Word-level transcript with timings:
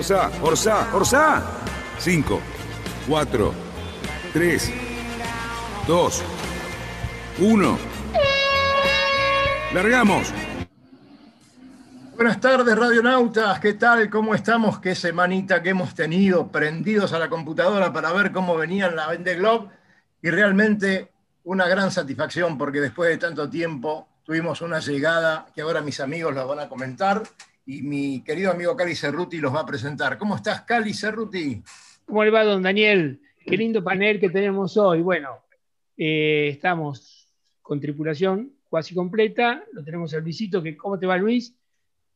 Orsa, 0.00 0.30
Orsa, 0.40 0.94
Orsa. 0.94 1.42
5, 1.98 2.40
4, 3.06 3.54
3, 4.32 4.72
2, 5.86 6.22
1. 7.38 7.78
Largamos. 9.74 10.32
Buenas 12.16 12.40
tardes, 12.40 12.74
radionautas. 12.78 13.60
¿Qué 13.60 13.74
tal? 13.74 14.08
¿Cómo 14.08 14.34
estamos? 14.34 14.78
Qué 14.78 14.94
semanita 14.94 15.62
que 15.62 15.68
hemos 15.68 15.94
tenido 15.94 16.48
prendidos 16.48 17.12
a 17.12 17.18
la 17.18 17.28
computadora 17.28 17.92
para 17.92 18.10
ver 18.14 18.32
cómo 18.32 18.56
venía 18.56 18.90
la 18.90 19.06
Vende 19.08 19.34
Globe. 19.34 19.68
Y 20.22 20.30
realmente 20.30 21.12
una 21.44 21.68
gran 21.68 21.90
satisfacción 21.90 22.56
porque 22.56 22.80
después 22.80 23.10
de 23.10 23.18
tanto 23.18 23.50
tiempo 23.50 24.08
tuvimos 24.24 24.62
una 24.62 24.80
llegada 24.80 25.44
que 25.54 25.60
ahora 25.60 25.82
mis 25.82 26.00
amigos 26.00 26.34
la 26.34 26.44
van 26.44 26.60
a 26.60 26.70
comentar 26.70 27.22
y 27.70 27.82
mi 27.82 28.20
querido 28.22 28.50
amigo 28.50 28.76
Cali 28.76 28.96
Cerruti 28.96 29.38
los 29.38 29.54
va 29.54 29.60
a 29.60 29.66
presentar. 29.66 30.18
¿Cómo 30.18 30.34
estás, 30.34 30.62
Cali 30.62 30.92
Cerruti? 30.92 31.62
¿Cómo 32.04 32.24
le 32.24 32.30
va, 32.30 32.42
don 32.42 32.62
Daniel? 32.62 33.20
Qué 33.46 33.56
lindo 33.56 33.84
panel 33.84 34.18
que 34.18 34.28
tenemos 34.28 34.76
hoy. 34.76 35.02
Bueno, 35.02 35.38
eh, 35.96 36.48
estamos 36.48 37.28
con 37.62 37.80
tripulación 37.80 38.50
casi 38.68 38.92
completa. 38.92 39.62
Lo 39.72 39.84
tenemos 39.84 40.12
al 40.14 40.24
Luisito, 40.24 40.60
que 40.60 40.76
¿cómo 40.76 40.98
te 40.98 41.06
va, 41.06 41.16
Luis? 41.16 41.54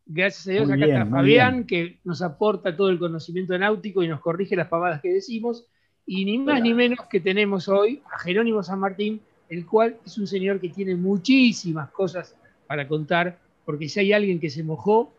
Gracias 0.06 0.48
a 0.48 0.50
Dios, 0.50 0.70
acá 0.72 0.86
está 0.86 1.06
Fabián, 1.06 1.64
que 1.64 2.00
nos 2.02 2.20
aporta 2.20 2.76
todo 2.76 2.88
el 2.90 2.98
conocimiento 2.98 3.56
náutico 3.56 4.02
y 4.02 4.08
nos 4.08 4.20
corrige 4.20 4.56
las 4.56 4.66
pavadas 4.66 5.00
que 5.00 5.10
decimos. 5.10 5.66
Y 6.04 6.24
ni 6.24 6.36
más 6.38 6.60
ni 6.62 6.74
menos 6.74 7.06
que 7.08 7.20
tenemos 7.20 7.68
hoy 7.68 8.02
a 8.12 8.18
Jerónimo 8.18 8.64
San 8.64 8.80
Martín, 8.80 9.20
el 9.48 9.64
cual 9.66 9.98
es 10.04 10.18
un 10.18 10.26
señor 10.26 10.60
que 10.60 10.70
tiene 10.70 10.96
muchísimas 10.96 11.90
cosas 11.90 12.34
para 12.66 12.88
contar, 12.88 13.38
porque 13.64 13.88
si 13.88 14.00
hay 14.00 14.12
alguien 14.12 14.40
que 14.40 14.50
se 14.50 14.64
mojó 14.64 15.13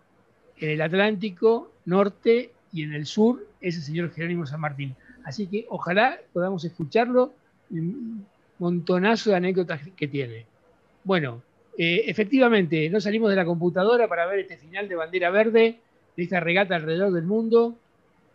en 0.59 0.70
el 0.70 0.81
Atlántico 0.81 1.72
Norte 1.86 2.52
y 2.72 2.84
en 2.84 2.94
el 2.94 3.06
sur, 3.06 3.48
es 3.61 3.75
el 3.78 3.84
señor 3.84 4.11
Jerónimo 4.11 4.45
San 4.45 4.59
Martín. 4.59 4.95
Así 5.23 5.47
que 5.47 5.66
ojalá 5.70 6.20
podamos 6.34 6.64
escucharlo, 6.66 7.34
un 7.70 8.25
montonazo 8.59 9.31
de 9.31 9.36
anécdotas 9.38 9.81
que 9.95 10.08
tiene. 10.08 10.45
Bueno, 11.03 11.41
eh, 11.78 12.03
efectivamente, 12.07 12.90
no 12.90 13.02
salimos 13.02 13.30
de 13.30 13.35
la 13.35 13.46
computadora 13.46 14.07
para 14.07 14.25
ver 14.28 14.40
este 14.40 14.57
final 14.57 14.88
de 14.88 14.96
bandera 14.96 15.30
verde 15.30 15.80
de 16.16 16.24
esta 16.24 16.40
regata 16.40 16.75
alrededor 16.75 17.12
del 17.12 17.25
mundo 17.25 17.75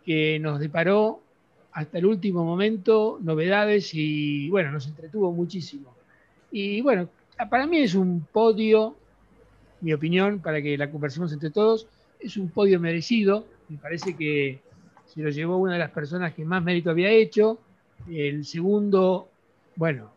que 0.05 0.39
nos 0.39 0.59
deparó 0.59 1.21
hasta 1.71 1.97
el 1.97 2.05
último 2.05 2.43
momento 2.43 3.19
novedades 3.21 3.93
y 3.93 4.49
bueno, 4.49 4.71
nos 4.71 4.87
entretuvo 4.87 5.31
muchísimo. 5.31 5.93
Y 6.51 6.81
bueno, 6.81 7.09
para 7.49 7.65
mí 7.65 7.79
es 7.79 7.95
un 7.95 8.25
podio, 8.31 8.95
mi 9.79 9.93
opinión, 9.93 10.39
para 10.39 10.61
que 10.61 10.77
la 10.77 10.91
conversemos 10.91 11.31
entre 11.33 11.49
todos, 11.49 11.87
es 12.21 12.37
un 12.37 12.49
podio 12.49 12.79
merecido. 12.79 13.45
Me 13.69 13.77
parece 13.77 14.15
que 14.15 14.59
se 15.05 15.21
lo 15.21 15.29
llevó 15.29 15.57
una 15.57 15.73
de 15.73 15.79
las 15.79 15.91
personas 15.91 16.33
que 16.33 16.45
más 16.45 16.63
mérito 16.63 16.89
había 16.89 17.09
hecho. 17.09 17.59
El 18.09 18.45
segundo, 18.45 19.29
bueno, 19.75 20.11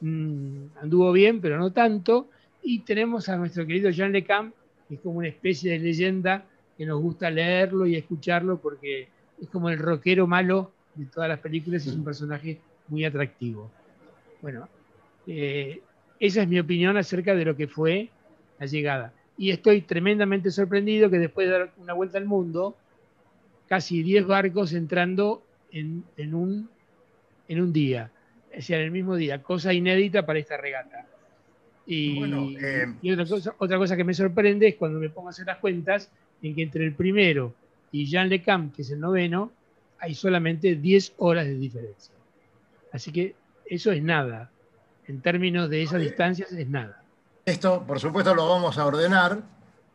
mm, 0.00 0.78
anduvo 0.82 1.12
bien, 1.12 1.40
pero 1.40 1.58
no 1.58 1.72
tanto. 1.72 2.28
Y 2.62 2.80
tenemos 2.80 3.28
a 3.28 3.36
nuestro 3.36 3.66
querido 3.66 3.90
Jean 3.90 4.12
Lecam, 4.12 4.52
que 4.88 4.96
es 4.96 5.00
como 5.00 5.18
una 5.18 5.28
especie 5.28 5.72
de 5.72 5.78
leyenda 5.78 6.44
que 6.76 6.86
nos 6.86 7.00
gusta 7.00 7.30
leerlo 7.30 7.86
y 7.86 7.96
escucharlo 7.96 8.58
porque 8.58 9.08
es 9.40 9.48
como 9.48 9.68
el 9.68 9.78
rockero 9.78 10.26
malo 10.26 10.70
de 10.94 11.06
todas 11.06 11.28
las 11.28 11.40
películas 11.40 11.86
es 11.86 11.94
un 11.94 12.04
personaje 12.04 12.60
muy 12.88 13.04
atractivo. 13.04 13.70
Bueno, 14.42 14.68
eh, 15.26 15.80
esa 16.20 16.42
es 16.42 16.48
mi 16.48 16.58
opinión 16.58 16.96
acerca 16.96 17.34
de 17.34 17.44
lo 17.44 17.56
que 17.56 17.68
fue 17.68 18.08
la 18.58 18.66
llegada. 18.66 19.12
Y 19.38 19.50
estoy 19.50 19.82
tremendamente 19.82 20.50
sorprendido 20.50 21.08
que 21.08 21.18
después 21.18 21.46
de 21.46 21.52
dar 21.52 21.72
una 21.78 21.92
vuelta 21.92 22.18
al 22.18 22.24
mundo, 22.24 22.76
casi 23.68 24.02
10 24.02 24.26
barcos 24.26 24.72
entrando 24.72 25.42
en, 25.70 26.04
un, 26.34 26.68
en 27.46 27.60
un 27.60 27.72
día, 27.72 28.10
es 28.50 28.56
decir, 28.56 28.76
en 28.76 28.82
el 28.82 28.90
mismo 28.90 29.14
día, 29.14 29.40
cosa 29.40 29.72
inédita 29.72 30.26
para 30.26 30.40
esta 30.40 30.56
regata. 30.56 31.06
Y, 31.86 32.22
eh, 32.60 32.86
otra, 33.58 33.78
cosa, 33.78 33.96
que 33.96 34.04
me 34.04 34.12
sorprende 34.12 34.68
es 34.68 34.74
cuando 34.74 34.98
me 34.98 35.08
pongo 35.08 35.28
a 35.28 35.30
hacer 35.30 35.46
las 35.46 35.58
cuentas 35.58 36.10
en 36.42 36.54
que 36.54 36.62
entre 36.62 36.84
el 36.84 36.92
primero 36.92 37.54
y 37.92 38.06
Jean 38.06 38.28
Le 38.28 38.42
Camp, 38.42 38.74
que 38.74 38.82
es 38.82 38.90
el 38.90 39.00
noveno, 39.00 39.52
hay 39.98 40.14
solamente 40.14 40.74
10 40.74 41.14
horas 41.18 41.46
de 41.46 41.54
diferencia. 41.54 42.14
Así 42.92 43.12
que 43.12 43.34
eso 43.66 43.92
es 43.92 44.02
nada. 44.02 44.50
En 45.06 45.20
términos 45.20 45.70
de 45.70 45.82
esas 45.82 46.00
distancias 46.00 46.52
es 46.52 46.68
nada. 46.68 47.02
Esto, 47.48 47.82
por 47.86 47.98
supuesto, 47.98 48.34
lo 48.34 48.46
vamos 48.46 48.76
a 48.76 48.84
ordenar. 48.84 49.40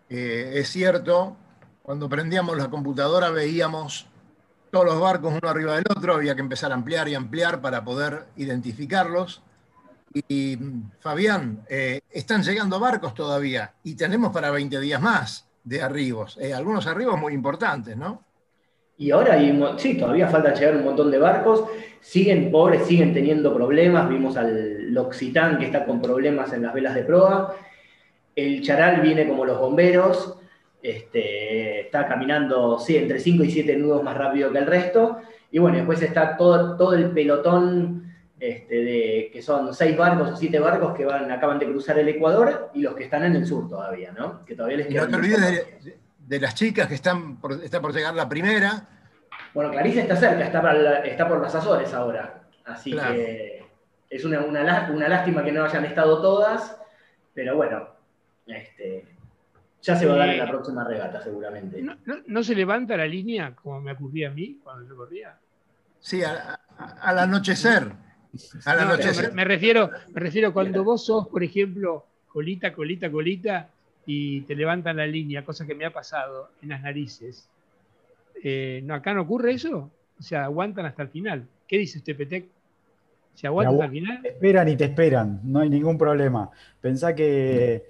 Eh, 0.10 0.54
es 0.56 0.70
cierto, 0.70 1.38
cuando 1.84 2.10
prendíamos 2.10 2.58
la 2.58 2.68
computadora 2.68 3.30
veíamos 3.30 4.08
todos 4.72 4.86
los 4.86 5.00
barcos 5.00 5.36
uno 5.40 5.48
arriba 5.48 5.76
del 5.76 5.86
otro, 5.96 6.16
había 6.16 6.34
que 6.34 6.42
empezar 6.42 6.72
a 6.72 6.74
ampliar 6.74 7.08
y 7.10 7.14
ampliar 7.14 7.62
para 7.62 7.86
poder 7.86 8.26
identificarlos. 8.38 9.44
Y 10.28 10.58
Fabián, 11.00 11.64
eh, 11.70 12.02
están 12.10 12.42
llegando 12.42 12.80
barcos 12.80 13.14
todavía 13.14 13.76
y 13.84 13.94
tenemos 13.94 14.34
para 14.34 14.50
20 14.50 14.80
días 14.80 15.00
más 15.00 15.48
de 15.64 15.84
arribos, 15.84 16.40
eh, 16.42 16.56
algunos 16.56 16.88
arribos 16.88 17.20
muy 17.20 17.34
importantes, 17.34 17.96
¿no? 17.96 18.24
Y 19.04 19.12
ahora 19.12 19.34
hay, 19.34 19.62
sí, 19.76 19.98
todavía 19.98 20.30
falta 20.30 20.54
llegar 20.54 20.78
un 20.78 20.86
montón 20.86 21.12
de 21.12 21.18
barcos, 21.18 21.66
siguen 22.00 22.50
pobres, 22.50 22.86
siguen 22.86 23.14
teniendo 23.14 23.54
problemas, 23.54 24.08
vimos 24.08 24.38
al 24.38 24.94
L'Occitán 24.94 25.58
que 25.58 25.66
está 25.66 25.84
con 25.84 26.02
problemas 26.02 26.54
en 26.54 26.62
las 26.62 26.74
velas 26.74 26.96
de 26.96 27.04
proa, 27.04 27.54
el 28.34 28.62
Charal 28.62 29.02
viene 29.02 29.28
como 29.28 29.44
los 29.44 29.60
bomberos, 29.60 30.38
este, 30.82 31.82
está 31.82 32.08
caminando 32.08 32.80
sí, 32.80 32.96
entre 32.96 33.20
5 33.20 33.44
y 33.44 33.52
7 33.52 33.76
nudos 33.76 34.04
más 34.04 34.18
rápido 34.18 34.54
que 34.54 34.60
el 34.60 34.68
resto, 34.68 35.18
y 35.52 35.60
bueno, 35.60 35.76
después 35.76 36.02
está 36.02 36.38
todo, 36.38 36.78
todo 36.78 36.94
el 36.94 37.12
pelotón 37.12 38.10
este, 38.40 38.76
de, 38.76 39.30
que 39.34 39.42
son 39.42 39.74
seis 39.74 39.98
barcos 39.98 40.32
o 40.32 40.36
siete 40.38 40.60
barcos 40.60 40.94
que 40.96 41.04
van, 41.04 41.30
acaban 41.30 41.60
de 41.60 41.66
cruzar 41.66 42.00
el 42.00 42.08
Ecuador 42.08 42.72
y 42.74 42.82
los 42.82 42.96
que 42.96 43.04
están 43.04 43.26
en 43.26 43.36
el 43.36 43.46
sur 43.46 43.68
todavía, 43.68 44.14
¿no? 44.14 44.46
Que 44.46 44.56
todavía 44.56 44.78
les 44.78 44.92
y 44.92 44.94
no 44.94 45.08
te 45.10 45.16
olvides 45.16 45.68
de, 46.20 46.40
las 46.40 46.56
chicas 46.56 46.88
que 46.88 46.96
están 46.96 47.36
por, 47.42 47.52
está 47.64 47.82
por 47.82 47.94
llegar 47.94 48.14
la 48.16 48.30
primera. 48.30 48.93
Bueno, 49.54 49.72
Clarice 49.72 50.02
está 50.02 50.16
cerca, 50.16 50.46
está, 50.46 51.00
está 51.00 51.28
por 51.28 51.42
las 51.42 51.54
Azores 51.54 51.94
ahora. 51.94 52.42
Así 52.66 52.92
que 52.92 53.64
es 54.10 54.26
una, 54.26 54.42
una, 54.42 54.64
lástima 54.64 55.44
que 55.44 55.52
no 55.52 55.66
hayan 55.66 55.86
estado 55.86 56.22
todas, 56.22 56.78
pero 57.34 57.56
bueno, 57.56 57.88
este, 58.48 59.06
ya 59.82 59.96
se 59.96 60.06
va 60.06 60.16
a 60.16 60.18
dar 60.18 60.30
en 60.30 60.38
la 60.40 60.50
próxima 60.50 60.84
regata 60.84 61.22
seguramente. 61.22 61.84
¿No, 62.06 62.44
se 62.44 62.56
levanta 62.56 62.96
la 62.96 63.06
línea 63.06 63.56
como 63.56 63.82
me 63.82 63.92
ocurría 63.92 64.30
a 64.30 64.32
mí 64.32 64.60
cuando 64.64 64.88
yo 64.88 64.96
corría? 64.96 65.38
Sí, 66.00 66.22
al 66.24 67.20
anochecer 67.20 67.92
me, 69.34 69.46
refiero, 69.46 69.92
me 70.12 70.22
refiero 70.22 70.54
cuando 70.54 70.84
vos 70.84 71.06
sos, 71.06 71.28
por 71.28 71.44
ejemplo, 71.44 72.06
colita, 72.28 72.74
colita, 72.74 73.12
colita, 73.12 73.70
y 74.06 74.42
te 74.42 74.56
levantan 74.56 74.98
la 74.98 75.06
línea, 75.06 75.46
cosa 75.46 75.66
que 75.66 75.76
me 75.76 75.86
ha 75.86 75.94
pasado 75.94 76.52
en 76.62 76.70
las 76.70 76.82
narices. 76.82 77.50
Eh, 78.44 78.86
acá 78.90 79.14
no 79.14 79.22
ocurre 79.22 79.54
eso. 79.54 79.92
O 80.20 80.22
sea, 80.22 80.46
aguantan 80.46 80.86
hasta 80.86 81.04
el 81.04 81.10
final. 81.10 81.48
¿Qué 81.68 81.78
dice 81.78 81.98
usted, 81.98 82.16
Petec? 82.16 82.46
¿Se 83.34 83.48
aguantan 83.48 83.76
hasta 83.76 83.86
el 83.86 83.92
final? 83.92 84.22
Te 84.22 84.30
esperan 84.30 84.70
y 84.70 84.76
te 84.76 84.86
esperan, 84.86 85.42
no 85.44 85.60
hay 85.60 85.70
ningún 85.70 85.98
problema. 85.98 86.50
Pensá 86.80 87.16
que 87.16 87.84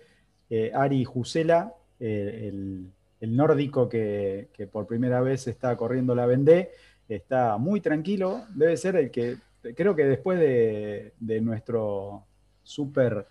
eh, 0.49 0.71
Ari 0.73 1.03
Jusela, 1.03 1.73
eh, 1.99 2.49
el, 2.49 3.35
nórdico 3.35 3.87
que, 3.87 4.49
que, 4.53 4.67
por 4.67 4.85
primera 4.85 5.21
vez 5.21 5.47
está 5.47 5.75
corriendo 5.75 6.15
la 6.15 6.25
Vendée, 6.25 6.71
está 7.07 7.57
muy 7.57 7.81
tranquilo. 7.81 8.45
Debe 8.53 8.77
ser 8.77 8.95
el 8.95 9.11
que 9.11 9.37
creo 9.75 9.95
que 9.95 10.05
después 10.05 10.39
de, 10.39 11.13
nuestro 11.41 12.25
súper 12.63 13.27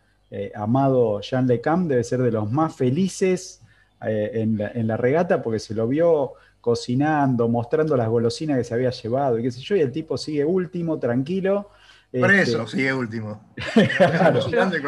amado 0.55 1.21
Jean 1.21 1.47
Lecam, 1.47 1.89
debe 1.89 2.05
ser 2.05 2.23
de 2.23 2.33
los 2.33 2.51
más 2.51 2.75
felices 2.75 3.63
en, 4.01 4.87
la, 4.87 4.97
regata 4.97 5.43
porque 5.43 5.59
se 5.59 5.75
lo 5.75 5.87
vio 5.87 6.33
cocinando, 6.63 7.49
mostrando 7.49 7.97
las 7.97 8.09
golosinas 8.09 8.57
que 8.57 8.65
se 8.65 8.73
había 8.73 8.91
llevado 8.91 9.39
y 9.39 9.43
qué 9.43 9.51
sé 9.51 9.61
yo, 9.61 9.77
y 9.77 9.81
el 9.81 9.91
tipo 9.91 10.17
sigue 10.17 10.45
último, 10.45 10.99
tranquilo. 10.99 11.71
Por 12.11 12.33
este, 12.33 12.53
eso 12.53 12.67
sigue 12.69 12.95
último. 12.95 13.43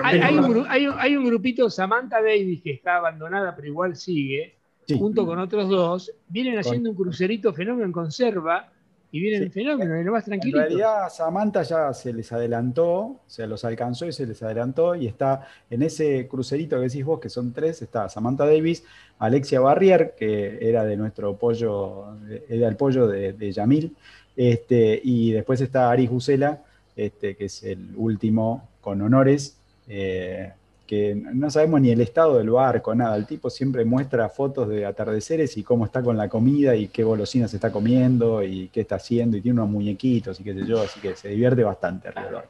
hay, 0.05 1.17
un, 1.17 1.25
grupito, 1.25 1.69
Samantha 1.69 2.23
Davis, 2.23 2.62
que 2.62 2.71
está 2.71 2.97
abandonada, 2.97 3.56
pero 3.56 3.69
igual 3.69 3.97
sigue. 3.97 4.56
junto 4.97 5.26
con 5.26 5.41
otros 5.41 5.69
dos, 5.69 6.12
vienen 6.29 6.59
haciendo 6.59 6.91
un 6.91 6.97
crucerito 6.97 7.53
fenómeno 7.53 7.87
en 7.87 7.93
conserva 7.93 8.71
y 9.14 9.20
vienen 9.20 9.52
fenómenos, 9.52 10.00
y 10.00 10.02
lo 10.02 10.11
más 10.11 10.25
tranquilo. 10.25 10.58
En 10.58 10.64
realidad, 10.64 11.08
Samantha 11.08 11.62
ya 11.62 11.94
se 11.94 12.12
les 12.12 12.32
adelantó, 12.32 13.20
se 13.28 13.46
los 13.46 13.64
alcanzó 13.64 14.06
y 14.06 14.12
se 14.12 14.26
les 14.26 14.43
adelantó, 14.43 14.96
y 14.96 15.06
está 15.06 15.46
en 15.70 15.84
ese 15.84 16.26
crucerito 16.26 16.75
que 16.75 16.88
decís 16.88 17.05
vos, 17.05 17.20
que 17.20 17.28
son 17.28 17.52
tres, 17.52 17.81
está 17.81 18.08
Samantha 18.08 18.44
Davis, 18.44 18.82
Alexia 19.20 19.61
Barrier, 19.61 20.16
que 20.19 20.58
era 20.69 20.84
de 20.84 20.96
nuestro 20.96 21.37
pollo, 21.37 22.06
era 22.49 22.66
el 22.66 22.75
pollo 22.75 23.06
de, 23.06 23.52
Yamil, 23.52 23.94
este, 24.34 25.00
y 25.05 25.31
después 25.31 25.61
está 25.61 25.93
Ari 25.93 26.08
Jusela, 26.08 26.64
este, 26.96 27.37
que 27.37 27.44
es 27.44 27.62
el 27.62 27.90
último 27.94 28.69
con 28.81 29.00
honores. 29.00 29.56
Eh, 29.87 30.50
que 30.87 31.15
no 31.15 31.51
sabemos 31.51 31.81
ni 31.81 31.91
el 31.91 32.01
estado 32.01 32.39
del 32.39 32.51
barco, 32.51 32.95
nada. 32.95 33.17
El 33.17 33.27
tipo 33.27 33.49
siempre 33.51 33.85
muestra 33.85 34.29
fotos 34.29 34.69
de 34.69 34.85
atardeceres 34.85 35.57
y 35.57 35.63
cómo 35.63 35.85
está 35.85 36.03
con 36.03 36.17
la 36.17 36.29
comida 36.29 36.75
y 36.77 36.89
qué 36.89 37.03
golosinas 37.03 37.53
está 37.55 37.73
comiendo 37.73 38.43
y 38.43 38.69
qué 38.69 38.83
está 38.83 38.97
haciendo 38.97 39.37
y 39.37 39.41
tiene 39.41 39.61
unos 39.61 39.71
muñequitos 39.71 40.39
y 40.41 40.45
qué 40.45 40.55
sé 40.55 40.67
yo, 40.67 40.83
así 40.83 41.01
que 41.01 41.17
se 41.17 41.29
divierte 41.29 41.65
bastante 41.65 42.09
alrededor. 42.09 42.47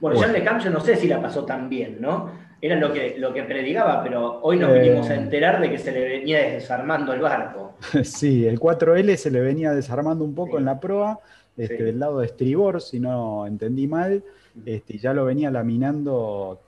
Bueno, 0.00 0.18
Jean 0.18 0.32
de 0.32 0.42
Camp 0.42 0.60
yo 0.60 0.70
no 0.70 0.80
sé 0.80 0.96
si 0.96 1.06
la 1.06 1.22
pasó 1.22 1.44
tan 1.44 1.68
bien, 1.68 1.98
¿no? 2.00 2.30
Era 2.60 2.76
lo 2.76 2.92
que, 2.92 3.16
lo 3.18 3.32
que 3.32 3.42
predicaba, 3.42 4.02
pero 4.02 4.40
hoy 4.42 4.56
nos 4.58 4.72
vinimos 4.72 5.08
a 5.10 5.14
eh. 5.14 5.18
enterar 5.18 5.60
de 5.60 5.70
que 5.70 5.78
se 5.78 5.92
le 5.92 6.18
venía 6.18 6.38
desarmando 6.38 7.12
el 7.12 7.20
barco. 7.20 7.74
sí, 8.02 8.46
el 8.46 8.58
4L 8.58 9.14
se 9.16 9.30
le 9.30 9.40
venía 9.40 9.72
desarmando 9.72 10.24
un 10.24 10.34
poco 10.34 10.58
en 10.58 10.64
la 10.64 10.80
proa, 10.80 11.20
este, 11.56 11.84
del 11.84 11.98
lado 11.98 12.20
de 12.20 12.26
estribor, 12.26 12.80
si 12.80 12.98
no 12.98 13.46
entendí 13.46 13.86
mal. 13.86 14.24
Este, 14.66 14.98
ya 14.98 15.14
lo 15.14 15.24
venía 15.24 15.50
laminando, 15.50 16.60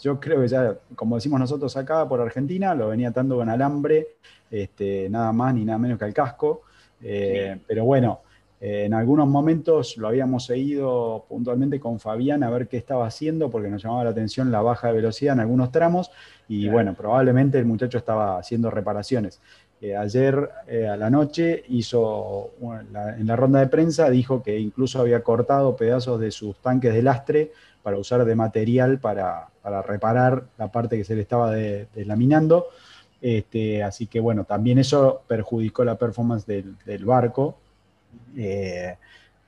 yo 0.00 0.20
creo 0.20 0.40
que 0.42 0.48
ya, 0.48 0.78
como 0.94 1.16
decimos 1.16 1.40
nosotros 1.40 1.76
acá 1.76 2.08
por 2.08 2.20
Argentina, 2.20 2.74
lo 2.74 2.88
venía 2.88 3.08
atando 3.08 3.36
con 3.36 3.48
alambre, 3.48 4.16
este, 4.50 5.10
nada 5.10 5.32
más 5.32 5.52
ni 5.54 5.64
nada 5.64 5.78
menos 5.78 5.98
que 5.98 6.04
al 6.04 6.14
casco. 6.14 6.62
Eh, 7.02 7.58
pero 7.66 7.84
bueno, 7.84 8.20
eh, 8.60 8.84
en 8.86 8.94
algunos 8.94 9.28
momentos 9.28 9.96
lo 9.96 10.08
habíamos 10.08 10.46
seguido 10.46 11.26
puntualmente 11.28 11.78
con 11.80 11.98
Fabián 11.98 12.42
a 12.42 12.50
ver 12.50 12.68
qué 12.68 12.76
estaba 12.76 13.06
haciendo, 13.06 13.50
porque 13.50 13.68
nos 13.68 13.82
llamaba 13.82 14.04
la 14.04 14.10
atención 14.10 14.50
la 14.52 14.62
baja 14.62 14.88
de 14.88 14.94
velocidad 14.94 15.34
en 15.34 15.40
algunos 15.40 15.72
tramos, 15.72 16.10
y 16.48 16.68
bueno, 16.68 16.94
probablemente 16.94 17.58
el 17.58 17.64
muchacho 17.64 17.98
estaba 17.98 18.38
haciendo 18.38 18.70
reparaciones 18.70 19.40
ayer 19.98 20.50
eh, 20.66 20.88
a 20.88 20.96
la 20.96 21.10
noche 21.10 21.64
hizo, 21.68 22.50
en 22.60 23.26
la 23.26 23.36
ronda 23.36 23.60
de 23.60 23.66
prensa, 23.66 24.08
dijo 24.10 24.42
que 24.42 24.58
incluso 24.58 25.00
había 25.00 25.22
cortado 25.22 25.76
pedazos 25.76 26.18
de 26.20 26.30
sus 26.30 26.56
tanques 26.56 26.94
de 26.94 27.02
lastre 27.02 27.52
para 27.82 27.98
usar 27.98 28.24
de 28.24 28.34
material 28.34 28.98
para, 28.98 29.48
reparar 29.86 30.44
la 30.58 30.72
parte 30.72 30.96
que 30.96 31.04
se 31.04 31.14
le 31.14 31.22
estaba 31.22 31.52
deslaminando. 31.52 32.66
Este, 33.20 33.82
así 33.82 34.06
que 34.06 34.20
bueno, 34.20 34.44
también 34.44 34.78
eso 34.78 35.22
perjudicó 35.26 35.84
la 35.84 35.96
performance 35.96 36.46
del, 36.46 37.04
barco, 37.04 37.58
eh, 38.36 38.96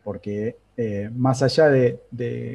porque 0.04 0.56
eh, 0.76 1.10
más 1.14 1.42
allá 1.42 1.68
de, 1.68 2.00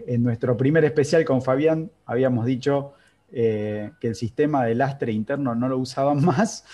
en 0.07 0.23
nuestro 0.23 0.55
primer 0.55 0.85
especial 0.85 1.25
con 1.25 1.41
Fabián, 1.41 1.89
habíamos 2.05 2.45
dicho 2.45 2.93
eh, 3.35 3.89
que 3.99 4.09
el 4.09 4.15
sistema 4.15 4.63
de 4.63 4.75
lastre 4.75 5.11
interno 5.11 5.55
no 5.55 5.67
lo 5.67 5.79
usaban 5.79 6.23
más, 6.25 6.65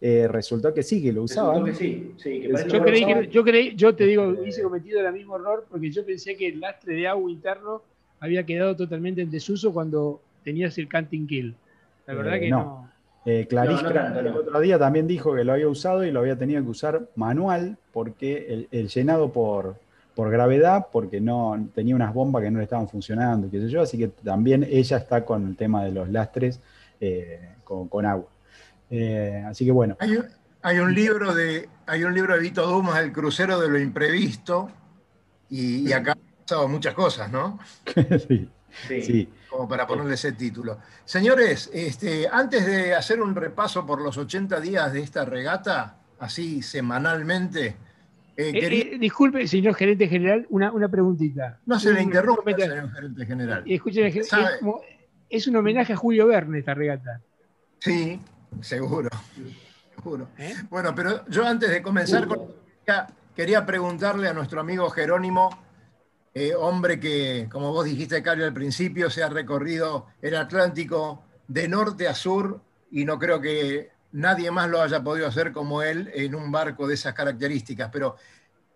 eh, 0.00 0.28
resultó 0.28 0.74
que 0.74 0.82
sí, 0.82 1.02
que 1.02 1.10
lo 1.10 1.22
usaban. 1.22 1.64
yo, 1.64 2.82
creí 2.82 3.28
yo, 3.30 3.42
creí, 3.42 3.74
yo 3.74 3.94
te 3.94 4.04
digo, 4.04 4.44
hice 4.44 4.62
cometido 4.62 5.00
el 5.00 5.12
mismo 5.14 5.36
error 5.36 5.64
porque 5.70 5.90
yo 5.90 6.04
pensé 6.04 6.36
que 6.36 6.48
el 6.48 6.60
lastre 6.60 6.94
de 6.94 7.08
agua 7.08 7.30
interno 7.30 7.82
había 8.20 8.44
quedado 8.44 8.76
totalmente 8.76 9.22
en 9.22 9.30
desuso 9.30 9.72
cuando 9.72 10.20
tenías 10.44 10.76
el 10.76 10.86
canting 10.86 11.26
kill. 11.26 11.54
La 12.06 12.12
verdad 12.12 12.36
eh, 12.36 12.40
que 12.40 12.50
no. 12.50 12.90
no. 13.24 14.20
el 14.20 14.36
otro 14.36 14.60
día 14.60 14.78
también 14.78 15.06
dijo 15.06 15.34
que 15.34 15.44
lo 15.44 15.54
había 15.54 15.68
usado 15.68 16.04
y 16.04 16.10
lo 16.10 16.20
había 16.20 16.36
tenido 16.36 16.62
que 16.62 16.68
usar 16.68 17.08
manual 17.16 17.78
porque 17.92 18.66
el 18.70 18.88
llenado 18.88 19.32
por, 19.32 19.76
por 20.16 20.30
gravedad, 20.30 20.86
porque 20.90 21.20
no 21.20 21.68
tenía 21.74 21.94
unas 21.94 22.14
bombas 22.14 22.42
que 22.42 22.50
no 22.50 22.56
le 22.56 22.64
estaban 22.64 22.88
funcionando, 22.88 23.50
qué 23.50 23.60
sé 23.60 23.68
yo, 23.68 23.82
así 23.82 23.98
que 23.98 24.08
también 24.08 24.66
ella 24.68 24.96
está 24.96 25.26
con 25.26 25.46
el 25.46 25.56
tema 25.56 25.84
de 25.84 25.92
los 25.92 26.08
lastres 26.08 26.58
eh, 26.98 27.50
con, 27.62 28.06
agua. 28.06 28.26
Eh, 28.88 29.44
así 29.46 29.66
que 29.66 29.72
bueno. 29.72 29.94
Hay 30.00 30.78
un, 30.78 30.94
libro 30.94 31.34
de 31.34 31.68
hay 31.84 32.02
un 32.02 32.14
libro 32.14 32.34
de 32.34 32.40
Vito 32.40 32.66
Dumas, 32.66 32.98
El 33.00 33.12
crucero 33.12 33.60
de 33.60 33.68
lo 33.68 33.78
imprevisto, 33.78 34.70
y, 35.50 35.92
acá 35.92 36.12
han 36.12 36.18
pasado 36.42 36.66
muchas 36.66 36.94
cosas, 36.94 37.30
¿no? 37.30 37.58
sí. 38.26 38.48
Sí. 38.88 39.28
Como 39.50 39.68
para 39.68 39.86
ponerle 39.86 40.14
ese 40.14 40.32
título. 40.32 40.78
Señores, 41.04 41.70
este, 41.72 42.26
antes 42.30 42.66
de 42.66 42.94
hacer 42.94 43.20
un 43.20 43.34
repaso 43.34 43.86
por 43.86 44.00
los 44.00 44.16
80 44.16 44.60
días 44.60 44.92
de 44.92 45.00
esta 45.00 45.24
regata, 45.24 45.98
así 46.18 46.62
semanalmente, 46.62 47.76
eh, 48.36 48.50
eh, 48.54 48.90
eh, 48.92 48.98
disculpe, 48.98 49.48
señor 49.48 49.74
gerente 49.74 50.08
general, 50.08 50.46
una, 50.50 50.70
una 50.70 50.88
preguntita. 50.88 51.60
No 51.64 51.80
se 51.80 51.92
le 51.92 52.02
interrumpe, 52.02 52.54
señor 52.54 52.92
gerente 52.92 53.26
general. 53.26 53.64
Escuchen, 53.66 54.12
es, 55.28 55.46
un 55.46 55.56
homenaje 55.56 55.94
a 55.94 55.96
Julio 55.96 56.26
Verne 56.26 56.58
esta 56.58 56.74
regata. 56.74 57.20
Sí, 57.78 58.20
seguro. 58.60 59.08
seguro. 59.94 60.28
Bueno, 60.68 60.94
pero 60.94 61.26
yo 61.28 61.46
antes 61.46 61.70
de 61.70 61.82
comenzar 61.82 62.26
con 62.26 62.54
quería 63.34 63.66
preguntarle 63.66 64.28
a 64.28 64.32
nuestro 64.32 64.60
amigo 64.60 64.88
Jerónimo, 64.90 65.50
hombre 66.58 67.00
que, 67.00 67.48
como 67.50 67.72
vos 67.72 67.86
dijiste, 67.86 68.22
Cario, 68.22 68.44
al 68.44 68.52
principio, 68.52 69.10
se 69.10 69.22
ha 69.22 69.28
recorrido 69.28 70.06
el 70.20 70.36
Atlántico 70.36 71.24
de 71.48 71.68
norte 71.68 72.06
a 72.06 72.14
sur 72.14 72.60
y 72.90 73.04
no 73.04 73.18
creo 73.18 73.40
que 73.40 73.95
nadie 74.16 74.50
más 74.50 74.68
lo 74.68 74.80
haya 74.80 75.02
podido 75.02 75.26
hacer 75.26 75.52
como 75.52 75.82
él 75.82 76.10
en 76.14 76.34
un 76.34 76.50
barco 76.50 76.86
de 76.86 76.94
esas 76.94 77.12
características. 77.12 77.90
Pero 77.92 78.16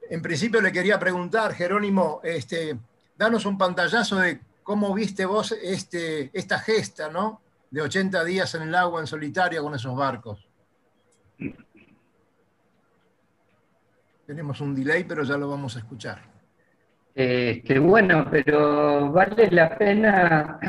en 0.08 0.20
principio 0.20 0.60
le 0.60 0.70
quería 0.70 0.98
preguntar, 0.98 1.54
Jerónimo, 1.54 2.20
este, 2.22 2.78
danos 3.16 3.46
un 3.46 3.56
pantallazo 3.56 4.16
de 4.16 4.40
cómo 4.62 4.92
viste 4.94 5.24
vos 5.24 5.52
este, 5.52 6.30
esta 6.32 6.58
gesta, 6.58 7.08
¿no? 7.08 7.40
De 7.70 7.80
80 7.80 8.22
días 8.24 8.54
en 8.54 8.62
el 8.62 8.74
agua 8.74 9.00
en 9.00 9.06
solitario 9.06 9.62
con 9.62 9.74
esos 9.74 9.96
barcos. 9.96 10.46
Tenemos 14.26 14.60
un 14.60 14.74
delay, 14.74 15.04
pero 15.04 15.24
ya 15.24 15.36
lo 15.36 15.48
vamos 15.48 15.74
a 15.76 15.78
escuchar. 15.78 16.20
Este, 17.14 17.78
bueno, 17.78 18.26
pero 18.30 19.10
vale 19.10 19.50
la 19.50 19.76
pena 19.76 20.60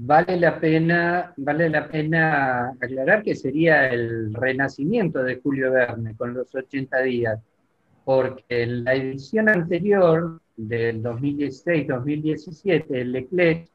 vale 0.00 0.38
la 0.38 0.60
pena, 0.60 1.34
vale 1.36 1.68
la 1.68 1.88
pena 1.88 2.68
aclarar 2.80 3.24
que 3.24 3.34
sería 3.34 3.88
el 3.88 4.32
renacimiento 4.32 5.24
de 5.24 5.40
Julio 5.40 5.72
Verne 5.72 6.14
con 6.14 6.34
los 6.34 6.54
80 6.54 7.00
días, 7.00 7.40
porque 8.04 8.44
en 8.48 8.84
la 8.84 8.94
edición 8.94 9.48
anterior 9.48 10.40
del 10.56 11.02
2016-2017, 11.02 12.84
el 12.90 13.10
Leclerc, 13.12 13.68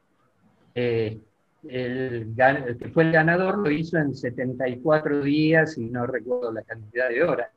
eh, 0.75 1.19
el, 1.67 2.33
que 2.79 2.89
fue 2.89 3.03
el 3.03 3.11
ganador, 3.11 3.57
lo 3.57 3.69
hizo 3.69 3.97
en 3.97 4.15
74 4.15 5.21
días 5.23 5.77
y 5.77 5.89
no 5.89 6.07
recuerdo 6.07 6.53
la 6.53 6.61
cantidad 6.61 7.09
de 7.09 7.21
horas. 7.23 7.49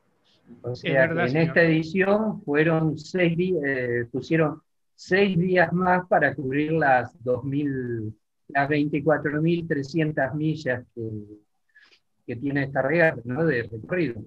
O 0.62 0.74
sea, 0.74 1.04
en 1.04 1.36
esta 1.36 1.62
edición 1.62 2.42
fueron 2.42 2.98
seis 2.98 3.36
días, 3.36 3.62
eh, 3.64 4.06
pusieron 4.10 4.60
seis 4.96 5.38
días 5.38 5.72
más 5.72 6.06
para 6.08 6.34
cubrir 6.34 6.72
las 6.72 7.12
2000 7.22 8.12
las 8.48 8.68
24.300 8.68 10.34
millas 10.34 10.84
que, 10.94 12.36
tiene 12.36 12.64
esta 12.64 12.82
regata 12.82 13.20
de 13.44 13.62
recorrido. 13.62 14.20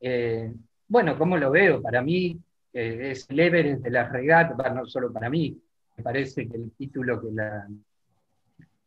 Eh, 0.00 0.52
bueno, 0.88 1.16
¿cómo 1.16 1.38
lo 1.38 1.50
veo? 1.50 1.80
Para 1.80 2.02
mí 2.02 2.38
eh, 2.72 3.12
es 3.12 3.28
el 3.30 3.40
Everest 3.40 3.82
de 3.82 3.90
la 3.90 4.08
regata, 4.08 4.68
no 4.70 4.84
solo 4.86 5.12
para 5.12 5.30
mí, 5.30 5.58
me 5.96 6.02
parece 6.02 6.48
que 6.48 6.56
el 6.56 6.70
título 6.72 7.20
que 7.20 7.30
la, 7.32 7.66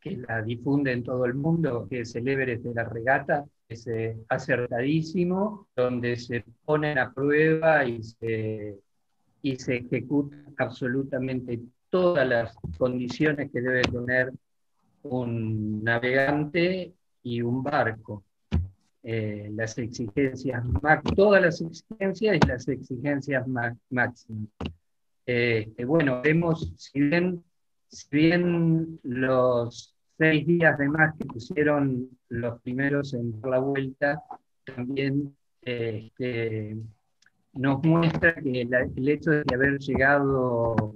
que 0.00 0.16
la 0.16 0.42
difunde 0.42 0.92
en 0.92 1.02
todo 1.02 1.24
el 1.24 1.34
mundo, 1.34 1.86
que 1.88 2.00
es 2.00 2.14
el 2.14 2.28
Everest 2.28 2.62
de 2.64 2.74
la 2.74 2.84
regata, 2.84 3.44
es 3.68 3.86
eh, 3.86 4.16
acertadísimo, 4.28 5.68
donde 5.74 6.16
se 6.16 6.44
ponen 6.64 6.98
a 6.98 7.12
prueba 7.12 7.84
y 7.84 8.02
se, 8.02 8.78
y 9.42 9.56
se 9.56 9.76
ejecutan 9.76 10.54
absolutamente 10.58 11.60
todas 11.90 12.28
las 12.28 12.54
condiciones 12.76 13.50
que 13.50 13.60
debe 13.60 13.82
tener 13.82 14.32
un 15.04 15.82
navegante 15.84 16.92
y 17.22 17.42
un 17.42 17.62
barco. 17.62 18.24
Eh, 19.02 19.50
las 19.54 19.76
exigencias, 19.76 20.64
todas 21.14 21.42
las 21.42 21.60
exigencias 21.60 22.38
y 22.42 22.46
las 22.48 22.66
exigencias 22.68 23.46
máximas. 23.46 24.26
Este, 25.26 25.84
bueno, 25.84 26.22
vemos, 26.22 26.72
si 26.76 27.00
bien, 27.00 27.44
si 27.88 28.06
bien 28.10 28.98
los 29.02 29.94
seis 30.16 30.46
días 30.46 30.78
de 30.78 30.88
más 30.88 31.14
que 31.16 31.26
pusieron 31.26 32.08
los 32.30 32.60
primeros 32.62 33.12
en 33.12 33.34
la 33.42 33.58
vuelta, 33.58 34.22
también 34.64 35.36
este, 35.60 36.78
nos 37.52 37.82
muestra 37.84 38.34
que 38.36 38.62
el 38.62 39.08
hecho 39.08 39.30
de 39.32 39.54
haber 39.54 39.78
llegado 39.80 40.94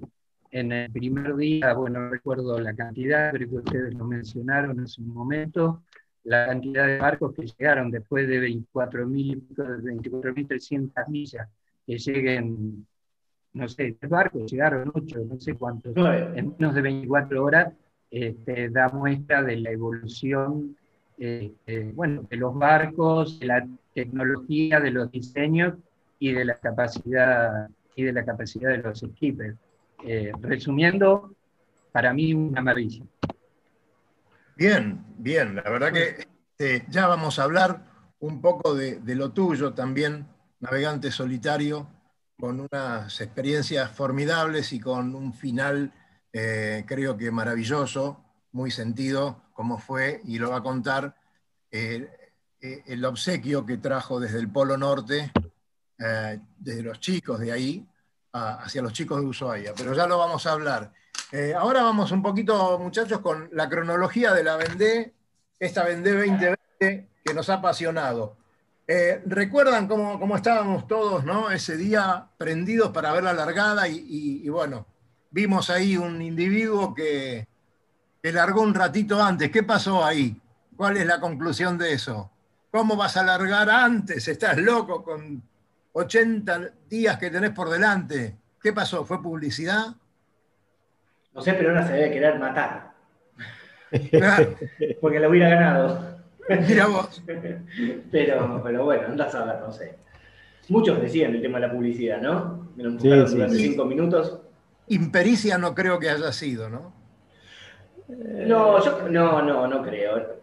en 0.50 0.72
el 0.72 0.90
primer 0.90 1.36
día, 1.36 1.72
bueno, 1.74 2.10
recuerdo 2.10 2.58
la 2.58 2.74
cantidad, 2.74 3.30
creo 3.32 3.48
que 3.48 3.56
ustedes 3.56 3.94
lo 3.94 4.04
mencionaron 4.04 4.80
hace 4.80 5.00
un 5.00 5.14
momento, 5.14 5.84
la 6.24 6.46
cantidad 6.46 6.86
de 6.86 6.98
barcos 6.98 7.32
que 7.34 7.46
llegaron 7.46 7.90
después 7.90 8.28
de 8.28 8.40
24.300 8.40 11.08
millas, 11.08 11.48
que 11.86 11.98
lleguen, 11.98 12.86
no 13.52 13.68
sé, 13.68 13.96
tres 13.98 14.10
barcos, 14.10 14.50
llegaron 14.50 14.90
ocho, 14.94 15.20
no 15.24 15.38
sé 15.38 15.54
cuántos, 15.54 15.94
en 15.96 16.54
menos 16.58 16.74
de 16.74 16.82
24 16.82 17.44
horas, 17.44 17.72
este, 18.10 18.70
da 18.70 18.88
muestra 18.88 19.42
de 19.42 19.56
la 19.56 19.70
evolución 19.70 20.74
este, 21.18 21.90
bueno, 21.92 22.22
de 22.30 22.36
los 22.36 22.54
barcos, 22.54 23.40
de 23.40 23.46
la 23.46 23.66
tecnología, 23.92 24.80
de 24.80 24.92
los 24.92 25.10
diseños 25.10 25.74
y 26.18 26.32
de 26.32 26.44
la 26.44 26.54
capacidad, 26.54 27.68
y 27.96 28.04
de, 28.04 28.12
la 28.12 28.24
capacidad 28.24 28.70
de 28.70 28.78
los 28.78 29.00
skippers. 29.00 29.56
Eh, 30.04 30.32
resumiendo, 30.40 31.34
para 31.92 32.12
mí 32.12 32.32
una 32.32 32.62
maravilla. 32.62 33.04
Bien, 34.56 35.04
bien, 35.16 35.56
la 35.56 35.62
verdad 35.62 35.92
que 35.92 36.28
este, 36.58 36.84
ya 36.90 37.06
vamos 37.06 37.38
a 37.38 37.44
hablar 37.44 37.84
un 38.18 38.40
poco 38.40 38.74
de, 38.74 39.00
lo 39.14 39.30
tuyo 39.30 39.74
también, 39.74 40.26
navegante 40.58 41.12
solitario, 41.12 41.88
con 42.36 42.60
unas 42.60 43.20
experiencias 43.20 43.92
formidables 43.92 44.72
y 44.72 44.80
con 44.80 45.14
un 45.14 45.32
final 45.32 45.92
eh, 46.32 46.84
creo 46.84 47.16
que 47.16 47.30
maravilloso, 47.30 48.24
muy 48.50 48.72
sentido, 48.72 49.44
como 49.52 49.78
fue, 49.78 50.20
y 50.24 50.40
lo 50.40 50.50
va 50.50 50.56
a 50.56 50.62
contar 50.62 51.14
eh, 51.70 52.08
eh, 52.60 52.82
el 52.86 53.04
obsequio 53.04 53.64
que 53.64 53.76
trajo 53.76 54.18
desde 54.18 54.40
el 54.40 54.50
Polo 54.50 54.76
Norte, 54.76 55.30
desde 56.58 56.82
los 56.82 57.00
chicos 57.00 57.40
de 57.40 57.52
ahí, 57.52 57.86
hacia 58.38 58.82
los 58.82 58.92
chicos 58.92 59.20
de 59.20 59.26
Ushuaia, 59.26 59.72
pero 59.76 59.94
ya 59.94 60.06
lo 60.06 60.18
vamos 60.18 60.46
a 60.46 60.52
hablar. 60.52 60.92
Eh, 61.30 61.54
ahora 61.54 61.82
vamos 61.82 62.10
un 62.12 62.22
poquito, 62.22 62.78
muchachos, 62.78 63.20
con 63.20 63.48
la 63.52 63.68
cronología 63.68 64.32
de 64.32 64.44
la 64.44 64.56
Vendée, 64.56 65.12
esta 65.58 65.84
Vendée 65.84 66.14
2020 66.14 67.08
que 67.24 67.34
nos 67.34 67.48
ha 67.50 67.54
apasionado. 67.54 68.36
Eh, 68.86 69.20
¿Recuerdan 69.26 69.86
cómo, 69.86 70.34
estábamos 70.34 70.86
todos 70.86 71.24
¿no? 71.24 71.50
ese 71.50 71.76
día 71.76 72.28
prendidos 72.38 72.90
para 72.90 73.12
ver 73.12 73.24
la 73.24 73.34
largada? 73.34 73.86
Y, 73.86 74.48
bueno, 74.48 74.86
vimos 75.30 75.68
ahí 75.68 75.98
un 75.98 76.22
individuo 76.22 76.94
que, 76.94 77.46
que 78.22 78.32
largó 78.32 78.62
un 78.62 78.72
ratito 78.72 79.22
antes. 79.22 79.50
¿Qué 79.50 79.62
pasó 79.62 80.02
ahí? 80.04 80.40
¿Cuál 80.74 80.96
es 80.96 81.06
la 81.06 81.20
conclusión 81.20 81.76
de 81.76 81.92
eso? 81.92 82.30
¿Cómo 82.70 82.96
vas 82.96 83.18
a 83.18 83.24
largar 83.24 83.68
antes? 83.68 84.26
¿Estás 84.28 84.56
loco 84.56 85.04
con 85.04 85.42
80 85.92 86.72
días 86.88 87.18
que 87.18 87.30
tenés 87.30 87.50
por 87.50 87.70
delante? 87.70 88.36
¿Qué 88.62 88.72
pasó? 88.72 89.04
¿Fue 89.04 89.22
publicidad? 89.22 89.96
No 91.34 91.40
sé, 91.40 91.52
pero 91.54 91.70
ahora 91.70 91.86
se 91.86 91.92
debe 91.92 92.10
querer 92.10 92.38
matar. 92.38 92.92
Porque 95.00 95.20
lo 95.20 95.30
hubiera 95.30 95.48
ganado. 95.48 96.18
Mira 96.66 96.86
vos. 96.86 97.22
pero, 98.10 98.62
pero 98.62 98.84
bueno, 98.84 99.08
andás 99.08 99.34
a 99.34 99.44
ver, 99.44 99.60
no 99.60 99.72
sé. 99.72 99.98
Muchos 100.68 101.00
decían 101.00 101.34
el 101.34 101.42
tema 101.42 101.58
de 101.60 101.66
la 101.66 101.72
publicidad, 101.72 102.20
¿no? 102.20 102.70
Me 102.76 102.82
lo 102.82 102.90
empujaron 102.90 103.30
durante 103.30 103.56
cinco 103.56 103.84
minutos. 103.84 104.40
Impericia 104.88 105.58
no 105.58 105.74
creo 105.74 105.98
que 105.98 106.10
haya 106.10 106.32
sido, 106.32 106.68
¿no? 106.68 106.92
No, 108.08 108.82
yo 108.84 109.08
no, 109.08 109.42
no, 109.42 109.66
no 109.66 109.82
creo. 109.82 110.38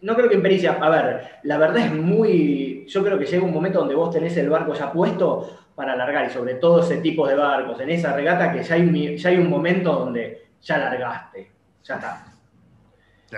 No 0.00 0.14
creo 0.14 0.28
que 0.28 0.36
impericia. 0.36 0.78
A 0.80 0.90
ver, 0.90 1.28
la 1.42 1.58
verdad 1.58 1.78
es 1.78 1.92
muy. 1.92 2.84
Yo 2.88 3.02
creo 3.04 3.18
que 3.18 3.26
llega 3.26 3.44
un 3.44 3.52
momento 3.52 3.80
donde 3.80 3.94
vos 3.94 4.12
tenés 4.12 4.36
el 4.36 4.48
barco 4.48 4.74
ya 4.74 4.92
puesto 4.92 5.58
para 5.78 5.92
alargar 5.92 6.26
y 6.26 6.30
sobre 6.30 6.54
todo 6.54 6.80
ese 6.80 6.96
tipo 6.96 7.28
de 7.28 7.36
barcos, 7.36 7.80
en 7.80 7.90
esa 7.90 8.12
regata 8.12 8.52
que 8.52 8.64
ya 8.64 8.74
hay 8.74 8.82
un, 8.82 9.16
ya 9.16 9.28
hay 9.30 9.36
un 9.36 9.48
momento 9.48 9.92
donde 9.92 10.48
ya 10.60 10.76
largaste, 10.76 11.52
ya 11.84 11.94
está. 11.94 12.24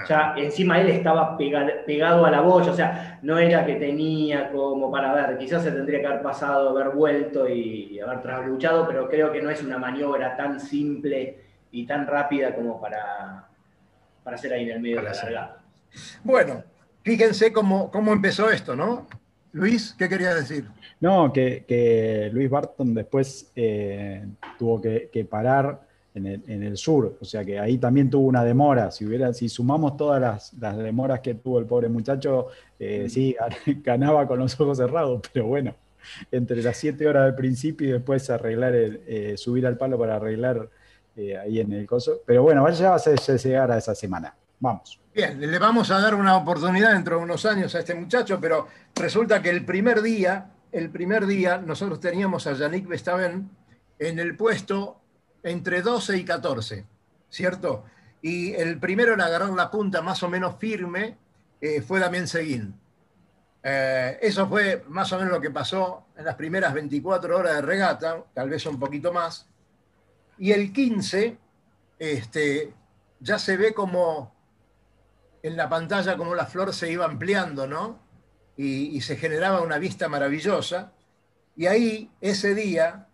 Ya 0.09 0.35
encima 0.39 0.81
él 0.81 0.89
estaba 0.89 1.37
pegado 1.37 2.25
a 2.25 2.31
la 2.31 2.41
boya, 2.41 2.71
o 2.71 2.75
sea, 2.75 3.19
no 3.23 3.39
era 3.39 3.67
que 3.67 3.75
tenía 3.75 4.51
como 4.51 4.91
para 4.91 5.13
ver, 5.13 5.37
quizás 5.37 5.65
se 5.65 5.73
tendría 5.73 6.01
que 6.01 6.07
haber 6.07 6.23
pasado, 6.23 6.71
haber 6.71 6.95
vuelto 6.95 7.47
y 7.47 8.01
haber 8.01 8.23
trasluchado, 8.23 8.87
pero 8.87 9.07
creo 9.09 9.31
que 9.31 9.43
no 9.43 9.51
es 9.51 9.63
una 9.63 9.77
maniobra 9.77 10.35
tan 10.35 10.61
simple 10.61 11.41
y 11.73 11.87
tan 11.87 12.07
rápida 12.07 12.55
como 12.55 12.81
para, 12.81 13.49
para 14.25 14.37
hacer 14.37 14.55
ahí 14.55 14.63
en 14.63 14.77
el 14.77 14.81
medio 14.81 14.97
de 14.97 15.03
la 15.03 15.13
largada. 15.13 15.60
Bueno, 16.25 16.65
fíjense 17.03 17.53
cómo, 17.53 17.91
cómo 17.91 18.13
empezó 18.13 18.51
esto, 18.51 18.77
¿no? 18.77 19.07
Luis, 19.53 19.95
¿qué 19.99 20.09
quería 20.09 20.35
decir? 20.35 20.67
No, 21.01 21.33
que, 21.33 22.31
Luis 22.33 22.49
Barton 22.49 22.95
después 22.95 23.51
eh, 23.57 24.25
tuvo 24.59 24.81
que, 24.81 25.27
parar 25.29 25.89
en 26.15 26.63
el, 26.63 26.77
sur, 26.77 27.17
o 27.21 27.25
sea 27.25 27.45
que 27.45 27.59
ahí 27.59 27.79
también 27.79 28.11
tuvo 28.11 28.27
una 28.27 28.45
demora. 28.45 28.91
Si, 28.91 29.05
hubiera, 29.05 29.33
si 29.33 29.49
sumamos 29.49 29.97
todas 29.97 30.21
las, 30.21 30.77
demoras 30.77 31.21
que 31.21 31.35
tuvo 31.35 31.59
el 31.59 31.67
pobre 31.67 31.89
muchacho, 31.89 32.49
eh, 32.79 33.07
sí, 33.09 33.35
ganaba 33.83 34.27
con 34.27 34.39
los 34.39 34.61
ojos 34.61 34.79
cerrados, 34.79 35.23
pero 35.33 35.47
bueno, 35.47 35.75
entre 36.31 36.63
las 36.63 36.77
siete 36.77 37.09
horas 37.09 37.25
del 37.25 37.35
principio 37.35 37.89
y 37.89 37.93
después 37.93 38.29
arreglar 38.31 38.75
eh, 38.75 39.35
subir 39.37 39.67
al 39.67 39.77
palo 39.77 39.99
para 39.99 40.17
arreglar 40.17 40.69
ahí 41.43 41.61
en 41.61 41.73
el 41.73 41.87
coso. 41.87 42.21
Pero 42.25 42.43
bueno, 42.43 42.69
ya 42.71 42.91
va 42.91 42.97
a 42.97 43.37
llegar 43.37 43.71
a 43.73 43.79
esa 43.79 43.95
semana. 43.95 44.35
Vamos. 44.61 45.01
Bien, 45.13 45.41
le 45.41 45.59
vamos 45.59 45.91
a 45.91 46.01
dar 46.01 46.15
una 46.15 46.37
oportunidad 46.37 46.93
dentro 46.93 47.17
de 47.17 47.25
unos 47.25 47.45
años 47.47 47.75
a 47.75 47.81
este 47.81 47.95
muchacho, 47.95 48.39
pero 48.41 48.69
resulta 48.95 49.43
que 49.43 49.51
el 49.51 49.65
primer 49.65 50.03
día 50.03 50.51
el 50.73 50.91
primer 50.91 51.27
día 51.27 51.59
nosotros 51.59 52.01
teníamos 52.01 52.47
a 52.47 52.53
Yannick 52.53 52.87
Bestaven 52.87 53.51
en 53.99 54.19
el 54.19 54.37
puesto 54.37 55.01
entre 55.43 55.83
12 55.83 56.19
y 56.19 56.25
14, 56.25 56.85
¿cierto? 57.29 57.85
Y 58.23 58.53
el 58.55 58.79
primero 58.79 59.15
en 59.15 59.21
agarrar 59.21 59.51
la 59.51 59.71
punta 59.71 60.03
más 60.03 60.23
o 60.23 60.29
menos 60.29 60.57
firme 60.59 61.17
eh, 61.61 61.83
fue 61.83 61.99
Damián 61.99 62.29
Seguín. 62.29 62.75
Eh, 63.63 64.19
eso 64.23 64.49
fue 64.49 64.85
más 64.89 65.13
o 65.13 65.19
menos 65.19 65.33
lo 65.33 65.41
que 65.41 65.51
pasó 65.51 66.07
en 66.17 66.25
las 66.25 66.37
primeras 66.37 66.73
24 66.73 67.37
horas 67.37 67.57
de 67.57 67.63
regata, 67.63 68.25
tal 68.33 68.49
vez 68.49 68.65
un 68.67 68.79
poquito 68.79 69.13
más. 69.13 69.49
Y 70.39 70.53
el 70.53 70.73
15, 70.73 71.37
este, 71.99 72.73
ya 73.19 73.39
se 73.39 73.57
ve 73.57 73.75
como 73.75 74.33
en 75.43 75.57
la 75.57 75.69
pantalla 75.69 76.17
como 76.17 76.35
la 76.35 76.47
flor 76.47 76.73
se 76.73 76.91
iba 76.91 77.05
ampliando, 77.05 77.67
¿no? 77.67 78.11
y, 78.63 79.01
se 79.01 79.17
generaba 79.17 79.63
una 79.63 79.79
vista 79.79 80.09
maravillosa. 80.09 80.93
Y 81.57 81.67
ahí, 81.67 82.11
ese 82.21 82.55
día, 82.55 83.07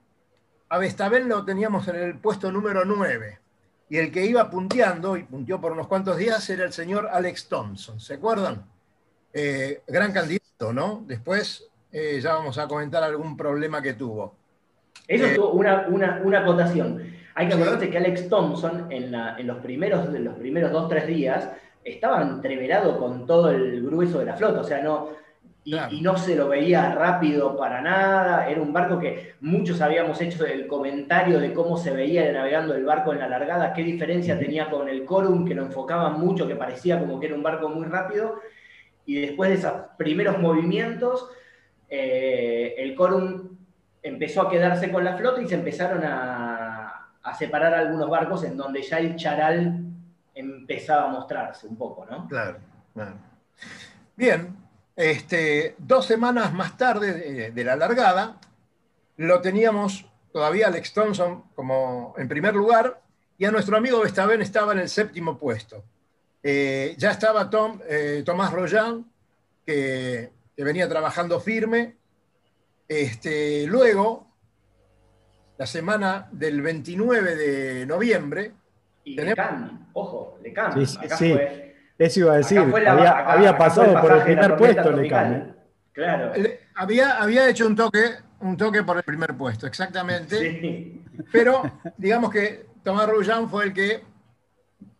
a 0.69 0.79
Vestabel 0.79 1.29
lo 1.29 1.45
teníamos 1.45 1.87
en 1.89 1.97
el 1.97 2.19
puesto 2.19 2.51
número 2.51 2.85
9. 2.85 3.39
Y 3.89 3.99
el 3.99 4.11
que 4.11 4.27
iba 4.27 4.51
punteando, 4.51 5.17
y 5.17 5.23
punteó 5.23 5.61
por 5.61 5.73
unos 5.73 5.87
cuantos 5.87 6.17
días, 6.17 6.49
era 6.51 6.65
el 6.65 6.73
señor 6.73 7.09
Alex 7.13 7.49
Thompson. 7.49 8.01
¿Se 8.01 8.15
acuerdan? 8.15 8.65
Eh, 9.33 9.83
gran 9.87 10.13
candidato, 10.13 10.73
¿no? 10.73 11.05
Después 11.07 11.69
eh, 11.93 12.19
ya 12.21 12.35
vamos 12.35 12.59
a 12.59 12.67
comentar 12.67 13.05
algún 13.05 13.37
problema 13.37 13.81
que 13.81 13.95
tuvo. 13.95 14.35
Eso 15.07 15.27
es 15.27 15.37
eh, 15.37 15.41
una, 15.41 15.87
una, 15.89 16.41
acotación. 16.41 17.15
Hay 17.37 17.47
que 17.47 17.55
acordarse 17.55 17.89
que 17.89 17.99
Alex 17.99 18.29
Thompson 18.29 18.91
en, 18.91 19.15
en, 19.15 19.47
los 19.47 19.59
primeros, 19.59 20.13
en 20.13 20.25
los 20.25 20.35
primeros 20.35 20.73
dos, 20.73 20.89
tres 20.89 21.07
días 21.07 21.51
estaba 21.87 22.21
entreverado 22.23 22.99
con 22.99 23.27
todo 23.27 23.51
el 23.51 23.83
grueso 23.83 24.19
de 24.19 24.27
la 24.27 24.37
flota. 24.37 24.61
O 24.61 24.65
sea, 24.65 24.83
no, 24.83 25.11
y, 25.65 26.01
no 26.01 26.17
se 26.17 26.35
lo 26.35 26.49
veía 26.49 26.95
rápido 26.95 27.57
para 27.57 27.81
nada. 27.81 28.49
Era 28.49 28.61
un 28.61 28.73
barco 28.73 28.99
que 28.99 29.35
muchos 29.41 29.81
habíamos 29.81 30.21
hecho 30.21 30.45
el 30.45 30.67
comentario 30.67 31.39
de 31.39 31.53
cómo 31.53 31.77
se 31.77 31.93
veía 31.93 32.31
navegando 32.33 32.75
el 32.75 32.85
barco 32.85 33.13
en 33.13 33.21
la 33.21 33.29
largada, 33.29 33.73
qué 33.73 33.83
diferencia 33.83 34.39
tenía 34.39 34.69
con 34.69 34.89
el 34.89 35.05
Corum, 35.05 35.45
que 35.45 35.55
lo 35.55 35.63
enfocaba 35.63 36.11
mucho, 36.11 36.49
que 36.49 36.57
parecía 36.57 36.99
como 36.99 37.21
que 37.21 37.27
era 37.27 37.37
un 37.37 37.43
barco 37.43 37.69
muy 37.69 37.87
rápido. 37.87 38.41
Y 39.07 39.21
después 39.21 39.51
de 39.51 39.57
esos 39.57 39.73
primeros 39.97 40.39
movimientos, 40.39 41.31
eh, 41.89 42.75
el 42.79 42.95
Corum 42.97 43.57
empezó 44.03 44.43
a 44.43 44.51
quedarse 44.51 44.91
con 44.91 45.05
la 45.05 45.17
flota 45.17 45.41
y 45.41 45.49
se 45.49 45.55
empezaron 45.55 46.05
a, 46.05 47.11
a 47.23 47.35
separar 47.35 47.75
algunos 47.75 48.11
barcos 48.11 48.43
en 48.45 48.57
donde 48.57 48.83
ya 48.83 48.99
el 48.99 49.17
charal 49.17 49.86
empezaba 50.37 51.05
a 51.05 51.09
mostrarse 51.09 51.67
un 51.67 51.77
poco, 51.77 52.07
¿no? 52.07 52.29
Claro, 52.29 52.59
claro. 52.93 53.17
Bien, 54.15 54.55
este, 54.95 55.75
dos 55.79 56.07
semanas 56.07 56.53
más 56.53 56.77
tarde 56.77 57.51
de, 57.51 57.65
la 57.65 57.75
largada, 57.75 58.39
lo 59.17 59.41
teníamos 59.41 60.07
todavía 60.33 60.69
Alex 60.69 60.93
Thompson 60.93 61.45
como 61.55 62.15
en 62.19 62.29
primer 62.29 62.55
lugar 62.55 63.01
y 63.39 63.47
a 63.47 63.51
nuestro 63.51 63.77
amigo 63.77 64.01
Bestaven 64.01 64.43
estaba 64.43 64.73
en 64.73 64.81
el 64.81 64.89
séptimo 64.89 65.39
puesto. 65.39 65.83
Eh, 66.43 66.95
ya 66.99 67.11
estaba 67.11 67.51
Tom, 67.51 67.81
eh, 67.89 68.23
Tomás 68.25 68.53
Royan, 68.53 69.11
que, 69.65 70.31
venía 70.57 70.89
trabajando 70.89 71.41
firme. 71.41 71.97
Este, 72.89 73.67
luego, 73.67 74.27
la 75.59 75.67
semana 75.67 76.29
del 76.31 76.61
29 76.63 77.37
de 77.37 77.87
noviembre. 77.87 78.53
Y 79.07 79.15
tenemos... 79.15 79.71
ojo, 79.93 80.39
le 80.43 80.53
cambia. 80.53 80.83
Eso 81.99 82.21
iba 82.21 82.33
a 82.35 82.37
decir, 82.37 82.59
había, 82.59 83.57
pasado 83.57 83.99
por 84.01 84.13
el 84.13 84.23
primer 84.23 84.57
puesto 84.57 84.93
Lecam. 84.93 85.55
Claro. 85.93 86.33
Había, 86.75 87.23
había 87.23 87.49
hecho 87.49 87.67
un 87.67 87.75
toque, 87.75 88.17
un 88.41 88.57
toque 88.57 88.83
por 88.83 88.99
el 88.99 89.03
primer 89.03 89.35
puesto, 89.35 89.67
exactamente. 89.67 91.01
Pero 91.33 91.81
digamos 91.97 92.31
que 92.31 92.67
Tomás 92.83 93.09
Rullán 93.09 93.49
fue 93.49 93.65
el 93.65 93.73
que 93.73 94.03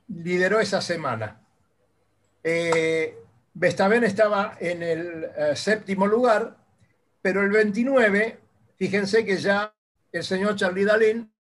lideró 0.09 0.61
esa 0.61 0.81
semana. 0.81 1.39
Eh, 2.43 3.19
Vestaven 3.59 4.05
estaba 4.05 4.59
en 4.61 4.83
el 4.83 5.25
eh, 5.25 5.57
séptimo 5.57 6.07
lugar, 6.07 6.59
pero 7.23 7.43
el 7.43 7.49
29, 7.49 8.39
fíjense 8.77 9.25
que 9.25 9.39
ya 9.39 9.75
el 10.13 10.23
señor 10.23 10.57
Charlie 10.57 10.85
Dalin, 10.85 11.33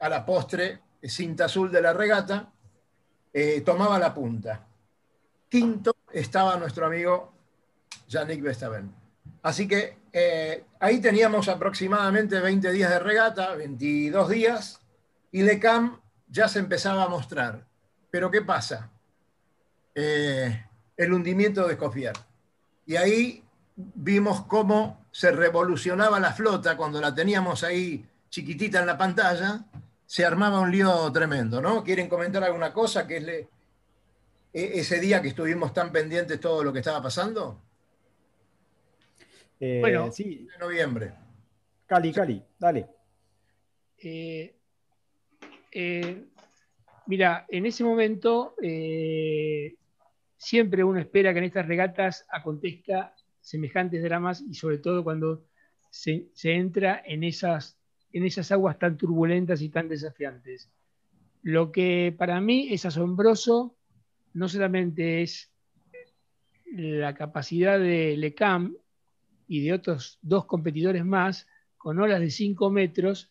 a 0.00 0.08
la 0.08 0.24
postre, 0.24 0.80
cinta 1.08 1.46
azul 1.46 1.70
de 1.70 1.82
la 1.82 1.92
regata, 1.92 2.52
eh, 3.32 3.60
tomaba 3.60 3.98
la 3.98 4.14
punta. 4.14 4.66
Quinto 5.48 5.94
estaba 6.12 6.56
nuestro 6.56 6.86
amigo 6.86 7.32
Yannick 8.08 8.42
Vestaven. 8.42 8.92
Así 9.42 9.68
que 9.68 9.98
eh, 10.12 10.64
ahí 10.80 11.00
teníamos 11.00 11.48
aproximadamente 11.48 12.40
20 12.40 12.72
días 12.72 12.90
de 12.90 12.98
regata, 12.98 13.54
22 13.54 14.28
días, 14.28 14.80
y 15.30 15.42
Lecam 15.42 16.00
ya 16.28 16.48
se 16.48 16.58
empezaba 16.58 17.04
a 17.04 17.08
mostrar. 17.08 17.66
Pero 18.10 18.30
¿qué 18.30 18.42
pasa? 18.42 18.90
Eh, 19.94 20.64
el 20.96 21.12
hundimiento 21.12 21.66
de 21.66 21.74
Escofier. 21.74 22.14
Y 22.86 22.96
ahí 22.96 23.44
vimos 23.76 24.44
cómo 24.46 25.04
se 25.10 25.30
revolucionaba 25.30 26.18
la 26.20 26.32
flota 26.32 26.76
cuando 26.76 27.00
la 27.00 27.14
teníamos 27.14 27.62
ahí 27.64 28.06
chiquitita 28.30 28.80
en 28.80 28.86
la 28.86 28.98
pantalla, 28.98 29.64
se 30.06 30.24
armaba 30.24 30.60
un 30.60 30.70
lío 30.70 31.10
tremendo, 31.12 31.60
¿no? 31.60 31.82
¿Quieren 31.82 32.08
comentar 32.08 32.42
alguna 32.44 32.72
cosa 32.72 33.06
que 33.06 33.16
es 33.16 33.26
e, 33.26 33.48
ese 34.52 35.00
día 35.00 35.20
que 35.20 35.28
estuvimos 35.28 35.74
tan 35.74 35.92
pendientes 35.92 36.40
todo 36.40 36.64
lo 36.64 36.72
que 36.72 36.78
estaba 36.78 37.02
pasando? 37.02 37.60
Eh, 39.60 39.78
bueno, 39.80 40.10
sí. 40.12 40.46
De 40.50 40.58
noviembre. 40.58 41.12
Cali, 41.86 42.12
Cali, 42.12 42.42
dale. 42.58 42.86
Eh, 43.98 44.54
eh, 45.72 46.24
mira, 47.06 47.46
en 47.48 47.66
ese 47.66 47.84
momento 47.84 48.54
siempre 50.36 50.84
uno 50.84 51.00
espera 51.00 51.32
que 51.32 51.38
en 51.38 51.44
estas 51.44 51.66
regatas 51.66 52.26
acontezca 52.28 53.14
semejantes 53.40 54.02
dramas 54.02 54.42
y 54.42 54.54
sobre 54.54 54.78
todo 54.78 55.02
cuando 55.02 55.44
se, 55.90 56.28
entra 56.42 57.02
en 57.04 57.24
esas, 57.24 57.78
en 58.12 58.24
esas 58.24 58.50
aguas 58.52 58.78
tan 58.78 58.96
turbulentas 58.96 59.62
y 59.62 59.68
tan 59.68 59.88
desafiantes. 59.88 60.70
Lo 61.42 61.70
que 61.70 62.14
para 62.16 62.40
mí 62.40 62.68
es 62.72 62.84
asombroso 62.84 63.76
no 64.34 64.48
solamente 64.48 65.22
es 65.22 65.50
la 66.72 67.14
capacidad 67.14 67.78
de 67.78 68.16
LECAM 68.16 68.76
y 69.48 69.64
de 69.64 69.72
otros 69.72 70.18
dos 70.22 70.46
competidores 70.46 71.04
más, 71.04 71.46
con 71.76 71.98
olas 72.00 72.20
de 72.20 72.30
5 72.30 72.70
metros, 72.70 73.30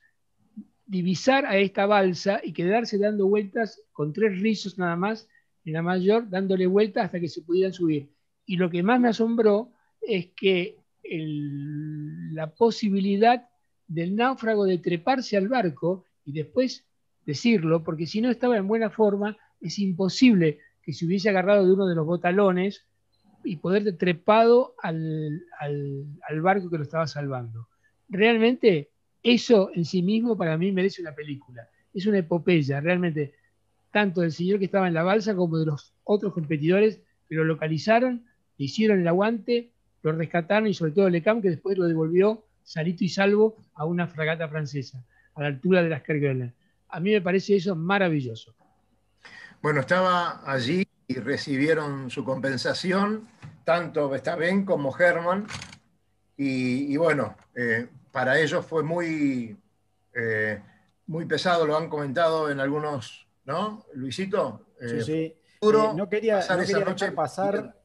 divisar 0.86 1.46
a 1.46 1.58
esta 1.58 1.86
balsa 1.86 2.40
y 2.44 2.54
quedarse 2.54 2.98
dando 2.98 3.28
vueltas 3.28 3.82
con 3.92 4.14
tres 4.14 4.40
rizos 4.40 4.78
nada 4.78 4.96
más 4.96 5.28
en 5.66 5.74
la 5.74 5.82
mayor, 5.82 6.30
dándole 6.30 6.68
vueltas 6.68 7.06
hasta 7.06 7.20
que 7.20 7.28
se 7.28 7.42
pudieran 7.42 7.74
subir. 7.74 8.10
Y 8.46 8.58
lo 8.58 8.70
que 8.70 8.84
más 8.84 9.00
me 9.00 9.10
asombró 9.10 9.74
es 10.02 10.28
que 10.36 10.80
la 11.04 12.54
posibilidad 12.54 13.48
del 13.88 14.16
náufrago 14.16 14.66
de 14.66 14.78
treparse 14.78 15.38
al 15.38 15.48
barco 15.48 16.06
y 16.26 16.32
después 16.32 16.86
decirlo, 17.26 17.84
porque 17.84 18.08
si 18.08 18.22
no 18.22 18.30
estaba 18.30 18.58
en 18.58 18.68
buena 18.68 18.90
forma, 18.90 19.38
es 19.62 19.80
imposible 19.80 20.60
que 20.82 20.94
se 20.94 21.06
hubiese 21.06 21.30
agarrado 21.30 21.66
de 21.66 21.74
uno 21.74 21.88
de 21.88 21.96
los 21.96 22.06
botalones 22.06 22.86
y 23.44 23.58
poder 23.58 23.98
trepado 23.98 24.76
al, 24.82 25.44
al, 25.60 26.42
barco 26.42 26.70
que 26.70 26.78
lo 26.78 26.84
estaba 26.84 27.08
salvando. 27.08 27.68
Realmente 28.10 28.90
eso 29.22 29.72
en 29.74 29.86
sí 29.86 30.02
mismo 30.02 30.38
para 30.38 30.58
mí 30.58 30.72
merece 30.72 31.02
una 31.02 31.14
película. 31.14 31.68
Es 31.94 32.06
una 32.06 32.20
epopeya, 32.20 32.82
realmente, 32.82 33.34
tanto 33.92 34.22
del 34.22 34.32
señor 34.32 34.60
que 34.60 34.66
estaba 34.66 34.88
en 34.88 34.94
la 34.94 35.04
balsa 35.04 35.36
como 35.36 35.58
de 35.58 35.68
los 35.68 35.94
otros 36.04 36.34
competidores 36.34 37.02
que 37.28 37.36
lo 37.36 37.44
localizaron, 37.44 38.26
le 38.58 38.66
hicieron 38.66 39.00
el 39.00 39.08
aguante, 39.08 39.72
lo 40.04 40.12
rescataron 40.12 40.68
y 40.68 40.74
sobre 40.74 40.92
todo 40.92 41.10
Lecam 41.10 41.42
que 41.42 41.50
después 41.50 41.78
lo 41.78 41.88
devolvió 41.88 42.45
salito 42.66 43.04
y 43.04 43.10
salvo 43.10 43.56
a 43.76 43.86
una 43.86 44.08
fragata 44.08 44.50
francesa, 44.50 45.02
a 45.36 45.42
la 45.42 45.48
altura 45.48 45.82
de 45.82 45.90
las 45.90 46.02
Kerguelen. 46.02 46.54
A 46.90 47.00
mí 47.00 47.12
me 47.12 47.22
parece 47.22 47.56
eso 47.56 47.76
maravilloso. 47.76 48.54
Bueno, 49.62 49.80
estaba 49.80 50.42
allí 50.46 50.86
y 51.08 51.16
recibieron 51.16 52.10
su 52.10 52.26
compensación, 52.26 53.28
tanto 53.64 54.10
Bestaben 54.10 54.66
como 54.66 54.96
Herman, 54.98 55.48
y, 56.38 56.98
bueno, 56.98 57.38
eh, 57.56 57.88
para 58.12 58.38
ellos 58.40 58.66
fue 58.66 58.84
muy, 58.84 59.58
eh, 60.14 60.62
muy 61.08 61.26
pesado, 61.26 61.66
lo 61.66 61.78
han 61.78 61.88
comentado 61.88 62.50
en 62.50 62.60
algunos, 62.60 63.26
¿no? 63.46 63.86
Luisito. 63.94 64.68
sí, 65.06 65.34
eh, 65.62 65.96
no 65.96 66.10
quería, 66.10 66.42
pasar 67.16 67.76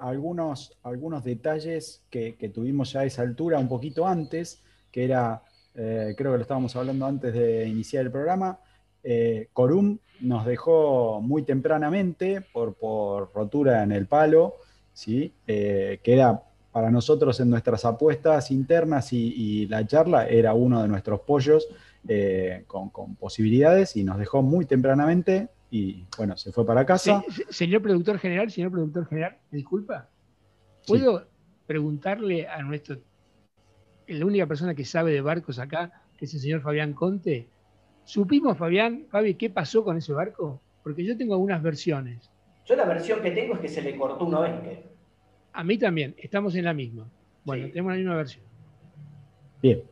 algunos, 0.00 0.76
algunos 0.82 1.24
detalles 1.24 2.02
que, 2.10 2.36
que, 2.36 2.48
tuvimos 2.48 2.92
ya 2.92 3.00
a 3.00 3.04
esa 3.04 3.22
altura, 3.22 3.58
un 3.58 3.68
poquito 3.68 4.06
antes, 4.06 4.62
que 4.90 5.04
era, 5.04 5.42
creo 5.74 6.14
que 6.16 6.24
lo 6.24 6.40
estábamos 6.40 6.74
hablando 6.76 7.06
antes 7.06 7.32
de 7.32 7.66
iniciar 7.66 8.04
el 8.04 8.10
programa, 8.10 8.58
eh, 9.02 9.48
Corum 9.52 9.98
nos 10.20 10.44
dejó 10.44 11.20
muy 11.22 11.42
tempranamente 11.42 12.42
por, 12.52 12.76
rotura 13.34 13.82
en 13.82 13.92
el 13.92 14.06
palo, 14.06 14.56
¿sí? 14.92 15.32
Eh, 15.46 16.00
que 16.02 16.14
era 16.14 16.42
para 16.72 16.90
nosotros 16.90 17.40
en 17.40 17.50
nuestras 17.50 17.84
apuestas 17.84 18.50
internas 18.50 19.12
y, 19.12 19.66
la 19.66 19.86
charla 19.86 20.28
era 20.28 20.54
uno 20.54 20.82
de 20.82 20.88
nuestros 20.88 21.20
pollos 21.20 21.66
eh, 22.06 22.64
con, 22.66 22.90
posibilidades 23.16 23.96
y 23.96 24.04
nos 24.04 24.18
dejó 24.18 24.42
muy 24.42 24.66
tempranamente 24.66 25.48
y 25.70 26.04
bueno, 26.16 26.36
se 26.36 26.52
fue 26.52 26.66
para 26.66 26.84
casa. 26.84 27.22
señor 27.48 27.82
productor 27.82 28.18
general, 28.18 28.50
señor 28.50 28.70
productor 28.70 29.06
general, 29.08 29.38
disculpa, 29.50 30.08
¿puedo 30.86 31.26
preguntarle 31.66 32.48
a 32.48 32.62
nuestro, 32.62 32.98
la 34.06 34.26
única 34.26 34.46
persona 34.46 34.74
que 34.74 34.84
sabe 34.84 35.12
de 35.12 35.20
barcos 35.20 35.58
acá, 35.58 36.02
que 36.16 36.24
es 36.24 36.34
el 36.34 36.40
señor 36.40 36.60
Fabián 36.62 36.92
Conte, 36.92 37.48
¿Supimos, 38.10 38.58
Fabián, 38.58 39.06
Fabi, 39.08 39.34
qué 39.34 39.50
pasó 39.50 39.84
con 39.84 39.96
ese 39.96 40.12
barco? 40.12 40.60
Porque 40.82 41.04
yo 41.04 41.16
tengo 41.16 41.34
algunas 41.34 41.62
versiones. 41.62 42.28
Yo 42.66 42.74
la 42.74 42.84
versión 42.84 43.22
que 43.22 43.30
tengo 43.30 43.54
es 43.54 43.60
que 43.60 43.68
se 43.68 43.82
le 43.82 43.96
cortó 43.96 44.24
una 44.24 44.40
vez. 44.40 44.80
A 45.52 45.62
mí 45.62 45.78
también, 45.78 46.16
estamos 46.18 46.56
en 46.56 46.64
la 46.64 46.74
misma. 46.74 47.08
Bueno, 47.44 47.68
tenemos 47.68 47.92
la 47.92 47.98
misma 47.98 48.16
versión. 48.16 48.44
Bien. 49.62 49.82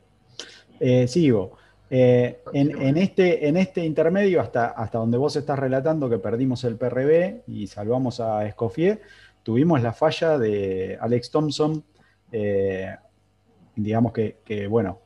Eh, 0.81 1.07
sigo. 1.07 1.57
Eh, 1.91 2.43
en, 2.53 2.97
este, 2.99 3.49
en 3.49 3.57
este 3.57 3.85
intermedio, 3.85 4.41
hasta, 4.41 4.75
donde 4.93 5.17
vos 5.17 5.37
estás 5.37 5.59
relatando 5.59 6.09
que 6.09 6.19
perdimos 6.19 6.65
el 6.65 6.77
PRB 6.77 7.43
y 7.47 7.67
salvamos 7.67 8.21
a 8.21 8.47
Escoffier, 8.47 9.01
tuvimos 9.43 9.83
la 9.83 9.93
falla 9.93 10.39
de 10.39 10.99
Alex 11.01 11.31
Thompson. 11.31 11.83
Eh, 12.31 12.95
digamos 13.75 14.13
que, 14.13 14.67
bueno, 14.69 14.99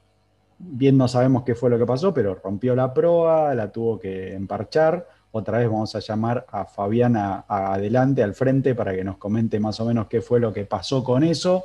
bien 0.58 0.96
no 0.96 1.06
sabemos 1.06 1.44
qué 1.44 1.54
fue 1.54 1.70
lo 1.70 1.78
que 1.78 1.86
pasó, 1.86 2.12
pero 2.12 2.34
rompió 2.34 2.74
la 2.74 2.92
proa, 2.92 3.54
la 3.54 3.70
tuvo 3.70 3.98
que 3.98 4.34
emparchar. 4.34 5.06
Otra 5.30 5.58
vez 5.58 5.68
vamos 5.68 5.94
a 5.94 6.00
llamar 6.00 6.44
a 6.50 6.66
Fabiana 6.66 7.44
adelante, 7.48 8.22
al 8.22 8.34
frente, 8.34 8.74
para 8.74 8.94
que 8.94 9.04
nos 9.04 9.16
comente 9.16 9.58
más 9.60 9.80
o 9.80 9.86
menos 9.86 10.06
qué 10.06 10.20
fue 10.20 10.40
lo 10.40 10.52
que 10.52 10.66
pasó 10.66 11.02
con 11.02 11.24
eso. 11.24 11.64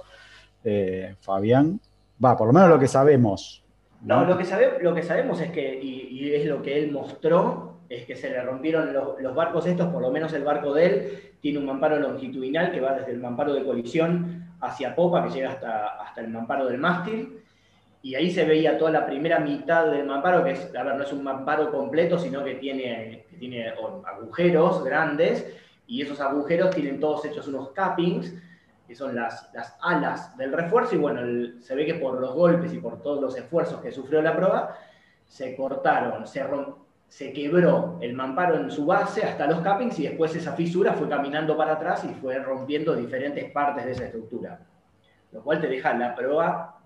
Eh, 0.64 1.16
Fabián, 1.20 1.80
va, 2.24 2.38
por 2.38 2.48
lo 2.48 2.54
menos 2.54 2.70
lo 2.70 2.80
que 2.80 2.88
sabemos. 2.88 3.64
No, 4.02 4.26
lo, 4.26 4.38
que 4.38 4.46
lo 4.82 4.94
que 4.94 5.04
sabemos 5.04 5.42
es 5.42 5.52
que, 5.52 5.80
y, 5.82 6.34
es 6.34 6.46
lo 6.46 6.62
que 6.62 6.78
él 6.78 6.92
mostró, 6.92 7.80
es 7.90 8.06
que 8.06 8.16
se 8.16 8.30
le 8.30 8.42
rompieron 8.42 8.94
los, 8.94 9.36
barcos 9.36 9.66
estos, 9.66 9.88
por 9.88 10.02
lo 10.02 10.12
menos 10.12 10.34
el 10.34 10.44
barco 10.44 10.74
de 10.74 10.86
él, 10.86 11.20
tiene 11.42 11.60
un 11.60 11.66
mamparo 11.66 12.00
longitudinal 12.00 12.72
que 12.72 12.80
va 12.80 12.94
desde 12.94 13.12
el 13.12 13.20
mamparo 13.20 13.54
de 13.54 13.64
colisión 13.64 14.56
hacia 14.62 14.96
popa, 14.96 15.24
que 15.24 15.32
llega 15.32 15.52
hasta, 15.52 16.02
hasta 16.02 16.22
el 16.22 16.30
mamparo 16.30 16.68
del 16.68 16.78
mástil 16.78 17.38
y 18.02 18.16
ahí 18.16 18.32
se 18.32 18.46
veía 18.46 18.78
toda 18.78 18.92
la 18.92 19.06
primera 19.06 19.40
mitad 19.40 19.92
del 19.92 20.06
mamparo, 20.06 20.44
que 20.44 20.52
es, 20.52 20.74
a 20.76 20.84
ver, 20.84 20.96
no 20.96 21.04
es 21.04 21.12
un 21.12 21.24
mamparo 21.24 21.72
completo, 21.72 22.18
sino 22.18 22.44
que 22.44 22.56
tiene, 22.56 23.26
tiene 23.38 23.68
agujeros 23.68 24.84
grandes, 24.84 25.46
y 25.88 26.02
esos 26.02 26.22
agujeros 26.22 26.74
tienen 26.74 27.00
todos 27.00 27.26
hechos 27.26 27.48
unos 27.48 27.72
cappings, 27.72 28.34
que 28.88 28.96
son 28.96 29.14
las, 29.16 29.50
las 29.54 29.78
alas 29.82 30.36
del 30.38 30.54
refuerzo, 30.54 30.96
y 30.96 30.98
bueno, 30.98 31.22
se 31.60 31.76
ve 31.76 31.86
que 31.86 31.96
por 31.96 32.20
los 32.22 32.34
golpes 32.34 32.74
y 32.74 32.80
por 32.80 33.02
todos 33.02 33.22
los 33.22 33.36
esfuerzos 33.36 33.82
que 33.82 33.92
sufrió 33.92 34.22
la 34.22 34.36
prueba, 34.36 34.78
se 35.26 35.56
cortaron, 35.56 36.26
se, 36.26 36.46
se 37.10 37.34
quebró 37.34 37.98
el 38.02 38.14
mamparo 38.14 38.56
en 38.56 38.72
su 38.72 38.86
base 38.86 39.24
hasta 39.24 39.46
los 39.46 39.60
cappings, 39.60 40.00
y 40.00 40.04
después 40.04 40.34
esa 40.36 40.54
fisura 40.54 40.94
fue 40.94 41.10
caminando 41.10 41.58
para 41.58 41.74
atrás 41.74 42.06
y 42.06 42.14
fue 42.14 42.40
rompiendo 42.40 42.96
diferentes 42.96 43.52
partes 43.52 43.86
de 43.86 43.92
esa 43.92 44.06
estructura. 44.06 44.60
Lo 45.34 45.44
cual 45.44 45.60
te 45.60 45.68
deja 45.68 45.94
la 45.94 46.16
prueba 46.16 46.80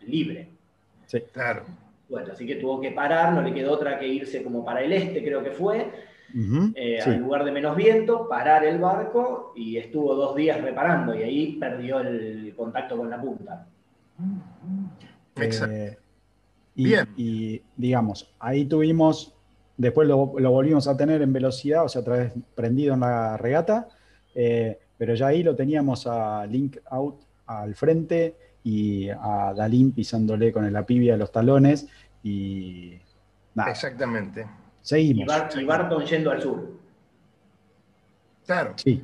libre. 0.00 0.50
Sí, 1.04 1.20
claro. 1.32 1.64
Bueno, 2.08 2.32
así 2.32 2.46
que 2.46 2.56
tuvo 2.56 2.80
que 2.80 2.92
parar, 2.92 3.32
no 3.32 3.42
le 3.42 3.52
quedó 3.52 3.72
otra 3.72 3.98
que 3.98 4.06
irse 4.06 4.42
como 4.42 4.64
para 4.64 4.80
el 4.80 4.92
este, 4.92 5.22
creo 5.22 5.42
que 5.42 5.50
fue, 5.50 5.90
eh, 6.74 7.00
al 7.00 7.18
lugar 7.18 7.44
de 7.44 7.52
menos 7.52 7.76
viento, 7.76 8.28
parar 8.28 8.64
el 8.64 8.78
barco 8.78 9.52
y 9.56 9.76
estuvo 9.76 10.14
dos 10.14 10.34
días 10.36 10.60
reparando 10.60 11.14
y 11.14 11.22
ahí 11.22 11.52
perdió 11.58 12.00
el 12.00 12.54
contacto 12.56 12.96
con 12.96 13.10
la 13.10 13.20
punta. 13.20 13.66
Exacto. 15.36 15.74
Eh, 15.74 15.98
y, 16.74 16.84
Bien. 16.84 17.08
y 17.16 17.62
digamos, 17.76 18.34
ahí 18.38 18.66
tuvimos, 18.66 19.34
después 19.76 20.06
lo, 20.06 20.26
volvimos 20.26 20.88
a 20.88 20.96
tener 20.96 21.22
en 21.22 21.32
velocidad, 21.32 21.84
o 21.84 21.88
sea, 21.88 22.02
otra 22.02 22.16
vez 22.16 22.32
prendido 22.54 22.94
en 22.94 23.00
la 23.00 23.36
regata. 23.36 23.88
Eh, 24.34 24.78
pero 24.98 25.14
ya 25.14 25.28
ahí 25.28 25.42
lo 25.42 25.54
teníamos 25.54 26.06
a 26.06 26.46
Link 26.46 26.78
Out 26.90 27.20
al 27.46 27.74
frente 27.74 28.34
y 28.64 29.08
a 29.08 29.54
Dalín 29.56 29.92
pisándole 29.92 30.52
con 30.52 30.64
el 30.64 30.76
apibia 30.76 31.16
los 31.16 31.30
talones 31.30 31.86
y 32.22 32.98
nada. 33.54 33.70
Exactamente. 33.70 34.46
Seguimos. 34.86 35.24
Y, 35.56 35.64
Barton 35.64 36.04
yendo 36.04 36.30
al 36.30 36.40
sur. 36.40 36.70
Claro. 38.46 38.74
Sí. 38.76 39.02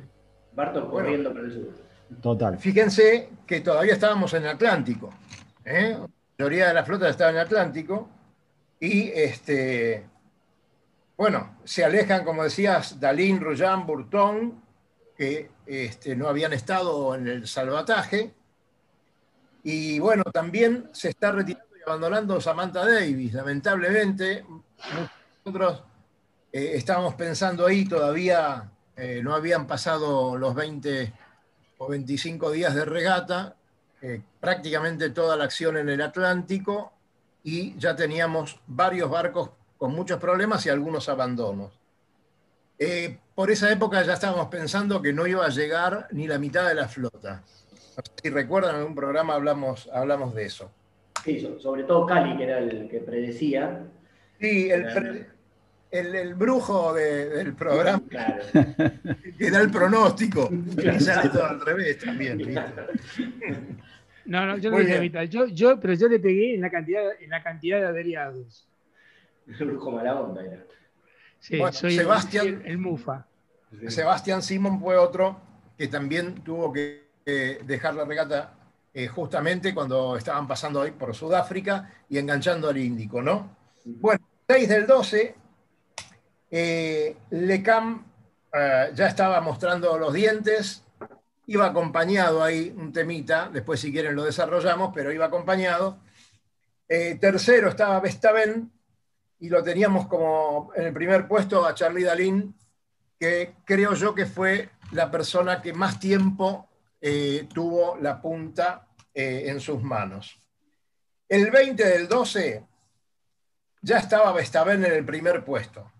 Barton 0.53 0.89
corriendo 0.89 1.33
para 1.33 1.45
el 1.45 1.51
sur. 1.51 1.73
Total. 2.21 2.57
Fíjense 2.57 3.31
que 3.45 3.59
todavía 3.59 3.91
estábamos 3.91 4.33
en 4.33 4.43
el 4.43 4.49
Atlántico. 4.51 5.09
¿eh? 5.65 5.97
La 5.99 6.07
mayoría 6.45 6.69
de 6.69 6.73
la 6.73 6.85
flota 6.85 7.09
estaba 7.09 7.31
en 7.31 7.35
el 7.35 7.41
Atlántico. 7.41 8.07
Y 8.79 9.09
este, 9.09 10.05
bueno, 11.17 11.57
se 11.65 11.83
alejan, 11.83 12.23
como 12.23 12.45
decías, 12.45 12.97
Dalín, 12.97 13.41
Royan, 13.41 13.85
Burton, 13.85 14.63
que 15.17 15.49
este, 15.65 16.15
no 16.15 16.29
habían 16.29 16.53
estado 16.53 17.13
en 17.13 17.27
el 17.27 17.45
salvataje. 17.45 18.31
Y 19.63 19.99
bueno, 19.99 20.23
también 20.31 20.87
se 20.93 21.09
está 21.09 21.33
retirando 21.33 21.75
y 21.77 21.81
abandonando 21.81 22.39
Samantha 22.39 22.85
Davis. 22.85 23.33
Lamentablemente, 23.33 24.45
nosotros 25.45 25.83
eh, 26.53 26.71
estábamos 26.75 27.15
pensando 27.15 27.65
ahí, 27.65 27.85
todavía 27.85 28.71
eh, 28.95 29.19
no 29.21 29.33
habían 29.33 29.67
pasado 29.67 30.37
los 30.37 30.55
20 30.55 31.11
o 31.79 31.87
25 31.89 32.51
días 32.51 32.73
de 32.73 32.85
regata, 32.85 33.55
eh, 34.01 34.21
prácticamente 34.39 35.09
toda 35.09 35.35
la 35.35 35.43
acción 35.43 35.75
en 35.77 35.89
el 35.89 36.01
Atlántico 36.01 36.93
y 37.43 37.77
ya 37.77 37.93
teníamos 37.95 38.57
varios 38.67 39.09
barcos 39.09 39.49
con 39.77 39.93
muchos 39.93 40.17
problemas 40.17 40.65
y 40.65 40.69
algunos 40.69 41.09
abandonos. 41.09 41.73
por 43.35 43.51
esa 43.51 43.71
época 43.71 44.01
ya 44.03 44.13
estábamos 44.13 44.47
pensando 44.47 45.01
que 45.01 45.11
no 45.11 45.27
iba 45.27 45.45
a 45.45 45.49
llegar 45.49 46.07
ni 46.11 46.27
la 46.27 46.37
mitad 46.37 46.67
de 46.67 46.75
la 46.75 46.87
flota. 46.87 47.43
Si 48.21 48.29
recuerdan, 48.29 48.77
en 48.77 48.83
un 48.83 48.95
programa 48.95 49.35
hablamos, 49.35 49.89
hablamos 49.93 50.33
de 50.33 50.45
eso. 50.45 50.71
Sí, 51.23 51.39
sobre 51.59 51.83
todo 51.83 52.05
Cali, 52.05 52.37
que 52.37 52.43
era 52.43 52.59
el 52.59 52.89
que 52.89 52.99
predecía. 52.99 53.85
Sí, 54.39 54.69
el, 54.69 55.32
el, 55.93 56.33
brujo 56.33 56.93
del 56.93 57.53
programa, 57.53 58.01
claro. 58.09 58.43
que 59.37 59.51
da 59.51 59.61
el 59.61 59.71
pronóstico. 59.71 60.49
Quizás 60.49 61.31
todo 61.31 61.45
al 61.45 61.61
revés 61.61 61.99
también. 61.99 62.39
No, 64.25 64.45
no, 64.45 64.57
yo 64.57 64.71
no 64.71 64.79
le 64.79 64.99
mitad. 64.99 65.23
Yo, 65.23 65.45
yo, 65.47 65.79
pero 65.79 65.93
yo 65.93 66.07
le 66.07 66.19
pegué 66.19 66.55
en 66.55 66.61
la 66.61 66.71
cantidad, 66.71 67.03
en 67.19 67.29
la 67.29 67.43
cantidad 67.43 67.79
de 67.79 67.87
averiados. 67.87 68.67
El 69.47 69.67
brujo 69.67 69.91
mala 69.91 70.19
onda 70.19 70.43
era. 70.43 70.63
Sí, 71.39 71.61
soy 71.71 71.95
Sebastián, 71.95 72.63
el, 72.65 72.77
Mufa. 72.77 73.27
Sebastián 73.87 74.41
Simon 74.41 74.79
fue 74.79 74.95
otro 74.95 75.41
que 75.77 75.87
también 75.87 76.35
tuvo 76.35 76.71
que 76.71 77.03
dejar 77.65 77.95
la 77.95 78.05
regata 78.05 78.55
eh, 78.93 79.07
justamente 79.07 79.73
cuando 79.73 80.15
estaban 80.15 80.47
pasando 80.47 80.81
ahí 80.81 80.91
por 80.91 81.15
Sudáfrica 81.15 81.91
y 82.09 82.17
enganchando 82.17 82.69
al 82.69 82.77
Índico, 82.77 83.21
¿no? 83.21 83.55
Bueno, 83.83 84.23
6 84.47 84.69
del 84.69 84.85
12, 84.85 85.35
eh, 86.55 87.17
Lecam 87.31 88.05
eh, 88.53 88.91
ya 88.93 89.07
estaba 89.07 89.41
mostrando 89.41 89.97
los 89.97 90.13
dientes, 90.13 90.83
iba 91.47 91.65
acompañado 91.65 92.43
ahí 92.43 92.73
un 92.77 92.93
temita, 92.93 93.49
después 93.51 93.79
si 93.79 93.91
quieren 93.91 94.15
lo 94.15 94.23
desarrollamos, 94.23 94.91
pero 94.93 95.11
iba 95.11 95.25
acompañado. 95.25 95.97
tercero 96.87 97.69
estaba 97.69 97.99
Vestaven 97.99 98.71
y 99.39 99.49
lo 99.49 99.63
teníamos 99.63 100.07
como 100.07 100.71
en 100.75 100.85
el 100.85 100.93
primer 100.93 101.27
puesto 101.27 101.65
a 101.65 101.73
Charlie 101.73 102.03
Dalin, 102.03 102.55
que 103.19 103.55
creo 103.65 103.93
yo 103.93 104.13
que 104.13 104.25
fue 104.25 104.69
la 104.91 105.09
persona 105.09 105.61
que 105.61 105.73
más 105.73 105.99
tiempo 105.99 106.69
eh, 107.01 107.47
tuvo 107.53 107.97
la 107.97 108.21
punta 108.21 108.87
eh, 109.13 109.43
en 109.47 109.59
sus 109.59 109.81
manos. 109.81 110.39
El 111.27 111.51
20 111.51 111.83
del 111.85 112.07
12 112.07 112.65
ya 113.81 113.97
estaba 113.97 114.31
Vestaven 114.31 114.85
en 114.85 114.91
el 114.93 115.05
primer 115.05 115.43
puesto. 115.43 115.91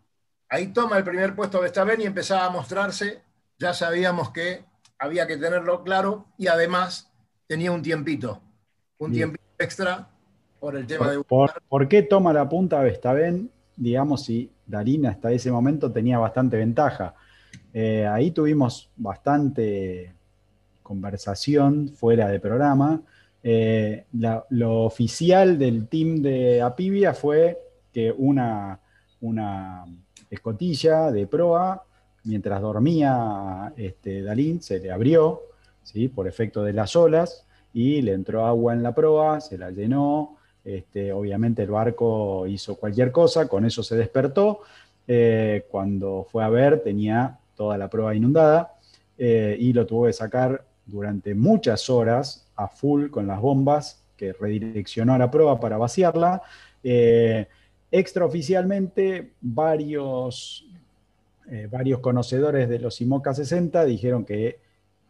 Ahí 0.54 0.68
toma 0.68 1.00
el 1.00 1.04
primer 1.04 1.34
puesto 1.34 1.60
Vestaven 1.60 2.00
y 2.00 2.06
empezaba 2.06 2.46
a 2.46 2.50
mostrarse, 2.52 3.24
ya 3.58 3.74
sabíamos 3.74 4.30
que 4.30 4.64
había 5.00 5.26
que 5.26 5.38
tenerlo 5.38 5.84
claro 5.84 6.28
y 6.38 6.46
además 6.46 7.12
tenía 7.48 7.72
un 7.72 7.82
tiempito, 7.82 8.40
un 9.00 9.12
tiempito 9.12 9.44
extra 9.58 10.10
por 10.60 10.76
el 10.76 10.86
tema 10.86 11.10
de... 11.10 11.24
Por, 11.24 11.88
qué 11.88 12.04
toma 12.04 12.32
la 12.34 12.48
punta 12.48 12.84
Vestaven? 12.84 13.50
Digamos, 13.76 14.26
si 14.26 14.52
Darina 14.68 15.10
hasta 15.10 15.32
ese 15.32 15.52
momento 15.52 15.92
tenía 15.92 16.20
bastante 16.20 16.56
ventaja. 16.56 17.16
Eh, 17.74 18.06
ahí 18.06 18.30
tuvimos 18.30 18.92
bastante 18.96 20.14
conversación 20.84 21.90
fuera 21.96 22.28
de 22.28 22.40
programa. 22.40 23.02
Eh, 23.42 24.06
lo 24.52 24.84
oficial 24.84 25.58
del 25.58 25.88
team 25.88 26.22
de 26.22 26.62
Apivia 26.62 27.16
fue 27.16 27.58
que 27.92 28.14
una, 28.16 28.80
una 29.20 29.88
escotilla 30.34 31.12
de 31.12 31.28
proa, 31.28 31.84
mientras 32.24 32.62
dormía 32.62 33.74
este, 33.78 34.22
Dalín, 34.22 34.62
se 34.62 34.80
le 34.80 34.92
abrió 34.92 35.42
¿sí? 35.84 36.08
por 36.08 36.28
efecto 36.28 36.64
de 36.64 36.74
las 36.74 36.96
olas 36.96 37.46
y 37.74 38.02
le 38.02 38.14
entró 38.14 38.46
agua 38.46 38.74
en 38.74 38.84
la 38.84 38.94
proa, 38.94 39.42
se 39.42 39.58
la 39.58 39.72
llenó. 39.72 40.38
Este, 40.64 41.12
obviamente 41.12 41.64
el 41.64 41.72
barco 41.72 42.48
hizo 42.48 42.76
cualquier 42.76 43.12
cosa, 43.12 43.48
con 43.48 43.66
eso 43.66 43.84
se 43.84 43.96
despertó. 43.96 44.62
Eh, 45.08 45.66
cuando 45.70 46.26
fue 46.32 46.44
a 46.44 46.50
ver 46.50 46.82
tenía 46.82 47.38
toda 47.56 47.78
la 47.78 47.90
proa 47.90 48.16
inundada 48.16 48.76
eh, 49.18 49.58
y 49.60 49.74
lo 49.74 49.86
tuvo 49.86 50.06
que 50.06 50.14
sacar 50.14 50.64
durante 50.86 51.36
muchas 51.36 51.90
horas 51.90 52.48
a 52.56 52.70
full 52.70 53.10
con 53.10 53.28
las 53.28 53.42
bombas 53.42 54.02
que 54.16 54.32
redireccionó 54.32 55.14
a 55.14 55.18
la 55.18 55.30
prueba 55.30 55.60
para 55.60 55.78
vaciarla. 55.78 56.42
Eh, 56.84 57.48
extraoficialmente, 57.94 59.34
varios, 59.40 60.66
eh, 61.48 61.68
varios 61.70 62.00
conocedores 62.00 62.68
de 62.68 62.80
los 62.80 63.00
IMOCA 63.00 63.36
60 63.36 63.86
dijeron 63.86 64.26
que, 64.26 64.60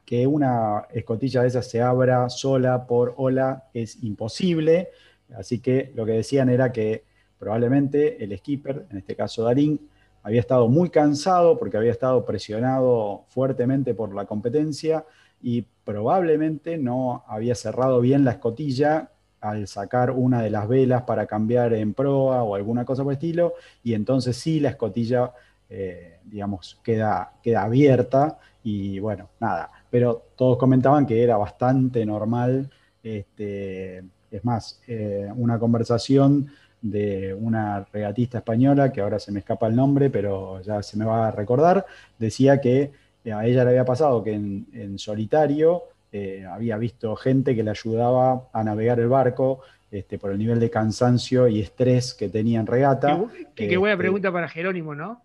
que 0.03 0.27
una 0.27 0.87
escotilla 0.91 1.43
de 1.43 1.47
esas 1.47 1.69
se 1.69 1.81
abra 1.81 2.29
sola 2.29 2.85
por 2.85 3.13
ola 3.15 3.69
es 3.73 4.03
imposible. 4.03 4.89
Así 5.33 5.59
que 5.59 5.93
lo 5.95 6.05
que 6.05 6.11
decían 6.11 6.49
era 6.49 6.73
que 6.73 7.05
probablemente 7.39 8.21
el 8.21 8.37
skipper, 8.37 8.85
en 8.91 8.97
este 8.97 9.15
caso 9.15 9.43
Darín, 9.43 9.79
había 10.21 10.41
estado 10.41 10.67
muy 10.67 10.89
cansado 10.89 11.57
porque 11.57 11.77
había 11.77 11.91
estado 11.91 12.25
presionado 12.25 13.23
fuertemente 13.29 13.93
por 13.93 14.13
la 14.13 14.25
competencia 14.25 15.05
y 15.41 15.65
probablemente 15.85 16.77
no 16.77 17.23
había 17.27 17.55
cerrado 17.55 18.01
bien 18.01 18.25
la 18.25 18.31
escotilla 18.31 19.12
al 19.43 19.67
sacar 19.67 20.11
una 20.11 20.41
de 20.41 20.49
las 20.49 20.67
velas 20.67 21.03
para 21.03 21.25
cambiar 21.27 21.73
en 21.73 21.93
proa 21.93 22.43
o 22.43 22.55
alguna 22.55 22.85
cosa 22.85 23.03
por 23.03 23.11
el 23.11 23.17
estilo, 23.17 23.53
y 23.83 23.93
entonces 23.93 24.37
sí 24.37 24.59
la 24.59 24.69
escotilla, 24.69 25.31
eh, 25.69 26.19
digamos, 26.23 26.79
queda, 26.83 27.33
queda 27.43 27.63
abierta 27.63 28.39
y 28.63 28.99
bueno, 28.99 29.29
nada, 29.39 29.69
pero 29.89 30.23
todos 30.37 30.57
comentaban 30.57 31.05
que 31.05 31.21
era 31.21 31.35
bastante 31.35 32.05
normal, 32.05 32.69
este, 33.03 34.03
es 34.31 34.45
más, 34.45 34.81
eh, 34.87 35.29
una 35.35 35.59
conversación 35.59 36.49
de 36.81 37.33
una 37.33 37.85
regatista 37.91 38.37
española, 38.37 38.91
que 38.91 39.01
ahora 39.01 39.19
se 39.19 39.31
me 39.31 39.39
escapa 39.39 39.67
el 39.67 39.75
nombre, 39.75 40.09
pero 40.09 40.61
ya 40.61 40.81
se 40.81 40.97
me 40.97 41.05
va 41.05 41.27
a 41.27 41.31
recordar, 41.31 41.85
decía 42.17 42.61
que 42.61 42.91
a 43.31 43.45
ella 43.45 43.63
le 43.63 43.71
había 43.71 43.85
pasado 43.85 44.23
que 44.23 44.33
en, 44.33 44.97
solitario 44.97 45.83
eh, 46.15 46.45
había 46.45 46.77
visto 46.77 47.15
gente 47.15 47.55
que 47.55 47.63
le 47.63 47.71
ayudaba 47.71 48.47
a 48.53 48.63
navegar 48.63 48.99
el 48.99 49.07
barco 49.07 49.61
este, 49.89 50.19
por 50.19 50.29
el 50.29 50.37
nivel 50.37 50.59
de 50.59 50.69
cansancio 50.69 51.47
y 51.47 51.59
estrés 51.59 52.13
que 52.13 52.29
tenía 52.29 52.59
en 52.59 52.67
regata. 52.67 53.19
Qué, 53.55 53.77
buena 53.77 53.93
este, 53.93 54.03
pregunta 54.03 54.31
para 54.31 54.47
Jerónimo, 54.47 54.93
¿no? 54.93 55.23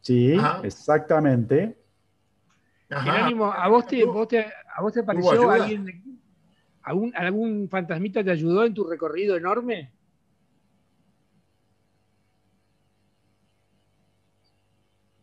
sí, 0.00 0.36
exactamente. 0.62 1.76
Jerónimo, 2.88 3.52
¿a 3.52 3.66
vos 3.66 3.84
te, 3.88 4.04
a 4.04 4.80
vos 4.80 4.92
te 4.92 5.02
pareció 5.02 5.50
alguien, 5.50 6.20
algún, 6.82 7.12
algún 7.16 7.68
fantasmita 7.68 8.22
te 8.22 8.30
ayudó 8.30 8.64
en 8.64 8.74
tu 8.74 8.84
recorrido 8.84 9.36
enorme? 9.36 9.90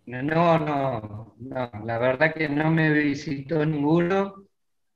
No, 0.07 0.21
no, 0.21 1.33
no, 1.39 1.71
la 1.83 1.97
verdad 1.97 2.33
que 2.33 2.47
no 2.47 2.69
me 2.69 2.91
visitó 2.91 3.65
ninguno, 3.65 4.45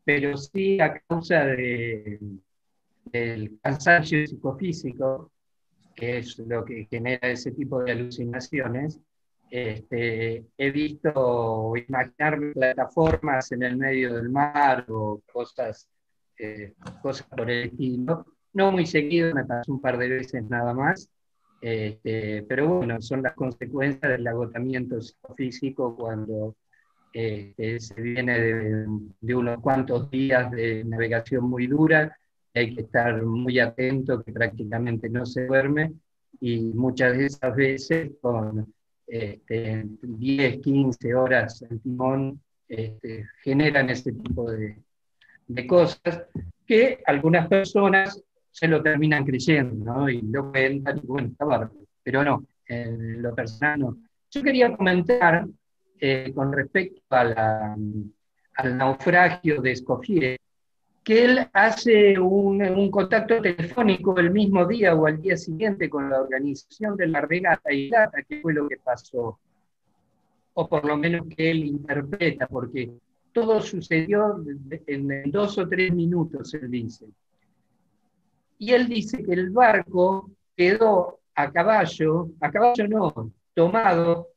pero 0.04 0.38
sí 0.38 0.80
a 0.80 1.00
causa 1.00 1.46
de, 1.46 2.20
del 3.06 3.60
cansancio 3.60 4.28
psicofísico, 4.28 5.32
que 5.96 6.20
es 6.20 6.38
lo 6.40 6.64
que 6.64 6.88
genera 6.90 7.28
ese 7.28 7.52
tipo 7.52 7.82
de 7.82 7.92
alucinaciones, 7.92 9.00
este, 9.50 10.46
he 10.58 10.72
visto 10.72 11.74
imaginarme 11.76 12.54
plataformas 12.54 13.52
en 13.52 13.64
el 13.64 13.78
medio 13.78 14.14
del 14.14 14.30
mar 14.30 14.86
o 14.90 15.24
cosas, 15.34 15.90
eh, 16.38 16.76
cosas 17.02 17.28
por 17.28 17.50
el 17.50 17.70
estilo. 17.70 18.28
No 18.54 18.72
muy 18.72 18.86
seguido, 18.86 19.34
me 19.34 19.44
pasó 19.44 19.72
un 19.72 19.82
par 19.82 19.98
de 19.98 20.08
veces 20.08 20.44
nada 20.44 20.72
más, 20.74 21.10
este, 21.62 22.44
pero 22.48 22.68
bueno, 22.68 23.02
son 23.02 23.24
las 23.24 23.34
consecuencias 23.34 24.12
del 24.12 24.28
agotamiento 24.28 24.98
físico 25.36 25.96
cuando 25.96 26.56
Este, 27.12 27.80
se 27.80 28.00
viene 28.02 28.40
de, 28.40 29.36
unos 29.36 29.60
cuantos 29.62 30.12
días 30.12 30.52
de 30.52 30.84
navegación 30.84 31.50
muy 31.50 31.66
dura, 31.68 32.16
hay 32.54 32.76
que 32.76 32.82
estar 32.82 33.24
muy 33.24 33.60
atento, 33.60 34.24
que 34.24 34.32
prácticamente 34.32 35.10
no 35.10 35.26
se 35.26 35.48
duerme, 35.48 35.94
y 36.40 36.60
muchas 36.74 37.18
de 37.18 37.26
esas 37.26 37.56
veces 37.56 38.12
con 38.22 38.74
este, 39.08 39.86
10, 40.02 40.62
15 40.62 41.16
horas 41.16 41.62
en 41.64 41.80
timón 41.80 42.42
este, 42.68 43.28
generan 43.44 43.90
ese 43.90 44.12
tipo 44.14 44.52
de, 44.52 44.78
cosas 45.68 46.28
que 46.68 47.02
algunas 47.08 47.48
personas 47.48 48.24
se 48.52 48.68
lo 48.68 48.82
terminan 48.82 49.26
creyendo, 49.26 49.86
¿no? 49.86 50.10
Y 50.10 50.22
lo 50.22 50.52
cuentan 50.52 51.00
y 51.02 51.08
bueno, 51.08 51.30
está 51.30 51.46
bárbaro, 51.46 51.72
pero 52.04 52.24
no, 52.24 52.46
en 52.66 53.22
lo 53.22 53.34
personal 53.34 53.80
no. 53.80 53.98
Yo 54.32 54.44
quería 54.44 54.76
comentar 54.76 55.48
eh, 56.00 56.32
con 56.34 56.54
respecto 56.54 57.02
a 57.10 57.24
la, 57.24 57.78
al 58.56 58.78
naufragio 58.78 59.62
de 59.62 59.72
Escoffier, 59.72 60.40
que 61.04 61.26
él 61.26 61.50
hace 61.54 62.20
un, 62.20 62.62
un, 62.62 62.92
contacto 62.92 63.42
telefónico 63.42 64.18
el 64.20 64.32
mismo 64.32 64.66
día 64.66 64.94
o 64.96 65.08
al 65.08 65.22
día 65.22 65.36
siguiente 65.38 65.90
con 65.90 66.10
la 66.10 66.22
organización 66.22 66.96
de 66.96 67.08
la 67.08 67.22
regata 67.22 67.74
y 67.74 67.90
data 67.90 68.22
qué 68.28 68.42
fue 68.42 68.54
lo 68.54 68.68
que 68.68 68.78
pasó, 68.78 69.40
o 70.54 70.70
por 70.70 70.86
lo 70.86 70.98
menos 70.98 71.26
que 71.36 71.52
él 71.52 71.64
interpreta, 71.64 72.48
porque 72.48 72.92
todo 73.32 73.62
sucedió 73.62 74.44
en 74.88 75.32
dos 75.32 75.58
o 75.58 75.68
tres 75.68 75.94
minutos, 75.94 76.54
él 76.54 76.70
dice. 76.70 77.06
Y 78.60 78.74
él 78.74 78.88
dice 78.88 79.24
que 79.24 79.34
el 79.34 79.50
barco 79.50 80.30
quedó 80.56 81.22
a 81.34 81.52
caballo, 81.52 82.30
a 82.42 82.52
caballo 82.52 82.88
no, 82.88 83.32
tomado 83.54 84.28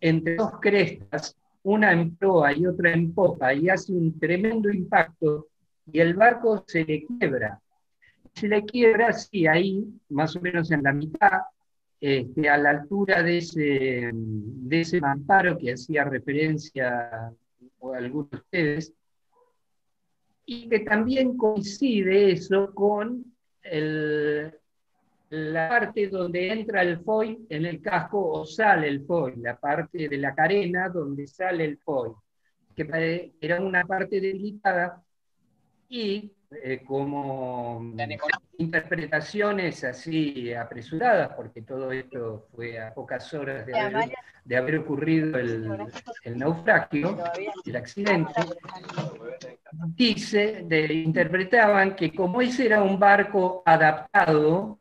entre 0.00 0.36
dos 0.36 0.52
crestas, 0.60 1.36
una 1.64 1.92
en 1.92 2.14
proa 2.14 2.52
y 2.52 2.64
otra 2.64 2.92
en 2.92 3.12
popa, 3.12 3.52
y 3.52 3.68
hace 3.68 3.92
un 3.92 4.16
tremendo 4.18 4.70
impacto 4.70 5.48
y 5.92 5.98
el 5.98 6.14
barco 6.14 6.64
se 6.68 6.84
le 6.84 7.04
quiebra. 7.04 7.60
Se 8.32 8.46
le 8.46 8.64
quiebra, 8.64 9.12
sí, 9.12 9.48
ahí, 9.48 9.84
más 10.08 10.36
o 10.36 10.40
menos 10.40 10.70
en 10.70 10.84
la 10.84 10.92
mitad, 10.92 11.42
este, 12.00 12.48
a 12.48 12.56
la 12.56 12.70
altura 12.70 13.24
de 13.24 13.38
ese, 13.38 14.10
de 14.12 14.80
ese 14.80 15.00
mamparo 15.00 15.58
que 15.58 15.72
hacía 15.72 16.04
referencia 16.04 17.08
a 17.08 17.32
algunos 17.96 18.30
de 18.30 18.36
ustedes, 18.36 18.92
y 20.46 20.68
que 20.68 20.80
también 20.80 21.36
coincide 21.36 22.30
eso 22.30 22.72
con 22.72 23.24
la 25.30 25.68
parte 25.68 26.08
donde 26.08 26.52
entra 26.52 26.82
el 26.82 27.00
foil 27.00 27.46
en 27.48 27.66
el 27.66 27.80
casco 27.82 28.32
o 28.32 28.44
sale 28.46 28.88
el 28.88 29.04
foil, 29.04 29.42
la 29.42 29.58
parte 29.58 30.08
de 30.08 30.16
la 30.16 30.34
carena 30.34 30.88
donde 30.88 31.26
sale 31.26 31.64
el 31.64 31.78
foil, 31.78 32.12
que 32.74 33.32
era 33.40 33.60
una 33.60 33.84
parte 33.84 34.20
debilitada 34.20 35.02
y 35.88 36.32
eh, 36.50 36.82
como 36.86 37.94
interpretaciones 38.56 39.84
así 39.84 40.54
apresuradas, 40.54 41.34
porque 41.34 41.60
todo 41.60 41.92
esto 41.92 42.48
fue 42.54 42.80
a 42.80 42.94
pocas 42.94 43.34
horas 43.34 43.66
de 43.66 43.78
haber, 43.78 44.10
de 44.46 44.56
haber 44.56 44.78
ocurrido 44.78 45.38
el, 45.38 45.70
el, 46.24 46.38
naufragio, 46.38 47.18
el 47.66 47.76
accidente, 47.76 48.32
dice, 49.94 50.62
de, 50.64 50.94
interpretaban 50.94 51.94
que 51.94 52.14
como 52.14 52.40
ese 52.40 52.64
era 52.64 52.82
un 52.82 52.98
barco 52.98 53.62
adaptado, 53.66 54.78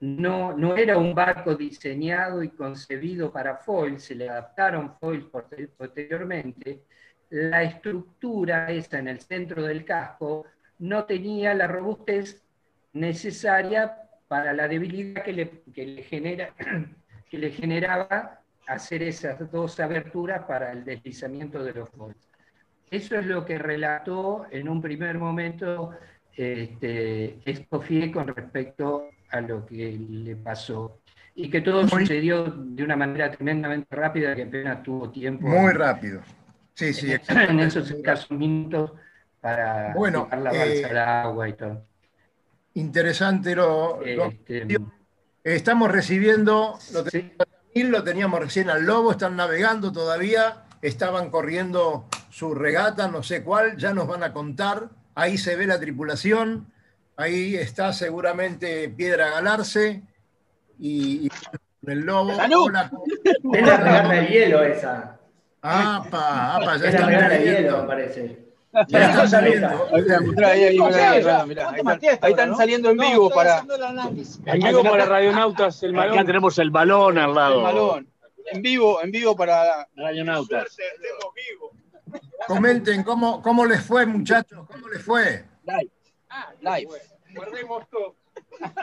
no, 0.00 0.54
no 0.54 0.76
era 0.76 0.98
un 0.98 1.14
barco 1.14 1.54
diseñado 1.54 2.42
y 2.42 2.50
concebido 2.50 3.32
para 3.32 3.56
foil, 3.56 3.98
se 3.98 4.14
le 4.14 4.28
adaptaron 4.28 4.94
foils 4.98 5.24
posteriormente, 5.76 6.82
la 7.30 7.62
estructura 7.62 8.70
esa 8.70 8.98
en 8.98 9.08
el 9.08 9.20
centro 9.20 9.62
del 9.62 9.84
casco 9.84 10.46
no 10.80 11.04
tenía 11.04 11.54
la 11.54 11.66
robustez 11.66 12.42
necesaria 12.92 13.96
para 14.28 14.52
la 14.52 14.68
debilidad 14.68 15.22
que 15.22 15.32
le, 15.32 15.50
que 15.72 15.86
le, 15.86 16.02
genera, 16.02 16.50
que 17.30 17.38
le 17.38 17.50
generaba 17.50 18.40
hacer 18.66 19.02
esas 19.02 19.50
dos 19.50 19.80
aberturas 19.80 20.44
para 20.44 20.72
el 20.72 20.84
deslizamiento 20.84 21.62
de 21.62 21.72
los 21.72 21.88
foils. 21.90 22.28
Eso 22.90 23.16
es 23.16 23.26
lo 23.26 23.44
que 23.44 23.58
relató 23.58 24.46
en 24.50 24.68
un 24.68 24.82
primer 24.82 25.18
momento 25.18 25.90
este, 26.36 27.38
con 28.12 28.28
respecto 28.28 29.08
a 29.30 29.40
lo 29.40 29.64
que 29.64 29.92
le 29.92 30.36
pasó. 30.36 31.00
Y 31.34 31.48
que 31.48 31.60
todo 31.60 31.86
sucedió 31.86 32.44
de 32.44 32.82
una 32.82 32.96
manera 32.96 33.30
tremendamente 33.30 33.94
rápida 33.94 34.34
que 34.34 34.42
apenas 34.42 34.82
tuvo 34.82 35.10
tiempo. 35.10 35.46
Muy 35.46 35.72
rápido. 35.72 36.20
Sí, 36.80 36.94
sí. 36.94 37.12
En 37.28 37.60
esos 37.60 37.90
escasos 37.90 38.30
minutos 38.30 38.92
para 39.38 39.92
bueno, 39.92 40.26
la 40.30 40.50
balsa 40.50 40.64
eh, 40.64 40.84
al 40.86 40.96
agua 40.96 41.46
y 41.46 41.52
todo. 41.52 41.84
Interesante 42.72 43.54
lo, 43.54 44.00
este, 44.02 44.66
Estamos 45.44 45.90
recibiendo, 45.90 46.78
lo, 46.94 47.04
sí. 47.04 47.32
lo 47.74 48.02
teníamos 48.02 48.40
recién 48.40 48.70
al 48.70 48.86
Lobo, 48.86 49.10
están 49.10 49.36
navegando 49.36 49.92
todavía, 49.92 50.64
estaban 50.80 51.28
corriendo 51.28 52.08
su 52.30 52.54
regata, 52.54 53.08
no 53.08 53.22
sé 53.22 53.44
cuál, 53.44 53.76
ya 53.76 53.92
nos 53.92 54.06
van 54.06 54.22
a 54.22 54.32
contar. 54.32 54.88
Ahí 55.14 55.36
se 55.36 55.56
ve 55.56 55.66
la 55.66 55.78
tripulación, 55.78 56.72
ahí 57.18 57.56
está 57.56 57.92
seguramente 57.92 58.88
Piedra 58.88 59.28
Galarse 59.28 60.02
y, 60.78 61.26
y 61.26 61.30
el 61.86 62.00
Lobo. 62.00 62.32
Hola, 62.32 62.90
es 63.52 63.66
la 63.66 63.76
regata 63.76 64.12
de 64.14 64.26
hielo 64.28 64.62
esa. 64.62 65.19
Apa, 65.62 66.56
apa, 66.56 66.76
ya 66.78 66.88
es 66.88 66.94
la 66.94 67.06
regata 67.06 67.28
de 67.28 67.44
hielo, 67.44 67.82
me 67.82 67.86
parece. 67.86 68.50
Ya 68.88 69.10
están 69.10 69.28
saliendo. 69.28 69.88
Ahí 72.22 72.30
están 72.30 72.56
saliendo 72.56 72.90
en 72.90 72.96
vivo 72.96 73.30
para. 73.30 73.64
En 74.46 74.60
vivo 74.60 74.82
para 74.82 75.04
Radionautas. 75.06 75.82
El 75.82 75.98
Acá 75.98 76.24
tenemos 76.24 76.58
el 76.58 76.70
balón 76.70 77.18
al 77.18 77.34
lado. 77.34 77.56
El 77.56 77.62
balón. 77.62 78.08
En 78.52 78.62
vivo, 78.62 79.02
en 79.02 79.10
vivo 79.10 79.36
para 79.36 79.86
Radionautas. 79.96 80.76
Comenten 82.46 83.02
cómo, 83.02 83.42
cómo 83.42 83.66
les 83.66 83.84
fue, 83.84 84.06
muchachos, 84.06 84.66
cómo 84.70 84.88
les 84.88 85.04
fue. 85.04 85.44
Live. 85.64 85.90
Live. 86.60 86.88
Guardemos 87.34 87.88
todo. 87.90 88.14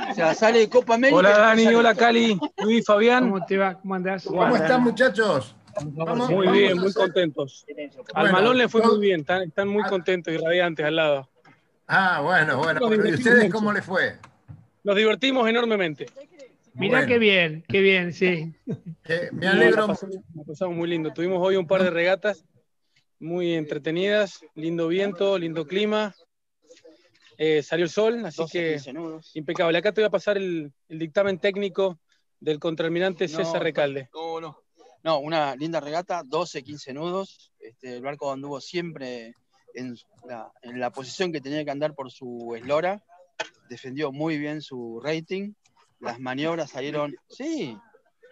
O 0.09 0.13
sea, 0.13 0.33
sale 0.33 0.69
Copa 0.69 0.95
América. 0.95 1.17
Hola 1.17 1.37
Dani, 1.37 1.67
hola 1.73 1.95
Cali, 1.95 2.39
Luis, 2.57 2.85
Fabián. 2.85 3.29
¿Cómo 3.29 3.45
te 3.45 3.57
va? 3.57 3.73
¿Cómo 3.75 3.95
andás? 3.95 4.25
¿Cómo 4.25 4.55
están, 4.55 4.83
muchachos? 4.83 5.55
Vamos, 5.85 6.29
muy 6.29 6.47
bien, 6.49 6.77
muy 6.77 6.93
contentos. 6.93 7.65
Al 8.13 8.31
Malón 8.31 8.57
le 8.57 8.67
fue 8.67 8.81
muy 8.81 8.99
bien, 8.99 9.21
están, 9.21 9.43
están, 9.43 9.67
muy 9.67 9.83
contentos 9.83 10.33
y 10.33 10.37
radiantes 10.37 10.85
al 10.85 10.95
lado. 10.95 11.29
Ah, 11.87 12.21
bueno, 12.21 12.57
bueno. 12.57 12.93
¿Y 13.05 13.13
ustedes 13.13 13.51
cómo 13.51 13.71
les 13.71 13.85
fue? 13.85 14.17
Nos 14.83 14.95
divertimos 14.95 15.47
enormemente. 15.47 16.07
Mirá 16.73 16.99
bueno. 16.99 17.07
qué 17.07 17.19
bien, 17.19 17.65
qué 17.67 17.81
bien, 17.81 18.13
sí. 18.13 18.53
Eh, 19.09 19.29
me 19.31 19.47
alegro. 19.47 19.87
La 19.87 20.43
pasamos, 20.45 20.75
muy 20.75 20.87
lindo. 20.89 21.11
Tuvimos 21.13 21.39
hoy 21.41 21.55
un 21.55 21.65
par 21.65 21.81
de 21.81 21.89
regatas 21.89 22.45
muy 23.19 23.53
entretenidas, 23.53 24.41
lindo 24.53 24.87
viento, 24.87 25.37
lindo 25.37 25.65
clima. 25.65 26.13
Eh, 27.37 27.63
salió 27.63 27.85
el 27.85 27.89
sol, 27.89 28.25
así 28.25 28.43
que 28.51 28.79
impecable. 29.33 29.77
Acá 29.77 29.91
te 29.91 30.01
voy 30.01 30.07
a 30.07 30.11
pasar 30.11 30.37
el, 30.37 30.71
el 30.89 30.99
dictamen 30.99 31.39
técnico 31.39 31.99
del 32.39 32.59
contraalmirante 32.59 33.27
César 33.27 33.55
no, 33.55 33.63
Recalde. 33.63 34.09
No, 34.13 34.61
no. 35.07 35.19
Una 35.19 35.55
linda 35.55 35.79
regata, 35.79 36.21
12, 36.25 36.63
15 36.63 36.93
nudos. 36.93 37.53
Este, 37.59 37.95
el 37.95 38.01
barco 38.01 38.29
anduvo 38.29 38.59
siempre 38.59 39.33
en 39.73 39.95
la, 40.27 40.51
en 40.61 40.79
la, 40.81 40.91
posición 40.91 41.31
que 41.31 41.39
tenía 41.39 41.63
que 41.63 41.71
andar 41.71 41.95
por 41.95 42.11
su 42.11 42.53
eslora. 42.57 43.01
Defendió 43.69 44.11
muy 44.11 44.37
bien 44.37 44.61
su 44.61 44.99
rating. 45.01 45.53
Las 45.99 46.19
maniobras 46.19 46.71
salieron. 46.71 47.15
Sí, 47.29 47.77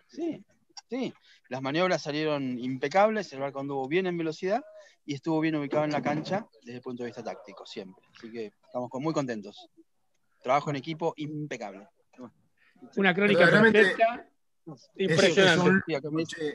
sí, 0.08 0.44
sí. 0.90 1.14
Las 1.48 1.62
maniobras 1.62 2.02
salieron 2.02 2.60
impecables. 2.60 3.32
El 3.32 3.40
barco 3.40 3.62
anduvo 3.62 3.88
bien 3.88 4.06
en 4.08 4.18
velocidad 4.18 4.62
y 5.06 5.14
estuvo 5.14 5.40
bien 5.40 5.56
ubicado 5.56 5.86
en 5.86 5.92
la 5.92 6.02
cancha 6.02 6.46
desde 6.62 6.78
el 6.78 6.82
punto 6.82 7.04
de 7.04 7.08
vista 7.08 7.24
táctico, 7.24 7.66
siempre. 7.66 8.04
Así 8.18 8.30
que 8.30 8.52
estamos 8.66 8.90
muy 9.00 9.14
contentos. 9.14 9.70
Trabajo 10.44 10.72
en 10.72 10.76
equipo 10.76 11.14
impecable. 11.16 11.88
Una 12.98 13.14
crónica 13.14 13.50
perfecta 13.50 14.30
Impresionante. 14.98 16.00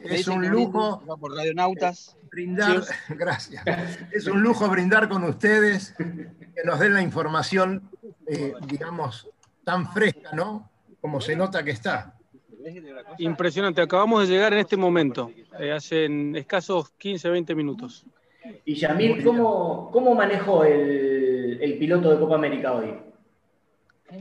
Es, 0.05 0.21
es 0.21 0.29
un 0.29 0.49
lujo. 0.49 1.03
Por 1.21 1.35
Radionautas. 1.35 2.17
Brindar, 2.31 2.83
gracias. 3.11 3.65
Es 4.13 4.27
un 4.27 4.43
lujo 4.43 4.69
brindar 4.69 5.09
con 5.09 5.25
ustedes, 5.25 5.95
que 5.97 6.65
nos 6.65 6.79
den 6.79 6.95
la 6.95 7.03
información, 7.03 7.91
eh, 8.27 8.55
digamos, 8.67 9.29
tan 9.65 9.93
fresca, 9.93 10.31
¿no? 10.33 10.71
Como 11.01 11.21
se 11.21 11.37
nota 11.37 11.65
que 11.65 11.71
está. 11.73 12.17
Impresionante. 13.19 13.81
Acabamos 13.81 14.29
de 14.29 14.35
llegar 14.35 14.53
en 14.53 14.61
este 14.61 14.77
momento, 14.77 15.31
eh, 15.59 15.73
hace 15.73 16.09
escasos 16.35 16.91
15, 16.99 17.31
20 17.31 17.55
minutos. 17.55 18.05
Y 18.65 18.75
Yamil, 18.75 19.23
¿cómo, 19.23 19.91
cómo 19.93 20.15
manejó 20.15 20.65
el, 20.65 21.59
el 21.61 21.79
piloto 21.79 22.11
de 22.11 22.19
Copa 22.19 22.35
América 22.35 22.73
hoy? 22.73 22.95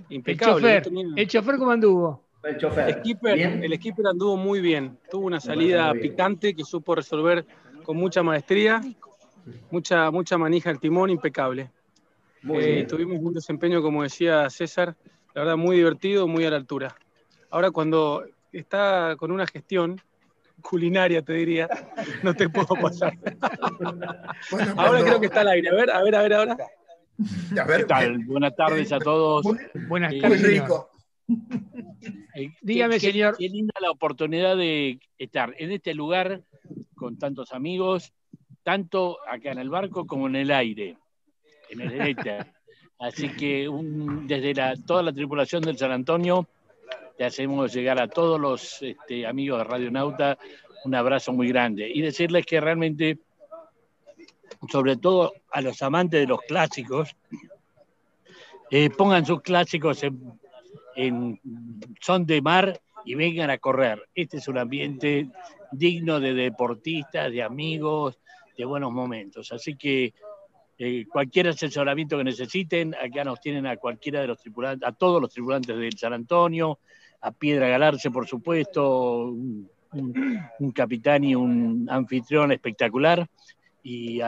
Impecable. 0.09 0.77
El 0.77 0.83
chofer, 0.83 0.93
el 1.15 1.27
chofer 1.27 1.57
¿cómo 1.57 1.71
anduvo? 1.71 2.28
El 2.43 2.57
chofer. 2.57 2.99
Skipper, 2.99 3.39
el 3.39 3.75
skipper 3.75 4.07
anduvo 4.07 4.37
muy 4.37 4.61
bien. 4.61 4.97
Tuvo 5.09 5.25
una 5.25 5.39
salida 5.39 5.93
picante 5.93 6.55
que 6.55 6.63
supo 6.63 6.95
resolver 6.95 7.45
con 7.83 7.97
mucha 7.97 8.23
maestría, 8.23 8.81
mucha, 9.71 10.09
mucha 10.11 10.37
manija 10.37 10.69
al 10.69 10.79
timón, 10.79 11.09
impecable. 11.09 11.71
Eh, 12.53 12.85
tuvimos 12.87 13.19
un 13.21 13.33
desempeño, 13.33 13.81
como 13.81 14.03
decía 14.03 14.49
César, 14.49 14.95
la 15.33 15.41
verdad 15.41 15.57
muy 15.57 15.77
divertido, 15.77 16.27
muy 16.27 16.45
a 16.45 16.51
la 16.51 16.55
altura. 16.55 16.95
Ahora 17.49 17.71
cuando 17.71 18.23
está 18.51 19.15
con 19.17 19.31
una 19.31 19.45
gestión 19.45 19.99
culinaria, 20.61 21.21
te 21.21 21.33
diría, 21.33 21.67
no 22.23 22.33
te 22.33 22.47
puedo 22.49 22.75
pasar. 22.75 23.13
ahora 24.77 25.01
creo 25.01 25.19
que 25.19 25.25
está 25.25 25.41
al 25.41 25.49
aire. 25.49 25.69
A 25.69 25.73
ver, 25.73 25.91
a 25.91 26.03
ver, 26.03 26.15
a 26.15 26.21
ver 26.21 26.33
ahora. 26.33 26.57
¿Qué 27.77 27.83
tal? 27.85 28.19
Buenas 28.19 28.55
tardes 28.55 28.91
a 28.91 28.99
todos. 28.99 29.45
Buenas 29.87 30.13
tardes. 30.21 30.41
rico. 30.41 30.89
Eh, 32.35 32.53
Dígame, 32.61 32.99
señor. 32.99 33.37
Qué 33.37 33.49
linda 33.49 33.73
la 33.81 33.91
oportunidad 33.91 34.55
de 34.55 34.99
estar 35.17 35.53
en 35.57 35.71
este 35.71 35.93
lugar 35.93 36.41
con 36.95 37.17
tantos 37.17 37.51
amigos, 37.53 38.13
tanto 38.63 39.17
acá 39.27 39.51
en 39.51 39.59
el 39.59 39.69
barco 39.69 40.07
como 40.07 40.27
en 40.27 40.35
el 40.35 40.51
aire, 40.51 40.97
en 41.69 41.81
el 41.81 42.01
éter. 42.01 42.47
Así 42.99 43.29
que 43.29 43.69
desde 44.23 44.53
la, 44.53 44.75
toda 44.75 45.03
la 45.03 45.13
tripulación 45.13 45.61
del 45.61 45.77
San 45.77 45.91
Antonio, 45.91 46.47
te 47.17 47.25
hacemos 47.25 47.73
llegar 47.73 47.99
a 48.01 48.07
todos 48.07 48.39
los 48.39 48.81
este, 48.81 49.25
amigos 49.27 49.59
de 49.59 49.63
Radio 49.65 49.91
Nauta 49.91 50.37
un 50.85 50.95
abrazo 50.95 51.33
muy 51.33 51.49
grande 51.49 51.89
y 51.93 52.01
decirles 52.01 52.45
que 52.45 52.61
realmente, 52.61 53.19
sobre 54.69 54.95
todo 54.97 55.33
a 55.51 55.61
los 55.61 55.81
amantes 55.81 56.21
de 56.21 56.27
los 56.27 56.39
clásicos, 56.41 57.15
eh, 58.71 58.89
pongan 58.89 59.25
sus 59.25 59.41
clásicos 59.41 60.03
en 60.03 60.39
en 60.99 61.39
son 62.01 62.25
de 62.25 62.41
mar 62.41 62.79
y 63.05 63.15
vengan 63.15 63.49
a 63.49 63.57
correr. 63.57 64.09
Este 64.13 64.37
es 64.37 64.47
un 64.47 64.57
ambiente 64.57 65.29
digno 65.71 66.19
de 66.19 66.33
deportistas, 66.33 67.31
de 67.31 67.41
amigos, 67.41 68.19
de 68.57 68.65
buenos 68.65 68.91
momentos. 68.91 69.51
Así 69.53 69.75
que 69.75 70.13
eh, 70.77 71.05
cualquier 71.09 71.47
asesoramiento 71.47 72.17
que 72.17 72.25
necesiten, 72.25 72.93
acá 72.95 73.23
nos 73.23 73.39
tienen 73.39 73.65
a 73.65 73.77
cualquiera 73.77 74.19
de 74.19 74.27
los 74.27 74.39
tripulantes, 74.39 74.87
a 74.87 74.91
todos 74.91 75.21
los 75.21 75.31
tripulantes 75.31 75.77
del 75.77 75.97
San 75.97 76.11
Antonio, 76.11 76.79
a 77.21 77.31
Piedra 77.31 77.69
Galarse, 77.69 78.11
por 78.11 78.27
supuesto, 78.27 79.33
un, 79.93 80.71
capitán 80.73 81.23
y 81.23 81.33
un 81.33 81.87
anfitrión 81.89 82.51
espectacular. 82.51 83.25
Y 83.83 84.19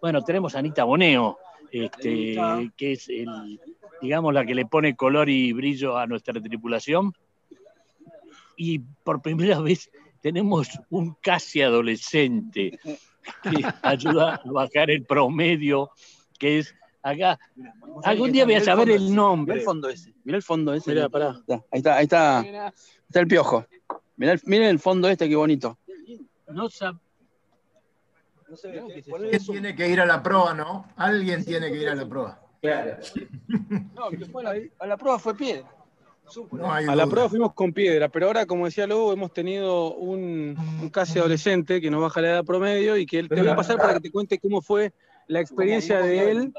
bueno, 0.00 0.22
tenemos 0.22 0.54
a 0.54 0.60
Anita 0.60 0.84
Boneo, 0.84 1.38
este, 1.70 2.36
que 2.74 2.92
es 2.92 3.08
el, 3.10 3.60
digamos, 4.00 4.34
la 4.34 4.44
que 4.44 4.54
le 4.54 4.66
pone 4.66 4.96
color 4.96 5.28
y 5.28 5.52
brillo 5.52 5.96
a 5.96 6.06
nuestra 6.06 6.40
tripulación. 6.40 7.12
Y 8.56 8.78
por 8.78 9.22
primera 9.22 9.60
vez 9.60 9.90
tenemos 10.20 10.68
un 10.90 11.14
casi 11.20 11.62
adolescente 11.62 12.78
que 13.42 13.64
ayuda 13.82 14.36
a 14.36 14.50
bajar 14.50 14.90
el 14.90 15.04
promedio, 15.04 15.90
que 16.38 16.58
es 16.58 16.74
acá. 17.02 17.38
Algún 18.04 18.32
día 18.32 18.44
voy 18.44 18.54
a 18.54 18.64
saber 18.64 18.90
el 18.90 19.14
nombre. 19.14 19.54
Mira 19.54 19.60
el 19.60 19.64
fondo 19.64 19.88
ese. 19.88 20.14
Mira 20.24 20.36
el 20.36 20.42
fondo 20.42 20.74
ese. 20.74 20.90
Mira, 20.90 21.08
pará. 21.08 21.40
Ahí 21.48 21.78
está, 21.78 21.96
ahí 21.96 22.04
está. 22.04 22.72
Está 23.06 23.20
el 23.20 23.28
piojo. 23.28 23.66
Mira 24.16 24.32
el, 24.32 24.52
el 24.52 24.78
fondo 24.78 25.08
este, 25.08 25.28
qué 25.28 25.36
bonito. 25.36 25.78
No 26.48 26.68
Alguien 29.12 29.44
tiene 29.44 29.74
que 29.74 29.88
ir 29.88 30.00
a 30.00 30.06
la 30.06 30.22
proa, 30.22 30.54
¿no? 30.54 30.86
Alguien 30.96 31.44
tiene 31.44 31.70
que 31.70 31.78
ir 31.78 31.88
a 31.88 31.94
la 31.94 32.08
proa. 32.08 32.45
Claro. 32.66 32.96
No, 33.94 34.10
que 34.10 34.24
fue 34.26 34.70
a 34.78 34.86
la 34.86 34.96
prueba 34.96 35.18
fue 35.18 35.36
piedra. 35.36 35.68
a 36.64 36.96
la 36.96 37.06
prueba 37.06 37.28
fuimos 37.28 37.54
con 37.54 37.72
piedra, 37.72 38.08
pero 38.08 38.26
ahora, 38.26 38.46
como 38.46 38.66
decía 38.66 38.86
Lobo, 38.86 39.12
hemos 39.12 39.32
tenido 39.32 39.94
un, 39.94 40.90
casi 40.92 41.18
adolescente 41.18 41.80
que 41.80 41.90
nos 41.90 42.02
baja 42.02 42.20
la 42.20 42.28
edad 42.28 42.44
promedio 42.44 42.96
y 42.96 43.06
que 43.06 43.18
él, 43.20 43.28
te 43.28 43.36
voy 43.36 43.48
a 43.48 43.56
pasar 43.56 43.76
para 43.76 43.94
que 43.94 44.00
te 44.00 44.10
cuente 44.10 44.38
cómo 44.38 44.60
fue 44.60 44.92
la 45.28 45.40
experiencia 45.40 46.00
de 46.00 46.30
él, 46.30 46.54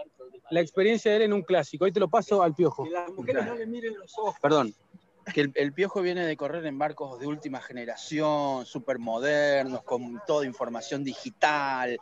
la 0.49 0.61
experiencia 0.61 1.11
de 1.11 1.17
él 1.17 1.23
en 1.23 1.33
un 1.33 1.41
clásico. 1.41 1.85
Ahí 1.85 1.91
te 1.91 1.99
lo 1.99 2.09
paso 2.09 2.41
al 2.41 2.55
piojo. 2.55 2.83
Que 2.83 2.91
las 2.91 3.11
mujeres 3.11 3.45
no 3.45 3.55
le 3.55 3.65
miren 3.65 3.97
los 3.97 4.17
ojos. 4.17 4.35
Perdón. 4.41 4.73
Que 5.33 5.41
el, 5.41 5.51
el, 5.55 5.73
piojo 5.73 6.01
viene 6.01 6.25
de 6.25 6.37
correr 6.37 6.65
en 6.65 6.79
barcos 6.79 7.19
de 7.19 7.27
última 7.27 7.59
generación, 7.59 8.65
súper 8.65 8.97
modernos, 8.97 9.83
con 9.83 10.21
toda 10.25 10.45
información 10.45 11.03
digital, 11.03 11.97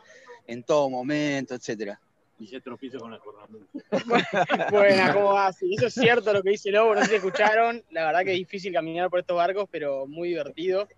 en 0.46 0.62
todo 0.62 0.88
momento, 0.88 1.56
etcétera 1.56 2.00
y 2.38 2.46
se 2.46 2.60
tropiezo 2.60 2.98
con 2.98 3.10
la 3.10 3.18
cornamenta. 3.18 3.66
bueno, 4.70 5.12
¿cómo 5.14 5.32
va? 5.34 5.52
Sí, 5.52 5.74
eso 5.74 5.86
es 5.86 5.94
cierto 5.94 6.32
lo 6.32 6.42
que 6.42 6.50
dice 6.50 6.70
Lobo, 6.70 6.94
no 6.94 7.02
sé 7.02 7.08
si 7.08 7.14
escucharon. 7.16 7.82
La 7.90 8.06
verdad 8.06 8.24
que 8.24 8.32
es 8.32 8.38
difícil 8.38 8.72
caminar 8.72 9.08
por 9.08 9.20
estos 9.20 9.36
barcos, 9.36 9.68
pero 9.70 10.06
muy 10.06 10.28
divertido. 10.28 10.88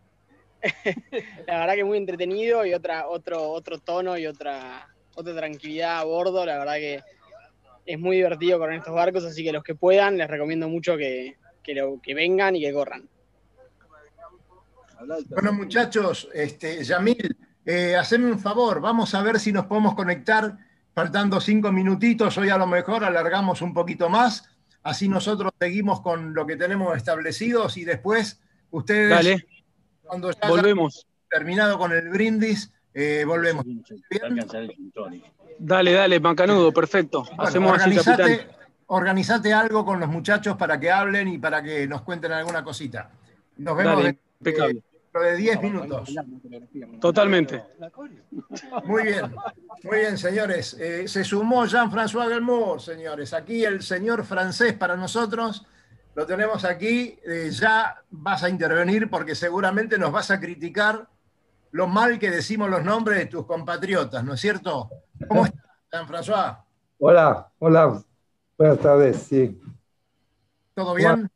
la 1.46 1.60
verdad 1.60 1.74
que 1.74 1.84
muy 1.84 1.98
entretenido 1.98 2.66
y 2.66 2.74
otra, 2.74 3.08
otro, 3.08 3.50
otro 3.50 3.78
tono 3.78 4.18
y 4.18 4.26
otra, 4.26 4.88
otra 5.14 5.34
tranquilidad 5.34 5.98
a 5.98 6.04
bordo. 6.04 6.44
La 6.44 6.58
verdad 6.58 6.74
que 6.74 7.00
es 7.86 7.98
muy 7.98 8.16
divertido 8.16 8.58
correr 8.58 8.78
estos 8.78 8.94
barcos, 8.94 9.24
así 9.24 9.44
que 9.44 9.52
los 9.52 9.62
que 9.62 9.74
puedan 9.74 10.18
les 10.18 10.28
recomiendo 10.28 10.68
mucho 10.68 10.96
que, 10.96 11.36
lo, 11.68 12.00
que 12.02 12.14
vengan 12.14 12.56
y 12.56 12.62
que 12.62 12.72
corran. 12.72 13.08
Bueno, 15.30 15.52
muchachos, 15.52 16.28
este, 16.34 16.82
Yamil, 16.82 17.36
eh, 17.64 17.94
haceme 17.94 18.26
un 18.26 18.40
favor, 18.40 18.80
vamos 18.80 19.14
a 19.14 19.22
ver 19.22 19.38
si 19.38 19.52
nos 19.52 19.66
podemos 19.66 19.94
conectar 19.94 20.58
faltando 20.98 21.40
cinco 21.40 21.70
minutitos, 21.70 22.36
hoy 22.38 22.48
a 22.48 22.58
lo 22.58 22.66
mejor 22.66 23.04
alargamos 23.04 23.62
un 23.62 23.72
poquito 23.72 24.08
más, 24.08 24.50
así 24.82 25.08
nosotros 25.08 25.52
seguimos 25.56 26.00
con 26.00 26.34
lo 26.34 26.44
que 26.44 26.56
tenemos 26.56 26.96
establecidos 26.96 27.76
y 27.76 27.84
después 27.84 28.40
ustedes, 28.72 29.44
cuando 30.02 30.32
ya 30.32 30.48
volvemos. 30.48 31.06
terminado 31.30 31.78
con 31.78 31.92
el 31.92 32.08
brindis, 32.08 32.72
eh, 32.92 33.22
volvemos. 33.24 33.64
Dale, 35.60 35.92
dale, 35.92 36.18
Macanudo, 36.18 36.72
perfecto. 36.72 37.24
Hacemos 37.38 37.74
organizate, 37.74 38.48
organizate 38.88 39.52
algo 39.52 39.84
con 39.84 40.00
los 40.00 40.08
muchachos 40.08 40.56
para 40.56 40.80
que 40.80 40.90
hablen 40.90 41.28
y 41.28 41.38
para 41.38 41.62
que 41.62 41.86
nos 41.86 42.02
cuenten 42.02 42.32
alguna 42.32 42.64
cosita. 42.64 43.08
Nos 43.56 43.76
vemos. 43.76 44.04
impecable 44.40 44.82
de 45.20 45.36
10 45.36 45.62
minutos. 45.62 46.14
Totalmente. 47.00 47.62
Muy 48.84 49.02
bien, 49.04 49.34
muy 49.84 49.98
bien, 49.98 50.18
señores. 50.18 50.74
Eh, 50.78 51.06
se 51.08 51.24
sumó 51.24 51.66
Jean-François 51.66 52.28
Gelmour, 52.28 52.80
señores. 52.80 53.32
Aquí 53.32 53.64
el 53.64 53.82
señor 53.82 54.24
francés 54.24 54.74
para 54.74 54.96
nosotros. 54.96 55.66
Lo 56.14 56.26
tenemos 56.26 56.64
aquí. 56.64 57.18
Eh, 57.24 57.50
ya 57.52 58.02
vas 58.10 58.42
a 58.42 58.48
intervenir 58.48 59.08
porque 59.08 59.34
seguramente 59.34 59.98
nos 59.98 60.12
vas 60.12 60.30
a 60.30 60.40
criticar 60.40 61.08
lo 61.70 61.86
mal 61.86 62.18
que 62.18 62.30
decimos 62.30 62.70
los 62.70 62.82
nombres 62.82 63.18
de 63.18 63.26
tus 63.26 63.46
compatriotas, 63.46 64.24
¿no 64.24 64.34
es 64.34 64.40
cierto? 64.40 64.90
¿Cómo 65.28 65.44
estás, 65.44 65.64
Jean-François? 65.92 66.64
Hola, 66.98 67.50
hola. 67.58 68.02
Buenas 68.56 68.78
tardes, 68.80 69.16
sí. 69.18 69.60
¿Todo 70.74 70.94
bien? 70.94 71.30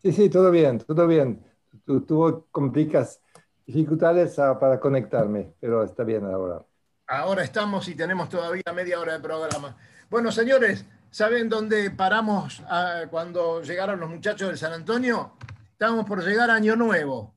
Sí, 0.00 0.12
sí, 0.12 0.30
todo 0.30 0.50
bien, 0.50 0.78
todo 0.78 1.06
bien 1.06 1.42
tuvo 1.84 2.46
complicas 2.50 3.20
dificultades 3.66 4.38
ah, 4.38 4.58
para 4.58 4.78
conectarme, 4.78 5.54
pero 5.60 5.84
está 5.84 6.04
bien 6.04 6.24
ahora. 6.24 6.62
Ahora 7.06 7.44
estamos 7.44 7.88
y 7.88 7.94
tenemos 7.94 8.28
todavía 8.28 8.62
media 8.74 9.00
hora 9.00 9.14
de 9.14 9.20
programa. 9.20 9.76
Bueno, 10.10 10.32
señores, 10.32 10.84
¿saben 11.10 11.48
dónde 11.48 11.90
paramos 11.90 12.62
ah, 12.68 13.02
cuando 13.10 13.62
llegaron 13.62 14.00
los 14.00 14.10
muchachos 14.10 14.48
del 14.48 14.58
San 14.58 14.72
Antonio? 14.72 15.32
Estábamos 15.72 16.06
por 16.06 16.24
llegar 16.24 16.50
a 16.50 16.54
Año 16.54 16.76
Nuevo. 16.76 17.34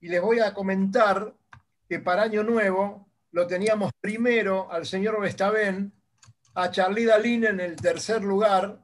Y 0.00 0.08
les 0.08 0.22
voy 0.22 0.40
a 0.40 0.54
comentar 0.54 1.34
que 1.88 1.98
para 1.98 2.22
Año 2.22 2.42
Nuevo 2.42 3.08
lo 3.32 3.46
teníamos 3.46 3.92
primero 4.00 4.70
al 4.70 4.86
señor 4.86 5.20
Vestaben, 5.20 5.92
a 6.54 6.70
Charlie 6.70 7.04
Dalín 7.04 7.44
en 7.44 7.60
el 7.60 7.76
tercer 7.76 8.22
lugar, 8.22 8.80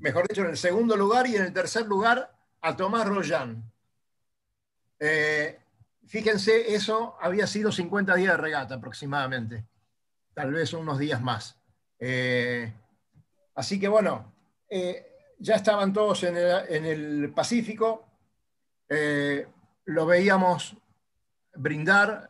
mejor 0.00 0.26
dicho, 0.28 0.42
en 0.42 0.50
el 0.50 0.56
segundo 0.56 0.96
lugar, 0.96 1.26
y 1.26 1.36
en 1.36 1.44
el 1.44 1.52
tercer 1.52 1.86
lugar 1.86 2.34
a 2.60 2.76
Tomás 2.76 3.06
Royan. 3.06 3.70
Eh, 5.00 5.58
fíjense, 6.06 6.74
eso 6.74 7.16
había 7.20 7.46
sido 7.46 7.70
50 7.70 8.14
días 8.16 8.32
de 8.32 8.42
regata 8.42 8.74
aproximadamente, 8.74 9.64
tal 10.34 10.52
vez 10.52 10.72
unos 10.72 10.98
días 10.98 11.22
más. 11.22 11.58
Eh, 11.98 12.72
así 13.54 13.78
que 13.78 13.88
bueno, 13.88 14.32
eh, 14.68 15.06
ya 15.38 15.54
estaban 15.54 15.92
todos 15.92 16.24
en 16.24 16.36
el, 16.36 17.32
Pacífico, 17.32 18.06
lo 19.84 20.06
veíamos 20.06 20.76
brindar, 21.54 22.28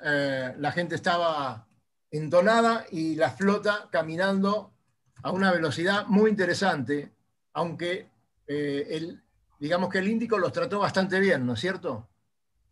la 0.59 0.73
gente 0.73 0.97
estaba 0.97 1.67
entonada 2.11 2.85
y 2.91 3.15
la 3.15 3.31
flota 3.31 3.89
caminando 3.91 4.73
a 5.23 5.31
una 5.31 5.53
velocidad 5.53 6.07
muy 6.07 6.31
interesante, 6.31 7.13
aunque 7.55 8.11
digamos 9.59 9.89
que 9.89 9.99
el 9.99 10.09
Índico 10.09 10.37
los 10.37 10.53
trató 10.53 10.81
bastante 10.81 11.19
bien, 11.21 11.47
¿no 11.47 11.55
es 11.55 11.61
cierto? 11.61 12.09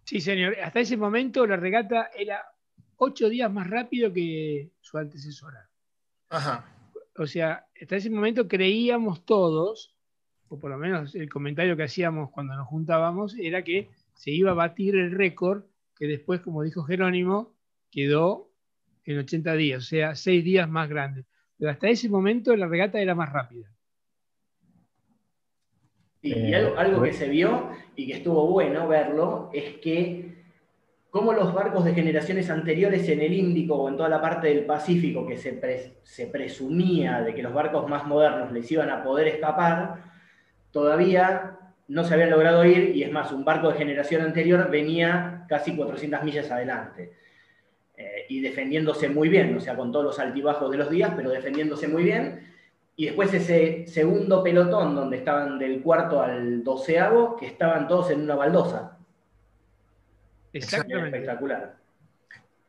Sí, 0.06 0.20
señor. 0.20 0.56
Hasta 0.62 0.80
ese 0.80 0.96
momento 0.96 1.44
la 1.46 1.56
regata 1.56 2.10
era 2.16 2.40
ocho 2.96 3.28
días 3.28 3.52
más 3.52 3.68
rápido 3.68 4.12
que 4.12 4.70
su 4.80 4.98
antecesora. 4.98 5.68
Ajá. 6.30 6.64
O 7.16 7.26
sea, 7.26 7.66
hasta 7.80 7.96
ese 7.96 8.08
momento 8.08 8.46
creíamos 8.46 9.26
todos, 9.26 9.96
o 10.48 10.60
por 10.60 10.70
lo 10.70 10.78
menos 10.78 11.16
el 11.16 11.28
comentario 11.28 11.76
que 11.76 11.82
hacíamos 11.82 12.30
cuando 12.30 12.54
nos 12.54 12.68
juntábamos, 12.68 13.34
era 13.36 13.64
que 13.64 13.90
se 14.14 14.30
iba 14.30 14.52
a 14.52 14.54
batir 14.54 14.94
el 14.94 15.10
récord 15.10 15.64
que 15.96 16.06
después, 16.06 16.40
como 16.40 16.62
dijo 16.62 16.84
Jerónimo, 16.84 17.56
quedó 17.90 18.52
en 19.04 19.18
80 19.18 19.54
días, 19.54 19.82
o 19.82 19.86
sea, 19.86 20.14
seis 20.14 20.44
días 20.44 20.68
más 20.68 20.88
grande. 20.88 21.24
Pero 21.58 21.72
hasta 21.72 21.88
ese 21.88 22.08
momento 22.08 22.54
la 22.54 22.68
regata 22.68 23.00
era 23.00 23.16
más 23.16 23.32
rápida. 23.32 23.72
Y, 26.26 26.54
algo, 26.54 26.78
algo, 26.78 27.02
que 27.02 27.12
se 27.12 27.28
vio 27.28 27.70
y 27.94 28.06
que 28.06 28.14
estuvo 28.14 28.46
bueno 28.46 28.88
verlo 28.88 29.50
es 29.52 29.76
que 29.76 30.36
como 31.10 31.32
los 31.32 31.54
barcos 31.54 31.84
de 31.84 31.94
generaciones 31.94 32.50
anteriores 32.50 33.08
en 33.08 33.20
el 33.20 33.32
Índico 33.32 33.76
o 33.76 33.88
en 33.88 33.96
toda 33.96 34.08
la 34.08 34.20
parte 34.20 34.48
del 34.48 34.66
Pacífico 34.66 35.26
que 35.26 35.38
se, 35.38 35.58
se 36.02 36.26
presumía 36.26 37.22
de 37.22 37.34
que 37.34 37.42
los 37.42 37.54
barcos 37.54 37.88
más 37.88 38.06
modernos 38.06 38.52
les 38.52 38.70
iban 38.70 38.90
a 38.90 39.02
poder 39.02 39.28
escapar, 39.28 40.02
todavía 40.70 41.58
no 41.88 42.04
se 42.04 42.14
habían 42.14 42.30
logrado 42.30 42.64
ir 42.64 42.94
y 42.94 43.02
es 43.02 43.10
más, 43.10 43.32
un 43.32 43.44
barco 43.44 43.70
de 43.70 43.78
generación 43.78 44.22
anterior 44.22 44.68
venía 44.70 45.46
casi 45.48 45.74
400 45.74 46.22
millas 46.22 46.50
adelante. 46.50 47.12
Eh, 47.96 48.26
y 48.28 48.40
defendiéndose 48.40 49.08
muy 49.08 49.30
bien, 49.30 49.56
o 49.56 49.60
sea, 49.60 49.74
con 49.74 49.90
todos 49.90 50.04
los 50.04 50.18
altibajos 50.18 50.70
de 50.70 50.76
los 50.76 50.90
días, 50.90 51.12
pero 51.16 51.30
defendiéndose 51.30 51.88
muy 51.88 52.02
bien. 52.02 52.55
Y 52.96 53.06
después 53.06 53.32
ese 53.34 53.86
segundo 53.86 54.42
pelotón 54.42 54.96
donde 54.96 55.18
estaban 55.18 55.58
del 55.58 55.82
cuarto 55.82 56.22
al 56.22 56.64
doceavo, 56.64 57.36
que 57.36 57.46
estaban 57.46 57.86
todos 57.86 58.10
en 58.10 58.22
una 58.22 58.34
baldosa. 58.34 58.96
Exactamente. 60.52 61.18
Espectacular. 61.18 61.76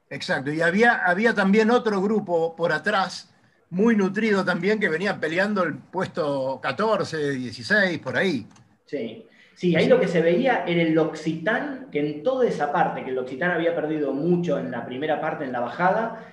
Exacto. 0.10 0.52
Y 0.52 0.62
había, 0.62 1.06
había 1.06 1.34
también 1.34 1.72
otro 1.72 2.02
grupo 2.02 2.56
por 2.56 2.74
atrás, 2.74 3.34
muy 3.70 3.96
nutrido 3.96 4.44
también, 4.44 4.80
que 4.80 4.90
venía 4.90 5.18
peleando 5.18 5.64
el 5.64 5.76
puesto 5.76 6.60
14, 6.62 7.32
16, 7.32 8.00
por 8.00 8.18
ahí. 8.18 8.46
Sí. 8.86 9.26
Sí, 9.58 9.76
ahí 9.76 9.88
lo 9.88 10.00
que 10.00 10.08
se 10.08 10.22
veía 10.22 10.66
era 10.68 10.84
el 10.84 10.96
Occitán, 11.00 11.88
que 11.92 12.00
en 12.00 12.22
toda 12.22 12.48
esa 12.48 12.72
parte, 12.72 13.04
que 13.04 13.10
el 13.10 13.18
Occitán 13.18 13.50
había 13.50 13.74
perdido 13.74 14.14
mucho 14.14 14.60
en 14.60 14.70
la 14.70 14.86
primera 14.86 15.20
parte, 15.20 15.46
en 15.46 15.52
la 15.52 15.62
bajada, 15.62 16.32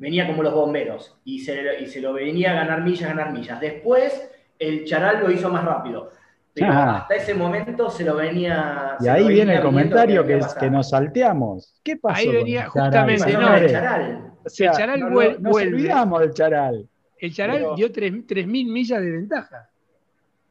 venía 0.00 0.26
como 0.26 0.42
los 0.42 0.52
bomberos 0.54 1.16
y 1.24 1.38
se, 1.40 1.62
y 1.80 1.86
se 1.86 2.00
lo 2.00 2.14
venía 2.14 2.52
a 2.52 2.54
ganar 2.54 2.82
millas, 2.82 3.10
ganar 3.10 3.32
millas. 3.32 3.60
Después 3.60 4.30
el 4.58 4.84
Charal 4.84 5.20
lo 5.20 5.30
hizo 5.30 5.48
más 5.50 5.64
rápido. 5.64 6.10
Pero 6.52 6.72
hasta 6.72 7.14
ese 7.14 7.32
momento 7.34 7.88
se 7.90 8.04
lo 8.04 8.16
venía. 8.16 8.96
Y 8.98 9.06
ahí 9.06 9.28
viene 9.28 9.54
el 9.54 9.62
comentario 9.62 10.26
que, 10.26 10.38
es, 10.38 10.54
que 10.54 10.68
nos 10.68 10.90
salteamos. 10.90 11.80
¿Qué 11.84 11.96
pasó? 11.96 12.18
Ahí 12.20 12.28
venía 12.28 12.66
justamente, 12.68 13.32
no, 13.34 13.54
el 13.54 13.70
Charal. 13.70 14.32
O 14.44 14.48
sea, 14.48 14.70
el 14.72 14.76
Charal 14.76 15.00
no, 15.00 15.10
vuelve. 15.10 15.38
Nos 15.38 15.54
olvidamos 15.56 16.20
del 16.20 16.34
Charal. 16.34 16.88
El 17.18 17.32
Charal 17.34 17.56
Pero... 17.58 17.76
dio 17.76 17.92
3.000 17.92 18.46
millas 18.46 19.00
de 19.00 19.10
ventaja. 19.12 19.68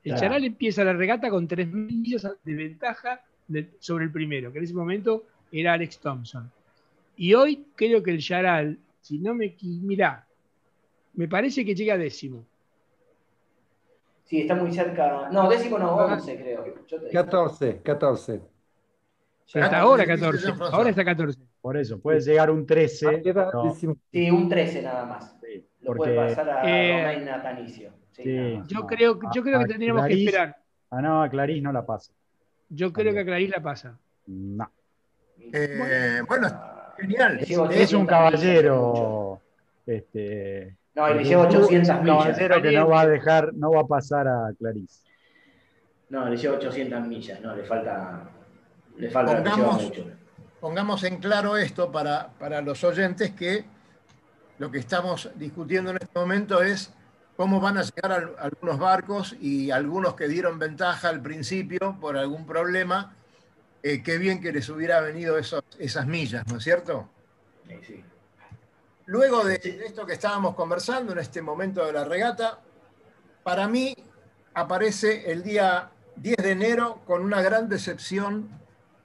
El 0.04 0.12
Claro. 0.14 0.20
Charal 0.22 0.44
empieza 0.46 0.84
la 0.86 0.94
regata 0.94 1.30
con 1.30 1.48
3.000 1.48 1.68
millas 1.74 2.28
de 2.44 2.54
ventaja 2.56 3.22
de- 3.48 3.72
sobre 3.80 4.06
el 4.06 4.12
primero, 4.12 4.52
que 4.54 4.60
en 4.60 4.64
ese 4.64 4.74
momento 4.74 5.26
era 5.52 5.74
Alex 5.74 6.00
Thompson. 6.00 6.50
Y 7.18 7.34
hoy 7.34 7.66
creo 7.76 8.02
que 8.02 8.12
el 8.12 8.20
Charal, 8.20 8.78
si 9.02 9.20
no 9.20 9.34
me 9.34 9.56
mirá, 9.62 10.26
me 11.14 11.28
parece 11.28 11.66
que 11.66 11.76
llega 11.76 11.96
a 11.96 11.98
décimo. 11.98 12.46
Sí, 14.26 14.42
está 14.42 14.54
muy 14.56 14.72
cerca. 14.72 15.30
No, 15.32 15.50
décimo 15.50 15.80
no, 15.80 15.96
11 15.96 16.38
creo. 16.38 16.86
Yo 16.88 17.02
te- 17.02 17.10
14, 17.10 17.82
14. 17.82 18.42
Pero 19.52 19.66
hasta 19.66 19.80
ahora 19.80 20.06
14. 20.06 20.54
Ahora 20.72 20.90
está 20.92 21.04
14. 21.04 21.40
Por 21.62 21.76
eso, 21.78 22.00
puede 22.00 22.22
llegar 22.22 22.52
un 22.52 22.66
13. 22.66 23.22
no, 23.54 23.74
Sí, 24.12 24.30
un 24.32 24.48
13 24.48 24.82
nada 24.84 25.06
más. 25.06 25.36
Lo 25.82 25.96
puede 25.96 26.14
porque- 26.16 26.30
pasar 26.36 26.50
a 26.50 26.64
Eh, 26.70 26.98
Romain 27.02 27.26
Natanicio. 27.26 27.92
Sí, 28.12 28.24
sí. 28.24 28.62
Yo 28.68 28.80
no, 28.82 28.86
creo, 28.88 29.20
yo 29.34 29.42
a- 29.42 29.44
creo 29.44 29.60
que 29.60 29.66
a 29.66 29.68
tendríamos 29.68 30.06
que 30.06 30.14
Clarís- 30.14 30.26
esperar. 30.28 30.58
Ah, 30.92 31.02
no, 31.02 31.24
a 31.24 31.30
Clarís 31.30 31.64
no 31.64 31.72
la 31.72 31.86
pasa. 31.86 32.12
Yo 32.70 32.94
creo 32.94 33.14
que 33.14 33.20
a 33.22 33.26
Clarís 33.26 33.50
la 33.50 33.62
pasa. 33.64 33.98
No. 34.28 34.70
Eh, 35.40 36.22
bueno, 36.28 36.48
genial. 37.00 37.40
Es 37.40 37.50
un 37.58 37.68
800 37.68 38.08
caballero. 38.08 39.42
Este, 39.86 40.76
No, 40.96 41.10
y 41.10 41.14
le 41.16 41.24
lleva 41.24 41.42
un- 41.44 41.48
800 41.48 41.90
es 41.90 41.96
un 41.96 42.04
millas. 42.04 42.18
caballero 42.26 42.62
que 42.62 42.72
no 42.72 42.88
va 42.90 43.02
a 43.02 43.08
dejar, 43.08 43.54
no 43.54 43.72
va 43.72 43.82
a 43.82 43.88
pasar 43.88 44.28
a 44.28 44.52
Clarís. 44.58 45.04
No, 46.10 46.28
le 46.30 46.38
lleva 46.38 46.56
800 46.58 47.08
millas, 47.08 47.42
no, 47.42 47.56
le 47.56 47.64
falta. 47.64 48.30
Le 48.98 49.10
falta, 49.10 49.36
Pongamos, 49.38 49.84
mucho. 49.84 50.06
pongamos 50.60 51.04
en 51.06 51.18
claro 51.18 51.56
esto 51.58 51.92
para, 51.92 52.30
para 52.40 52.62
los 52.62 52.84
oyentes 52.84 53.32
que 53.32 53.64
lo 54.58 54.70
que 54.70 54.80
estamos 54.80 55.30
discutiendo 55.36 55.92
en 55.92 55.98
este 56.02 56.20
momento 56.20 56.62
es 56.62 56.94
cómo 57.38 57.62
van 57.62 57.78
a 57.78 57.84
llegar 57.84 58.12
al- 58.12 58.36
algunos 58.40 58.78
barcos 58.78 59.36
y 59.40 59.72
algunos 59.72 60.16
que 60.16 60.28
dieron 60.28 60.60
ventaja 60.60 61.08
al 61.08 61.22
principio 61.22 61.96
por 62.02 62.18
algún 62.18 62.46
problema. 62.46 63.16
Eh, 63.84 64.04
qué 64.04 64.18
bien 64.18 64.42
que 64.42 64.52
les 64.52 64.68
hubiera 64.70 65.00
venido 65.02 65.38
esos- 65.38 65.64
esas 65.78 66.06
millas, 66.08 66.46
¿no 66.48 66.58
es 66.58 66.64
cierto? 66.64 67.10
Sí, 67.68 67.76
sí. 67.86 68.04
Luego 69.06 69.44
de 69.44 69.56
esto 69.86 70.06
que 70.06 70.14
estábamos 70.14 70.56
conversando 70.56 71.14
en 71.14 71.20
este 71.20 71.42
momento 71.42 71.86
de 71.86 71.94
la 71.94 72.04
regata, 72.06 72.60
para 73.44 73.68
mí 73.68 73.96
aparece 74.54 75.32
el 75.32 75.42
día 75.44 75.90
10 76.16 76.38
de 76.38 76.52
enero 76.52 77.02
con 77.06 77.24
una 77.24 77.42
gran 77.42 77.70
decepción 77.70 78.50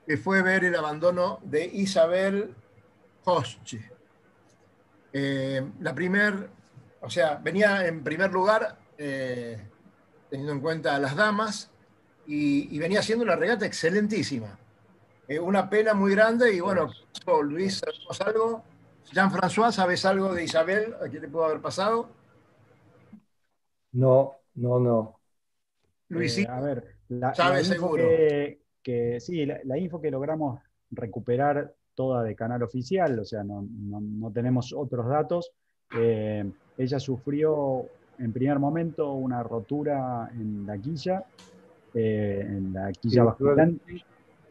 que 0.06 0.18
fue 0.18 0.42
ver 0.42 0.64
el 0.64 0.74
abandono 0.74 1.38
de 1.44 1.64
Isabel 1.64 2.54
Hosche. 3.24 3.90
Eh, 5.12 5.64
la 5.80 5.94
primer, 5.94 6.50
o 7.00 7.08
sea, 7.08 7.36
venía 7.36 7.86
en 7.86 8.02
primer 8.02 8.30
lugar, 8.32 8.76
eh, 8.98 9.58
teniendo 10.28 10.52
en 10.52 10.60
cuenta 10.60 10.96
a 10.96 10.98
las 10.98 11.14
damas, 11.16 11.70
y, 12.26 12.74
y 12.74 12.78
venía 12.78 13.00
haciendo 13.00 13.24
una 13.24 13.36
regata 13.36 13.64
excelentísima. 13.64 14.58
Eh, 15.28 15.38
una 15.38 15.68
pena 15.70 15.94
muy 15.94 16.12
grande, 16.12 16.54
y 16.54 16.60
bueno, 16.60 16.88
Luis, 17.44 17.78
¿sabemos 17.78 18.20
algo? 18.20 18.62
Jean-François, 19.12 19.72
¿sabes 19.72 20.04
algo 20.04 20.34
de 20.34 20.44
Isabel? 20.44 20.94
¿A 21.02 21.08
quién 21.08 21.22
le 21.22 21.28
pudo 21.28 21.44
haber 21.46 21.60
pasado? 21.60 22.08
No, 23.92 24.34
no, 24.56 24.80
no. 24.80 25.20
Luisito, 26.08 26.50
Eh, 26.50 26.54
a 26.54 26.60
ver, 26.60 26.96
la, 27.08 27.28
la 27.28 27.34
sabe 27.34 27.60
info 27.60 27.74
seguro. 27.74 28.04
que, 28.04 28.60
que- 28.82 29.20
sí, 29.20 29.46
la, 29.46 29.60
la 29.64 29.78
info 29.78 30.00
que 30.00 30.10
logramos 30.10 30.60
recuperar 30.90 31.74
toda 31.94 32.22
de 32.22 32.34
canal 32.34 32.62
oficial, 32.62 33.18
o 33.18 33.24
sea, 33.24 33.44
no, 33.44 33.62
no- 33.70 34.00
no 34.00 34.30
tenemos 34.32 34.72
otros 34.72 35.08
datos. 35.08 35.50
eh, 35.96 36.44
ella 36.76 36.98
sufrió 36.98 37.84
en 38.18 38.32
primer 38.32 38.58
momento 38.58 39.12
una 39.12 39.42
rotura 39.44 40.28
en 40.32 40.66
la 40.66 40.76
quilla, 40.76 41.24
eh, 41.94 42.40
en 42.44 42.72
la 42.72 42.90
quilla 42.92 43.36
Sí, 43.38 44.04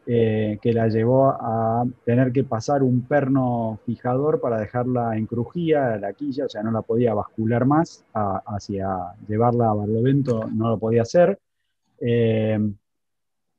eh, 0.06 0.58
que 0.60 0.72
la 0.72 0.88
llevó 0.88 1.28
a 1.30 1.84
tener 2.04 2.30
que 2.32 2.44
pasar 2.44 2.82
un 2.82 3.02
perno 3.02 3.78
fijador 3.86 4.40
para 4.40 4.58
dejarla 4.60 5.16
en 5.16 5.26
crujía, 5.26 5.96
la 5.96 6.12
quilla, 6.12 6.44
o 6.46 6.48
sea, 6.48 6.62
no 6.62 6.70
la 6.70 6.82
podía 6.82 7.14
bascular 7.14 7.64
más 7.64 8.04
hacia 8.12 9.14
llevarla 9.26 9.70
a 9.70 9.74
Barlovento, 9.74 10.46
no 10.52 10.68
lo 10.68 10.78
podía 10.78 11.02
hacer. 11.02 11.38
Eh, 12.00 12.58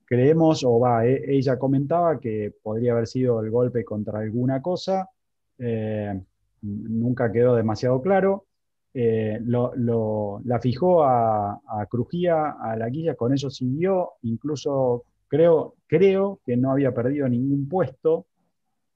creemos, 0.06 0.64
o 0.64 0.80
va, 0.80 1.06
e- 1.06 1.24
ella 1.36 1.58
comentaba 1.58 2.20
que 2.20 2.54
podría 2.62 2.91
haber 2.93 3.08
sido 3.08 3.41
el 3.41 3.50
golpe 3.50 3.84
contra 3.84 4.20
alguna 4.20 4.62
cosa, 4.62 5.10
eh, 5.58 6.22
nunca 6.62 7.32
quedó 7.32 7.56
demasiado 7.56 8.02
claro. 8.02 8.46
Lo- 8.93 10.41
la 10.46 10.60
fijó 10.60 11.04
a, 11.04 11.60
a 11.68 11.86
Crujía, 11.88 12.52
a 12.52 12.78
la 12.78 12.89
quilla, 12.89 13.16
con 13.16 13.34
eso 13.34 13.50
siguió, 13.50 14.12
incluso 14.22 15.04
creo, 15.36 15.76
creo 15.88 16.40
que 16.46 16.56
no 16.56 16.72
había 16.72 16.94
perdido 16.94 17.28
ningún 17.28 17.68
puesto 17.68 18.26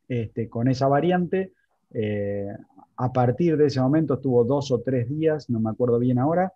este, 0.07 0.47
con 0.47 0.69
esa 0.69 0.87
variante. 0.87 1.53
Eh, 1.91 2.47
a 2.95 3.11
partir 3.11 3.57
de 3.57 3.65
ese 3.65 3.81
momento 3.81 4.15
estuvo 4.15 4.45
dos 4.45 4.71
o 4.71 4.81
tres 4.81 5.09
días, 5.09 5.49
no 5.49 5.59
me 5.59 5.69
acuerdo 5.69 5.99
bien 5.99 6.17
ahora, 6.17 6.53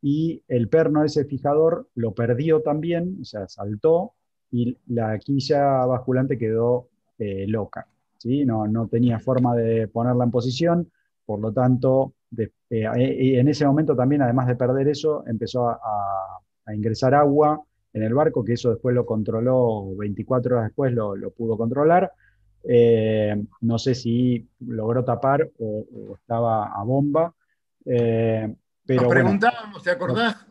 y 0.00 0.42
el 0.48 0.68
perno 0.68 1.04
ese 1.04 1.24
fijador 1.24 1.88
lo 1.94 2.12
perdió 2.12 2.62
también, 2.62 3.18
o 3.20 3.24
sea, 3.24 3.46
saltó, 3.48 4.12
y 4.50 4.78
la 4.86 5.18
quilla 5.18 5.84
basculante 5.84 6.38
quedó 6.38 6.88
eh, 7.18 7.46
loca, 7.48 7.88
¿sí? 8.18 8.44
No, 8.44 8.66
no 8.66 8.88
tenía 8.88 9.18
forma 9.18 9.54
de 9.56 9.88
ponerla 9.88 10.24
en 10.24 10.30
posición, 10.30 10.90
por 11.24 11.40
lo 11.40 11.52
tanto, 11.52 12.14
eh, 12.70 13.38
en 13.38 13.48
ese 13.48 13.66
momento 13.66 13.96
también, 13.96 14.22
además 14.22 14.46
de 14.46 14.56
perder 14.56 14.88
eso, 14.88 15.24
empezó 15.26 15.68
a 15.68 16.74
ingresar 16.74 17.14
agua 17.14 17.65
en 17.96 18.02
el 18.02 18.12
barco, 18.14 18.44
que 18.44 18.52
eso 18.52 18.70
después 18.70 18.94
lo 18.94 19.06
controló, 19.06 19.96
24 19.96 20.56
horas 20.56 20.68
después 20.68 20.92
lo, 20.92 21.16
lo 21.16 21.30
pudo 21.30 21.56
controlar. 21.56 22.12
Eh, 22.62 23.42
no 23.62 23.78
sé 23.78 23.94
si 23.94 24.46
logró 24.60 25.02
tapar 25.04 25.48
o, 25.58 25.86
o 26.10 26.16
estaba 26.16 26.66
a 26.78 26.82
bomba. 26.84 27.32
eh, 27.84 28.54
pero 28.84 29.02
nos 29.02 29.06
bueno, 29.08 29.22
preguntábamos, 29.22 29.82
¿te 29.82 29.90
acordás? 29.90 30.46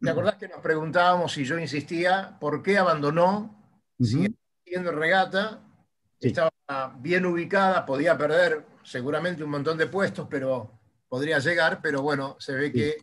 ¿Te 0.00 0.10
acordás 0.10 0.36
que 0.36 0.48
nos 0.48 0.60
preguntábamos 0.60 1.36
y 1.38 1.44
yo 1.44 1.58
insistía 1.58 2.36
por 2.38 2.62
qué 2.62 2.78
abandonó? 2.78 3.54
Sigue 4.00 4.32
siguiendo 4.64 4.92
regata, 4.92 5.62
Sí. 6.20 6.28
estaba 6.28 6.50
bien 7.00 7.26
ubicada, 7.26 7.84
podía 7.84 8.16
perder 8.16 8.64
seguramente 8.82 9.42
un 9.44 9.50
montón 9.50 9.76
de 9.76 9.86
puestos, 9.86 10.26
pero 10.30 10.70
podría 11.08 11.38
llegar, 11.40 11.80
pero 11.82 12.00
bueno, 12.00 12.36
se 12.38 12.54
ve 12.54 12.72
que 12.72 12.96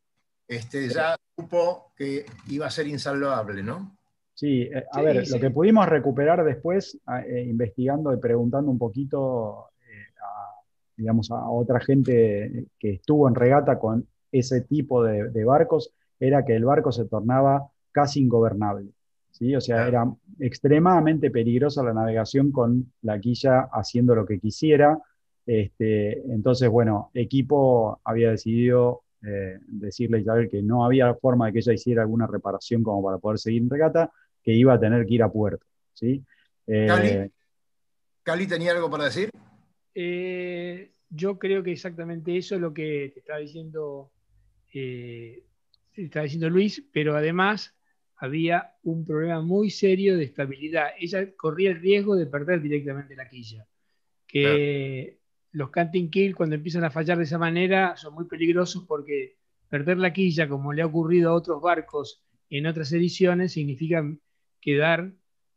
este, 0.56 0.90
ya 0.90 1.16
supo 1.36 1.92
que 1.96 2.26
iba 2.48 2.66
a 2.68 2.72
ser 2.72 2.88
insalvable, 2.88 3.64
¿no? 3.64 3.98
Sí, 4.34 4.64
eh, 4.64 4.84
a 4.92 5.00
Sí, 5.00 5.06
ver, 5.06 5.26
sí. 5.26 5.32
lo 5.34 5.40
que 5.40 5.50
pudimos 5.52 5.88
recuperar 5.88 6.44
después, 6.44 7.00
a- 7.06 7.22
eh, 7.22 7.44
investigando 7.44 8.14
y 8.14 8.18
preguntando 8.18 8.72
un 8.72 8.78
poquito, 8.80 9.70
eh, 9.88 10.06
a- 10.24 10.56
digamos, 10.98 11.30
a 11.32 11.50
otra 11.50 11.80
gente 11.80 12.66
que 12.80 12.92
estuvo 12.94 13.28
en 13.28 13.36
regata 13.36 13.78
con 13.80 14.08
ese 14.32 14.62
tipo 14.62 15.04
de, 15.04 15.44
barcos, 15.44 15.94
era 16.20 16.44
que 16.46 16.56
el 16.56 16.66
barco 16.66 16.92
se 16.92 17.06
tornaba 17.06 17.68
casi 17.92 18.22
ingobernable. 18.22 18.90
¿sí? 19.32 19.56
O 19.56 19.62
sea, 19.62 19.88
era 19.88 20.12
extremadamente 20.40 21.30
peligrosa 21.32 21.84
la 21.84 21.94
navegación 21.94 22.52
con 22.52 22.92
la 23.02 23.20
quilla 23.20 23.70
haciendo 23.72 24.16
lo 24.16 24.26
que 24.26 24.40
quisiera. 24.40 25.00
Este, 25.46 26.20
entonces, 26.34 26.70
bueno, 26.70 27.12
equipo 27.14 28.00
había 28.04 28.32
decidido 28.32 29.02
eh, 29.26 29.58
decirle 29.68 30.18
a 30.18 30.20
Isabel 30.20 30.50
que 30.50 30.62
no 30.62 30.84
había 30.86 31.14
forma 31.16 31.46
de 31.46 31.54
que 31.54 31.60
ella 31.60 31.74
hiciera 31.74 32.02
alguna 32.02 32.28
reparación 32.28 32.84
como 32.84 33.04
para 33.04 33.20
poder 33.20 33.40
seguir 33.40 33.62
en 33.62 33.70
regata, 33.70 34.12
que 34.42 34.54
iba 34.54 34.74
a 34.74 34.80
tener 34.80 35.06
que 35.06 35.14
ir 35.14 35.24
a 35.24 35.32
puerto. 35.32 35.66
¿sí? 35.94 36.22
Eh, 36.68 37.30
¿Cali? 38.22 38.48
tenía 38.48 38.72
algo 38.72 38.90
para 38.90 39.06
decir? 39.06 39.30
Eh, 39.96 40.92
yo 41.10 41.40
creo 41.40 41.64
que 41.64 41.72
exactamente 41.72 42.36
eso 42.36 42.56
es 42.56 42.62
lo 42.62 42.74
que 42.74 43.12
te 43.14 43.20
estaba 43.20 43.40
diciendo, 43.40 44.12
te 44.72 45.44
estaba 45.96 46.24
diciendo 46.24 46.50
Luis, 46.50 46.84
pero 46.92 47.16
además 47.16 47.74
había 48.18 48.74
un 48.84 49.06
problema 49.06 49.42
muy 49.42 49.70
serio 49.70 50.18
de 50.18 50.24
estabilidad. 50.24 50.88
Ella 51.00 51.34
corría 51.36 51.72
el 51.72 51.80
riesgo 51.80 52.16
de 52.16 52.26
perder 52.26 52.62
directamente 52.62 53.16
la 53.16 53.30
quilla. 53.30 53.66
Que 54.28 55.20
los 55.54 55.70
canting 55.70 56.10
kill, 56.10 56.36
cuando 56.36 56.56
empiezan 56.56 56.84
a 56.84 56.90
fallar 56.90 57.18
de 57.18 57.24
esa 57.24 57.38
manera, 57.38 57.96
son 57.96 58.16
muy 58.16 58.26
peligrosos 58.26 58.86
porque 58.88 59.38
perder 59.70 59.98
la 59.98 60.12
quilla, 60.12 60.50
como 60.50 60.74
le 60.74 60.82
ha 60.82 60.88
ocurrido 60.88 61.30
a 61.30 61.36
otros 61.36 61.62
barcos 61.62 62.24
en 62.50 62.66
otras 62.66 62.92
ediciones, 62.92 63.54
significa 63.54 64.04
quedar 64.60 65.14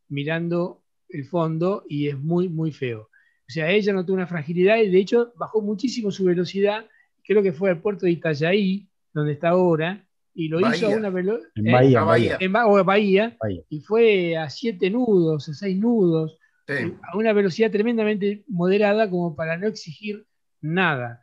mirando 0.09 0.83
el 1.09 1.25
fondo 1.25 1.85
y 1.89 2.09
es 2.09 2.19
muy, 2.19 2.49
muy 2.49 2.73
feo. 2.73 3.09
O 3.49 3.53
sea, 3.53 3.71
ella 3.71 3.93
no 3.93 4.05
tuvo 4.05 4.17
una 4.17 4.27
fragilidad 4.27 4.79
y 4.79 4.91
de 4.91 4.99
hecho 4.99 5.33
bajó 5.37 5.63
muchísimo 5.63 6.11
su 6.11 6.25
velocidad. 6.25 6.87
Creo 7.25 7.43
que 7.43 7.53
fue 7.53 7.71
al 7.71 7.81
puerto 7.81 8.07
de 8.07 8.13
Itajaí, 8.13 8.89
donde 9.15 9.33
está 9.33 9.51
ahora, 9.51 10.07
y 10.35 10.49
lo 10.49 10.61
hizo 10.61 10.89
a 10.89 10.91
una 10.91 11.09
velocidad. 11.09 11.49
En, 11.55 11.73
Bahía, 11.73 12.37
en 12.39 12.53
Bahía, 12.53 13.39
y 13.71 13.81
fue 13.81 14.37
a 14.37 14.51
siete 14.51 14.91
nudos, 14.91 15.49
a 15.49 15.55
seis 15.55 15.79
nudos 15.79 16.39
a 16.69 17.17
una 17.17 17.33
velocidad 17.33 17.71
tremendamente 17.71 18.45
moderada 18.49 19.09
como 19.09 19.37
para 19.37 19.57
no 19.57 19.67
exigir 19.67 20.27
nada. 20.61 21.23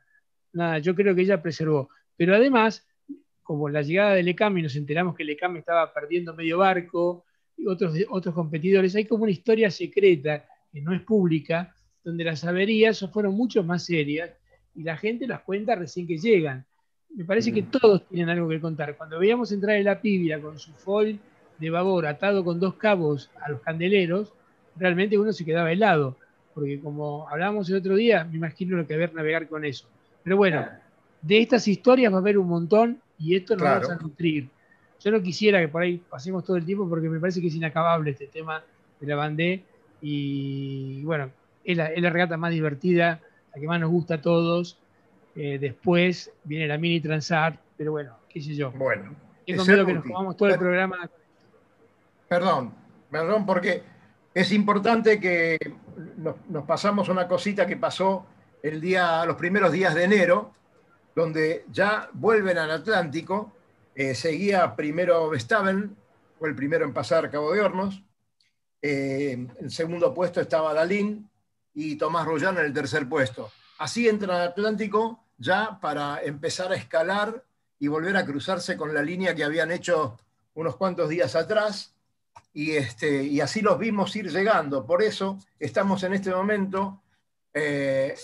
Nada, 0.53 0.79
yo 0.79 0.95
creo 0.95 1.15
que 1.15 1.21
ella 1.21 1.41
preservó. 1.41 1.89
Pero 2.15 2.35
además, 2.35 2.87
como 3.41 3.67
la 3.69 3.81
llegada 3.81 4.13
del 4.13 4.27
ECAM 4.27 4.57
y 4.59 4.61
nos 4.63 4.75
enteramos 4.75 5.15
que 5.15 5.23
el 5.23 5.31
ECAM 5.31 5.57
estaba 5.57 5.93
perdiendo 5.93 6.33
medio 6.33 6.59
barco 6.59 7.25
y 7.57 7.67
otros, 7.67 7.95
otros 8.09 8.33
competidores, 8.33 8.95
hay 8.95 9.05
como 9.05 9.23
una 9.23 9.31
historia 9.31 9.69
secreta 9.69 10.45
que 10.71 10.81
no 10.81 10.93
es 10.93 11.01
pública, 11.01 11.75
donde 12.03 12.23
las 12.23 12.43
averías 12.43 13.05
fueron 13.11 13.35
mucho 13.35 13.63
más 13.63 13.85
serias 13.85 14.31
y 14.75 14.83
la 14.83 14.97
gente 14.97 15.27
las 15.27 15.41
cuenta 15.41 15.75
recién 15.75 16.07
que 16.07 16.17
llegan. 16.17 16.65
Me 17.15 17.25
parece 17.25 17.53
que 17.53 17.61
mm. 17.61 17.71
todos 17.71 18.07
tienen 18.07 18.29
algo 18.29 18.49
que 18.49 18.59
contar. 18.59 18.97
Cuando 18.97 19.19
veíamos 19.19 19.51
entrar 19.51 19.77
en 19.77 19.85
la 19.85 20.01
pibia 20.01 20.41
con 20.41 20.57
su 20.57 20.71
foil 20.73 21.19
de 21.59 21.69
babor 21.69 22.07
atado 22.07 22.43
con 22.43 22.59
dos 22.59 22.75
cabos 22.75 23.29
a 23.41 23.49
los 23.51 23.61
candeleros, 23.61 24.33
realmente 24.75 25.17
uno 25.17 25.33
se 25.33 25.45
quedaba 25.45 25.71
helado, 25.71 26.17
porque 26.53 26.79
como 26.79 27.27
hablábamos 27.29 27.69
el 27.69 27.77
otro 27.77 27.95
día, 27.95 28.23
me 28.23 28.37
imagino 28.37 28.77
lo 28.77 28.87
que 28.87 28.93
haber 28.93 29.13
navegar 29.13 29.47
con 29.47 29.65
eso. 29.65 29.87
Pero 30.23 30.37
bueno, 30.37 30.65
de 31.21 31.39
estas 31.39 31.67
historias 31.67 32.11
va 32.11 32.17
a 32.17 32.21
haber 32.21 32.37
un 32.37 32.47
montón 32.47 32.99
y 33.17 33.35
esto 33.35 33.55
nos 33.55 33.65
va 33.65 33.77
a 33.77 33.95
nutrir. 33.95 34.49
Yo 34.99 35.11
no 35.11 35.21
quisiera 35.21 35.59
que 35.59 35.67
por 35.67 35.81
ahí 35.81 36.01
pasemos 36.09 36.43
todo 36.43 36.57
el 36.57 36.65
tiempo 36.65 36.87
porque 36.87 37.09
me 37.09 37.19
parece 37.19 37.41
que 37.41 37.47
es 37.47 37.55
inacabable 37.55 38.11
este 38.11 38.27
tema 38.27 38.63
de 38.99 39.07
la 39.07 39.15
bandé 39.15 39.63
y 40.01 41.01
bueno, 41.03 41.29
es 41.63 41.77
la, 41.77 41.87
regata 42.09 42.37
más 42.37 42.51
divertida, 42.51 43.19
la 43.53 43.61
que 43.61 43.67
más 43.67 43.79
nos 43.79 43.89
gusta 43.89 44.15
a 44.15 44.21
todos. 44.21 44.77
Eh, 45.35 45.57
después 45.59 46.31
viene 46.43 46.67
la 46.67 46.77
mini 46.77 47.01
Transat, 47.01 47.55
pero 47.77 47.91
bueno, 47.91 48.15
qué 48.29 48.41
sé 48.41 48.55
yo. 48.55 48.71
Bueno. 48.71 49.15
Es 49.45 49.61
que 49.61 49.93
nos 49.93 50.05
jugamos 50.05 50.37
todo 50.37 50.49
el 50.49 50.57
programa. 50.57 51.09
Perdón, 52.29 52.73
perdón, 53.11 53.45
porque 53.45 53.83
es 54.33 54.51
importante 54.51 55.19
que 55.19 55.57
nos, 56.17 56.65
pasamos 56.65 57.09
una 57.09 57.27
cosita 57.27 57.67
que 57.67 57.77
pasó 57.77 58.25
el 58.61 58.81
día, 58.81 59.25
los 59.25 59.35
primeros 59.35 59.71
días 59.71 59.93
de 59.93 60.03
enero, 60.03 60.53
donde 61.15 61.65
ya 61.71 62.09
vuelven 62.13 62.57
al 62.57 62.71
Atlántico. 62.71 63.51
Eh, 63.93 64.15
seguía 64.15 64.75
primero 64.75 65.29
Vestaven, 65.29 65.95
fue 66.39 66.49
el 66.49 66.55
primero 66.55 66.85
en 66.85 66.93
pasar 66.93 67.29
Cabo 67.29 67.53
de 67.53 67.61
Hornos. 67.61 68.03
Eh, 68.81 69.47
el 69.59 69.71
segundo 69.71 70.13
puesto 70.13 70.41
estaba 70.41 70.73
Dalín 70.73 71.29
y 71.73 71.95
Tomás 71.95 72.25
Rollán 72.25 72.57
en 72.57 72.65
el 72.65 72.73
tercer 72.73 73.07
puesto. 73.07 73.51
Así 73.77 74.07
entra 74.07 74.35
al 74.35 74.49
Atlántico 74.49 75.23
ya 75.37 75.79
para 75.79 76.21
empezar 76.23 76.71
a 76.71 76.75
escalar 76.75 77.43
y 77.79 77.87
volver 77.87 78.17
a 78.17 78.25
cruzarse 78.25 78.77
con 78.77 78.93
la 78.93 79.01
línea 79.01 79.35
que 79.35 79.43
habían 79.43 79.71
hecho 79.71 80.17
unos 80.55 80.75
cuantos 80.75 81.09
días 81.09 81.35
atrás 81.35 81.92
y, 82.53 82.71
este, 82.71 83.23
y 83.23 83.41
así 83.41 83.61
los 83.61 83.79
vimos 83.79 84.15
ir 84.15 84.31
llegando. 84.31 84.85
Por 84.85 85.01
eso 85.01 85.39
estamos 85.59 86.03
en 86.03 86.13
este 86.13 86.29
momento 86.29 87.01
eh, 87.53 88.15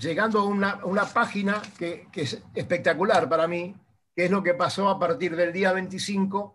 llegando 0.00 0.40
a 0.40 0.44
una, 0.44 1.06
página 1.12 1.60
que, 1.76 2.06
es 2.14 2.40
espectacular 2.54 3.28
para 3.28 3.48
mí, 3.48 3.74
que 4.14 4.26
es 4.26 4.30
lo 4.30 4.42
que 4.42 4.54
pasó 4.54 4.88
a 4.88 4.98
partir 4.98 5.34
del 5.34 5.52
día 5.52 5.72
25, 5.72 6.54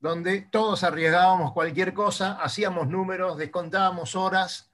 donde 0.00 0.40
todos 0.42 0.82
arriesgábamos 0.84 1.52
cualquier 1.52 1.92
cosa, 1.92 2.32
hacíamos 2.40 2.88
números, 2.88 3.36
descontábamos 3.36 4.16
horas. 4.16 4.70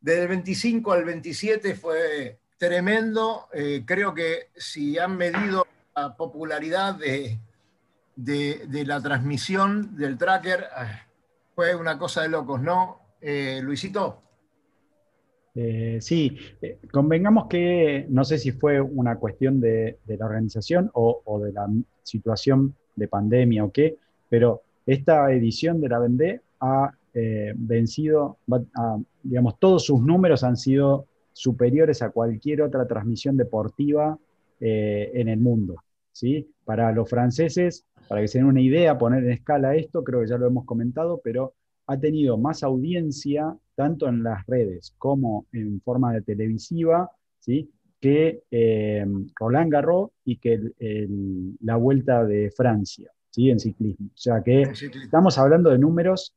Desde 0.00 0.22
el 0.22 0.28
25 0.28 0.92
al 0.92 1.04
27 1.04 1.74
fue 1.74 2.38
tremendo. 2.56 3.48
Eh, 3.52 3.84
creo 3.86 4.14
que 4.14 4.50
si 4.56 4.98
han 4.98 5.16
medido 5.16 5.66
la 5.96 6.16
popularidad 6.16 6.94
de, 6.94 7.38
de, 8.18 8.84
la 8.84 9.00
transmisión 9.00 9.96
del 9.96 10.18
tracker 10.18 10.64
ah, 10.74 11.06
fue 11.54 11.74
una 11.74 11.98
cosa 11.98 12.22
de 12.22 12.28
locos, 12.28 12.60
¿no? 12.60 13.00
Eh, 13.20 13.60
Luisito. 13.62 14.22
Eh, 15.54 15.98
sí, 16.00 16.36
eh, 16.60 16.78
convengamos 16.92 17.46
que 17.46 18.06
no 18.08 18.24
sé 18.24 18.38
si 18.38 18.52
fue 18.52 18.80
una 18.80 19.16
cuestión 19.16 19.60
de, 19.60 19.98
la 20.06 20.26
organización 20.26 20.90
o, 20.94 21.40
de 21.42 21.52
la 21.52 21.66
situación 22.02 22.74
de 22.96 23.08
pandemia 23.08 23.64
o 23.64 23.72
qué, 23.72 23.96
pero 24.28 24.62
esta 24.86 25.32
edición 25.32 25.80
de 25.80 25.88
la 25.88 25.98
Vendée 25.98 26.40
ha 26.60 26.92
vencido, 27.56 28.38
digamos, 29.24 29.58
todos 29.58 29.84
sus 29.84 30.00
números 30.00 30.44
han 30.44 30.56
sido 30.56 31.06
superiores 31.32 32.00
a 32.00 32.10
cualquier 32.10 32.62
otra 32.62 32.86
transmisión 32.86 33.36
deportiva 33.36 34.16
en 34.60 35.28
el 35.28 35.40
mundo. 35.40 35.82
¿sí? 36.12 36.48
Para 36.64 36.92
los 36.92 37.10
franceses 37.10 37.84
para 38.08 38.22
que 38.22 38.28
se 38.28 38.38
den 38.38 38.46
una 38.46 38.60
idea, 38.60 38.98
poner 38.98 39.22
en 39.24 39.32
escala 39.32 39.76
esto, 39.76 40.02
creo 40.02 40.20
que 40.20 40.28
ya 40.28 40.38
lo 40.38 40.46
hemos 40.46 40.64
comentado, 40.64 41.20
pero 41.22 41.54
ha 41.86 41.98
tenido 41.98 42.38
más 42.38 42.62
audiencia 42.62 43.56
tanto 43.74 44.08
en 44.08 44.22
las 44.22 44.46
redes 44.46 44.94
como 44.98 45.46
en 45.52 45.80
forma 45.80 46.12
de 46.12 46.22
televisiva, 46.22 47.10
¿sí? 47.38 47.70
que 48.00 48.42
eh, 48.50 49.04
Roland 49.38 49.72
Garros 49.72 50.10
y 50.24 50.36
que 50.36 50.60
la 51.60 51.76
Vuelta 51.76 52.24
de 52.24 52.50
Francia, 52.50 53.10
¿sí? 53.30 53.50
en 53.50 53.58
ciclismo. 53.58 54.06
O 54.08 54.18
sea 54.18 54.42
que 54.42 54.62
estamos 54.62 55.38
hablando 55.38 55.70
de 55.70 55.78
números, 55.78 56.34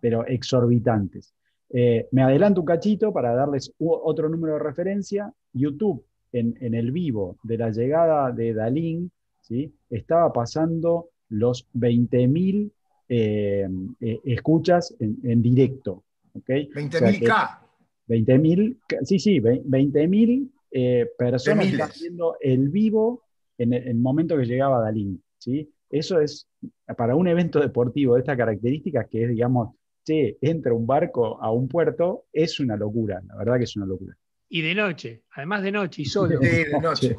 pero 0.00 0.26
exorbitantes. 0.26 1.34
Eh, 1.70 2.08
me 2.12 2.22
adelanto 2.22 2.60
un 2.60 2.66
cachito 2.66 3.12
para 3.12 3.34
darles 3.34 3.72
otro 3.78 4.28
número 4.28 4.54
de 4.54 4.60
referencia. 4.60 5.32
YouTube, 5.52 6.04
en, 6.32 6.56
en 6.60 6.74
el 6.74 6.92
vivo 6.92 7.38
de 7.42 7.58
la 7.58 7.70
llegada 7.70 8.30
de 8.32 8.54
Dalín, 8.54 9.10
¿sí? 9.40 9.72
estaba 9.90 10.32
pasando 10.32 11.10
los 11.34 11.66
20.000 11.74 12.70
eh, 13.08 13.68
eh, 14.00 14.20
escuchas 14.24 14.94
en, 14.98 15.42
directo. 15.42 16.04
¿okay? 16.34 16.68
20.000 16.70 17.26
K. 17.26 17.60
20.000, 18.08 18.78
sí, 19.04 19.18
sí, 19.18 19.40
20.000 19.40 20.50
eh, 20.70 21.06
personas 21.16 21.66
están 21.66 21.90
viendo 21.98 22.36
el 22.40 22.68
vivo 22.68 23.22
en 23.56 23.72
el, 23.72 23.94
momento 23.96 24.36
que 24.36 24.44
llegaba 24.44 24.80
Dalín. 24.80 25.22
¿sí? 25.38 25.70
Eso 25.88 26.20
es, 26.20 26.48
para 26.96 27.14
un 27.14 27.28
evento 27.28 27.60
deportivo 27.60 28.14
de 28.14 28.20
estas 28.20 28.36
características, 28.36 29.06
que 29.08 29.24
es, 29.24 29.30
digamos, 29.30 29.74
che, 30.04 30.36
entra 30.40 30.74
un 30.74 30.86
barco 30.86 31.40
a 31.40 31.50
un 31.50 31.68
puerto, 31.68 32.24
es 32.32 32.60
una 32.60 32.76
locura, 32.76 33.22
la 33.26 33.36
verdad 33.36 33.58
que 33.58 33.64
es 33.64 33.76
una 33.76 33.86
locura. 33.86 34.16
Y 34.48 34.62
de 34.62 34.74
noche, 34.74 35.22
además 35.34 35.62
de 35.62 35.72
noche 35.72 36.02
y 36.02 36.04
solo. 36.06 36.38
Sí, 36.40 36.46
de 36.46 36.80
noche. 36.80 37.18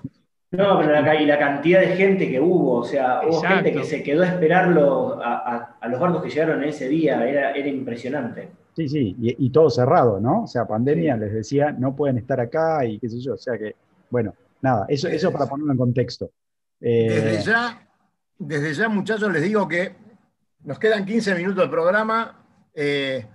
No, 0.57 0.79
pero 0.79 1.01
la, 1.01 1.21
y 1.21 1.25
la 1.25 1.37
cantidad 1.37 1.81
de 1.81 1.95
gente 1.95 2.29
que 2.29 2.39
hubo, 2.39 2.77
o 2.77 2.83
sea, 2.83 3.21
hubo 3.27 3.41
gente 3.41 3.73
que 3.73 3.83
se 3.83 4.03
quedó 4.03 4.23
a 4.23 4.27
esperarlo 4.27 5.19
a, 5.21 5.77
los 5.87 5.99
barcos 5.99 6.23
que 6.23 6.29
llegaron 6.29 6.63
ese 6.63 6.87
día, 6.87 7.27
era, 7.27 7.51
era 7.51 7.67
impresionante. 7.67 8.49
Sí, 8.75 8.89
sí, 8.89 9.15
y, 9.19 9.49
todo 9.51 9.69
cerrado, 9.69 10.19
¿no? 10.19 10.43
O 10.43 10.47
sea, 10.47 10.67
pandemia 10.67 11.15
les 11.15 11.33
decía, 11.33 11.71
no 11.71 11.95
pueden 11.95 12.17
estar 12.17 12.39
acá 12.39 12.85
y 12.85 12.99
qué 12.99 13.07
sé 13.09 13.19
yo, 13.19 13.35
o 13.35 13.37
sea 13.37 13.57
que, 13.57 13.75
bueno, 14.09 14.33
nada, 14.61 14.85
eso, 14.89 15.07
eso 15.07 15.31
para 15.31 15.45
ponerlo 15.45 15.71
en 15.71 15.77
contexto. 15.77 16.31
Eh, 16.81 17.07
desde 17.09 17.43
ya, 17.43 17.87
desde 18.37 18.73
ya, 18.73 18.89
muchachos, 18.89 19.31
les 19.31 19.43
digo 19.43 19.67
que 19.67 19.93
nos 20.63 20.77
quedan 20.77 21.05
15 21.05 21.35
minutos 21.35 21.63
de 21.63 21.69
programa. 21.69 22.43
Eh, 22.73 23.25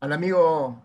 al 0.00 0.12
amigo 0.12 0.82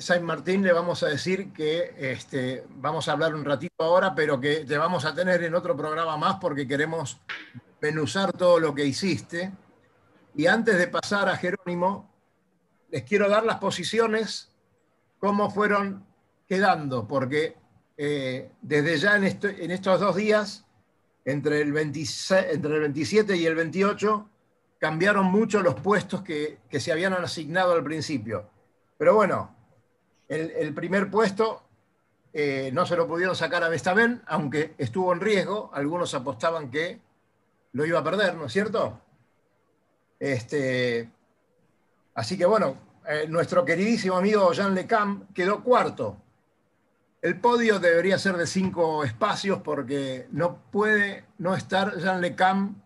San 0.00 0.24
Martín 0.24 0.62
le 0.62 0.72
vamos 0.72 1.02
a 1.02 1.08
decir 1.08 1.52
que 1.52 1.94
este, 1.98 2.64
vamos 2.76 3.08
a 3.08 3.12
hablar 3.12 3.34
un 3.34 3.44
ratito 3.44 3.74
ahora, 3.78 4.14
pero 4.14 4.40
que 4.40 4.64
te 4.64 4.78
vamos 4.78 5.04
a 5.04 5.14
tener 5.14 5.42
en 5.42 5.54
otro 5.54 5.76
programa 5.76 6.16
más 6.16 6.36
porque 6.40 6.66
queremos 6.66 7.20
penusar 7.78 8.32
todo 8.32 8.58
lo 8.58 8.74
que 8.74 8.84
hiciste. 8.84 9.52
Y 10.34 10.46
antes 10.46 10.78
de 10.78 10.88
pasar 10.88 11.28
a 11.28 11.36
Jerónimo, 11.36 12.10
les 12.90 13.02
quiero 13.02 13.28
dar 13.28 13.44
las 13.44 13.58
posiciones, 13.58 14.50
cómo 15.18 15.50
fueron 15.50 16.04
quedando, 16.48 17.06
porque 17.06 17.56
eh, 17.96 18.50
desde 18.62 18.98
ya 18.98 19.16
en, 19.16 19.24
estos 19.70 20.00
dos 20.00 20.16
días, 20.16 20.64
entre 21.24 21.60
el, 21.60 21.72
26, 21.72 22.46
entre 22.52 22.74
el 22.74 22.80
27 22.80 23.36
y 23.36 23.46
el 23.46 23.54
28, 23.54 24.28
cambiaron 24.78 25.26
mucho 25.26 25.60
los 25.60 25.74
puestos 25.74 26.22
que, 26.22 26.58
que 26.68 26.80
se 26.80 26.90
habían 26.90 27.12
asignado 27.12 27.72
al 27.72 27.84
principio. 27.84 28.48
Pero 28.96 29.14
bueno, 29.14 29.59
el, 30.30 30.72
primer 30.74 31.10
puesto 31.10 31.62
eh, 32.32 32.70
no 32.72 32.86
se 32.86 32.96
lo 32.96 33.08
pudieron 33.08 33.34
sacar 33.34 33.64
a 33.64 33.68
Vestaben, 33.68 34.22
aunque 34.26 34.74
estuvo 34.78 35.12
en 35.12 35.20
riesgo. 35.20 35.70
Algunos 35.74 36.14
apostaban 36.14 36.70
que 36.70 37.00
lo 37.72 37.84
iba 37.84 37.98
a 37.98 38.04
perder, 38.04 38.36
¿no 38.36 38.46
es 38.46 38.52
cierto? 38.52 39.00
Este, 40.18 41.10
así 42.14 42.38
que 42.38 42.46
bueno, 42.46 42.76
eh, 43.08 43.26
nuestro 43.28 43.64
queridísimo 43.64 44.16
amigo 44.16 44.52
Jean 44.52 44.74
Lecam 44.74 45.26
quedó 45.34 45.64
cuarto. 45.64 46.16
El 47.20 47.40
podio 47.40 47.80
debería 47.80 48.18
ser 48.18 48.36
de 48.36 48.46
cinco 48.46 49.04
espacios 49.04 49.60
porque 49.62 50.28
no 50.30 50.62
puede 50.70 51.24
no 51.38 51.54
estar 51.54 51.98
Jean 51.98 52.20
Lecam 52.20 52.80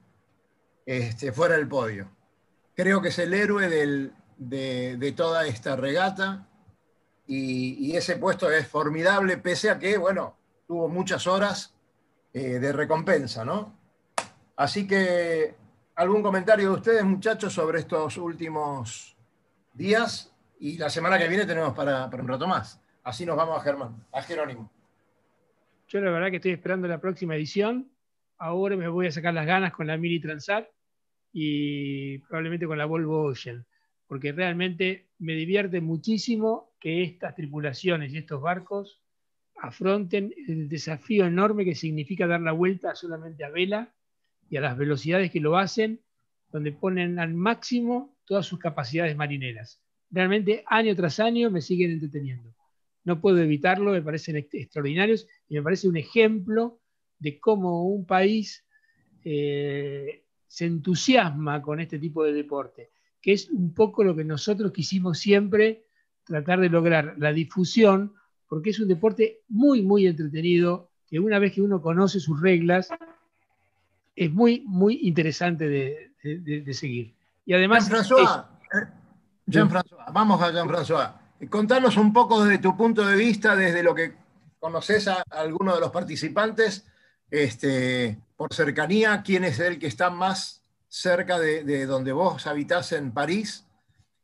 este, 0.86 1.30
fuera 1.30 1.56
del 1.56 1.68
podio. 1.68 2.10
Creo 2.74 3.00
que 3.00 3.08
es 3.08 3.18
el 3.18 3.34
héroe 3.34 3.68
de, 3.68 5.12
toda 5.12 5.46
esta 5.46 5.76
regata 5.76 6.48
y, 7.26 7.96
ese 7.96 8.16
puesto 8.16 8.50
es 8.50 8.66
formidable 8.68 9.38
pese 9.38 9.70
a 9.70 9.78
que, 9.78 9.96
bueno, 9.96 10.36
tuvo 10.66 10.88
muchas 10.88 11.26
horas 11.26 11.74
eh, 12.32 12.58
de 12.58 12.72
recompensa, 12.72 13.44
¿no? 13.44 13.78
Así 14.56 14.86
que, 14.86 15.54
¿algún 15.94 16.22
comentario 16.22 16.70
de 16.70 16.74
ustedes, 16.76 17.04
muchachos, 17.04 17.52
sobre 17.52 17.80
estos 17.80 18.16
últimos 18.18 19.16
días? 19.72 20.32
Y 20.60 20.76
la 20.78 20.90
semana 20.90 21.18
que 21.18 21.28
viene 21.28 21.46
tenemos 21.46 21.74
para, 21.74 22.06
un 22.06 22.28
rato 22.28 22.46
más. 22.46 22.80
Así 23.02 23.26
nos 23.26 23.36
vamos 23.36 23.58
a 23.58 23.62
Germán, 23.62 24.04
a 24.12 24.22
Jerónimo. 24.22 24.70
Yo 25.88 26.00
la 26.00 26.10
verdad 26.10 26.30
que 26.30 26.36
estoy 26.36 26.52
esperando 26.52 26.88
la 26.88 27.00
próxima 27.00 27.36
edición. 27.36 27.90
Ahora 28.38 28.76
me 28.76 28.88
voy 28.88 29.06
a 29.06 29.12
sacar 29.12 29.34
las 29.34 29.46
ganas 29.46 29.72
con 29.72 29.86
la 29.86 29.96
Mini 29.96 30.20
Transat 30.20 30.66
y 31.32 32.18
probablemente 32.18 32.66
con 32.66 32.78
la 32.78 32.84
Volvo 32.84 33.24
Ocean, 33.24 33.66
porque 34.06 34.32
realmente 34.32 35.08
me 35.18 35.34
divierte 35.34 35.80
muchísimo 35.80 36.73
que 36.84 37.02
estas 37.02 37.34
tripulaciones 37.34 38.12
y 38.12 38.18
estos 38.18 38.42
barcos 38.42 39.00
afronten 39.56 40.34
el 40.46 40.68
desafío 40.68 41.24
enorme 41.24 41.64
que 41.64 41.74
significa 41.74 42.26
dar 42.26 42.42
la 42.42 42.52
vuelta 42.52 42.94
solamente 42.94 43.42
a 43.42 43.48
vela 43.48 43.94
y 44.50 44.58
a 44.58 44.60
las 44.60 44.76
velocidades 44.76 45.30
que 45.30 45.40
lo 45.40 45.56
hacen, 45.56 46.02
donde 46.52 46.72
ponen 46.72 47.18
al 47.18 47.32
máximo 47.32 48.18
todas 48.26 48.44
sus 48.44 48.58
capacidades 48.58 49.16
marineras. 49.16 49.80
Realmente 50.10 50.62
año 50.66 50.94
tras 50.94 51.20
año 51.20 51.50
me 51.50 51.62
siguen 51.62 51.90
entreteniendo. 51.90 52.54
No 53.04 53.18
puedo 53.18 53.38
evitarlo, 53.38 53.92
me 53.92 54.02
parecen 54.02 54.36
extraordinarios 54.36 55.26
y 55.48 55.54
me 55.54 55.62
parece 55.62 55.88
un 55.88 55.96
ejemplo 55.96 56.82
de 57.18 57.40
cómo 57.40 57.88
un 57.88 58.04
país 58.04 58.62
eh, 59.24 60.26
se 60.46 60.66
entusiasma 60.66 61.62
con 61.62 61.80
este 61.80 61.98
tipo 61.98 62.24
de 62.24 62.34
deporte, 62.34 62.90
que 63.22 63.32
es 63.32 63.48
un 63.48 63.72
poco 63.72 64.04
lo 64.04 64.14
que 64.14 64.24
nosotros 64.24 64.70
quisimos 64.70 65.18
siempre 65.18 65.83
tratar 66.24 66.60
de 66.60 66.68
lograr, 66.68 67.14
la 67.18 67.32
difusión, 67.32 68.14
porque 68.48 68.70
es 68.70 68.80
un 68.80 68.88
deporte 68.88 69.40
muy, 69.48 69.82
muy 69.82 70.06
entretenido, 70.06 70.90
que 71.08 71.18
una 71.18 71.38
vez 71.38 71.52
que 71.52 71.62
uno 71.62 71.80
conoce 71.80 72.20
sus 72.20 72.40
reglas, 72.40 72.88
es 74.16 74.32
muy, 74.32 74.62
muy 74.66 75.00
interesante 75.02 75.68
de, 75.68 76.74
seguir. 76.74 77.14
Y 77.44 77.54
además... 77.54 77.88
Jean-François, 77.90 78.46
eh, 80.00 80.12
vamos 80.12 80.40
a 80.40 80.50
Jean-François. 80.50 81.12
Contanos 81.50 81.96
un 81.96 82.12
poco 82.12 82.44
desde 82.44 82.58
tu 82.58 82.76
punto 82.76 83.04
de 83.04 83.16
vista, 83.16 83.54
desde 83.54 83.82
lo 83.82 83.94
que 83.94 84.14
conoces 84.58 85.08
a 85.08 85.22
alguno 85.30 85.74
de 85.74 85.80
los 85.80 85.90
participantes, 85.90 86.86
este, 87.30 88.18
por 88.36 88.54
cercanía, 88.54 89.22
quién 89.22 89.44
es 89.44 89.58
el 89.58 89.78
que 89.78 89.88
está 89.88 90.08
más 90.08 90.62
cerca 90.88 91.38
de, 91.38 91.86
donde 91.86 92.12
vos 92.12 92.46
habitás 92.46 92.92
en 92.92 93.12
París. 93.12 93.66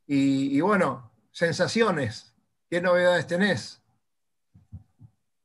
Y, 0.07 0.59
bueno, 0.61 1.10
sensaciones, 1.31 2.35
¿qué 2.69 2.81
novedades 2.81 3.27
tenés? 3.27 3.81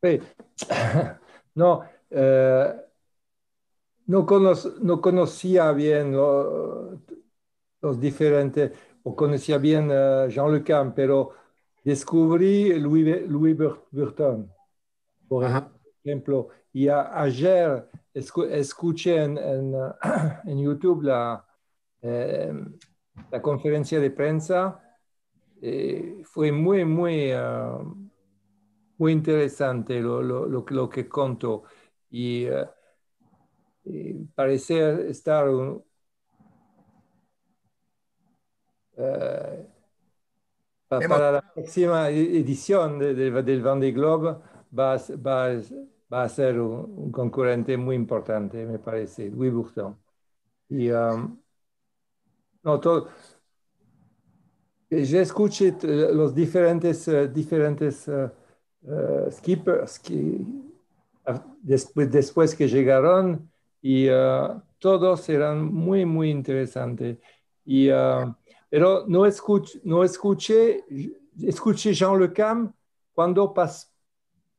No, 1.55 1.85
eh, 2.11 2.75
no, 4.07 4.27
no 4.83 5.01
conocía 5.01 5.73
bien 5.73 6.13
los 6.13 7.99
diferentes, 7.99 8.73
o 9.03 9.15
conocía 9.15 9.59
bien 9.59 9.91
uh, 9.91 10.29
Jean 10.29 10.53
Le 10.53 10.63
Cam, 10.63 10.95
pero 10.95 11.33
descubrí 11.85 12.79
Louis, 12.79 13.29
Louis 13.29 13.57
Burton, 13.91 14.53
por 15.29 15.45
ejemplo. 16.05 16.49
Y 16.73 16.89
ayer 16.89 17.89
escuché 18.13 19.23
en, 19.23 19.39
en, 20.45 20.59
YouTube 20.59 21.05
la, 21.05 21.47
eh, 22.03 22.53
la 23.31 23.41
conferencia 23.41 24.01
de 24.01 24.11
prensa. 24.11 24.83
Eh, 25.63 26.23
fue 26.25 26.53
muy, 26.53 26.85
muy, 26.85 27.33
uh, 27.35 27.83
muy 28.99 29.13
interesante 29.13 30.01
lo, 30.01 30.23
lo, 30.23 30.47
lo, 30.47 30.65
lo 30.69 30.89
que 30.89 31.09
contó. 31.09 31.65
Y 32.11 32.49
uh, 32.49 32.67
parece 34.35 35.11
estar 35.11 35.49
uh, 35.49 35.83
para 40.89 41.33
la 41.33 41.53
próxima 41.53 42.09
edición 42.11 42.99
de, 42.99 43.15
de, 43.15 43.31
del 43.43 43.63
Vendée 43.63 43.93
Globe 43.93 44.39
va, 44.77 44.97
va, 45.25 45.49
va 46.13 46.23
a 46.23 46.29
ser 46.29 46.61
un, 46.61 47.11
concurrente 47.13 47.77
muy 47.77 47.97
importante, 47.97 48.65
me 48.67 48.79
parece, 48.79 49.31
Louis 49.31 49.53
Bourton. 49.53 49.99
Y 50.69 50.91
um, 50.91 51.41
no, 52.63 52.81
todo, 52.81 53.09
ya 54.91 55.21
escuché 55.21 55.75
los 55.83 56.35
diferentes, 56.35 57.09
uh, 57.09 57.27
diferentes 57.27 58.09
uh, 58.09 59.31
skippers 59.31 59.99
que, 59.99 60.41
después, 61.63 62.11
después 62.11 62.55
que 62.55 62.69
llegaron 62.69 63.51
y 63.83 64.09
uh, 64.09 64.61
todos 64.79 65.29
eran 65.29 65.65
muy, 65.65 66.05
muy 66.05 66.31
interesantes. 66.31 67.19
Y, 67.65 67.91
uh, 67.91 68.35
pero 68.69 69.05
no 69.07 69.27
escuché, 69.27 69.81
no 69.85 70.05
escuché, 70.05 70.85
escuché 71.41 71.93
Jean 71.93 72.19
Le 72.19 72.33
Cam 72.33 72.73
cuando 73.13 73.53
pas, 73.53 73.93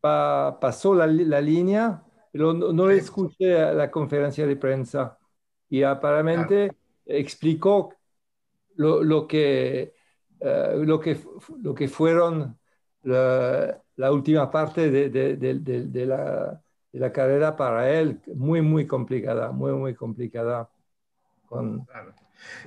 pa, 0.02 0.58
pasó 0.60 0.94
la, 0.94 1.08
la, 1.08 1.40
línea, 1.42 2.04
pero 2.32 2.54
no, 2.54 2.74
no 2.74 2.90
escuché 2.90 3.74
la 3.74 3.90
conferencia 3.92 4.46
de 4.46 4.56
prensa. 4.56 5.18
Y 5.70 5.84
aparentemente 5.84 6.76
explicó 7.06 7.94
lo, 8.76 9.04
lo, 9.04 9.28
que, 9.28 9.94
uh, 10.42 10.84
lo, 10.84 11.00
que, 11.00 11.20
lo 11.62 11.74
que 11.74 11.88
fueron 11.88 12.58
la, 13.04 13.82
la 13.96 14.12
última 14.12 14.50
parte 14.50 14.90
de, 14.90 15.10
de, 15.10 15.36
de, 15.36 15.56
de 15.88 16.06
la 16.06 16.62
la 16.94 17.12
carrera 17.12 17.56
para 17.56 17.92
él 17.92 18.20
muy, 18.34 18.60
muy 18.62 18.88
complicada, 18.88 19.52
muy, 19.52 19.72
muy 19.74 19.94
complicada. 19.94 20.68
Con... 21.46 21.86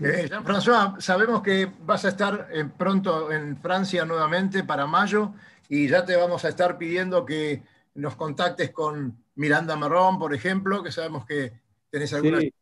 Eh, 0.00 0.28
Jean-François, 0.28 1.00
sabemos 1.00 1.42
que 1.42 1.72
vas 1.84 2.04
a 2.04 2.10
estar 2.10 2.46
eh, 2.52 2.64
pronto 2.78 3.32
en 3.32 3.56
Francia 3.56 4.04
nuevamente 4.04 4.62
para 4.62 4.86
mayo 4.86 5.32
y 5.68 5.88
ya 5.88 6.04
te 6.04 6.14
vamos 6.14 6.44
a 6.44 6.50
estar 6.50 6.78
pidiendo 6.78 7.24
que 7.24 7.64
nos 7.94 8.14
contactes 8.14 8.70
con 8.70 9.16
Miranda 9.34 9.74
Marrón, 9.74 10.20
por 10.20 10.32
ejemplo, 10.32 10.80
que 10.80 10.92
sabemos 10.92 11.26
que 11.26 11.52
tenés 11.90 12.12
alguna... 12.14 12.38
Sí. 12.38 12.54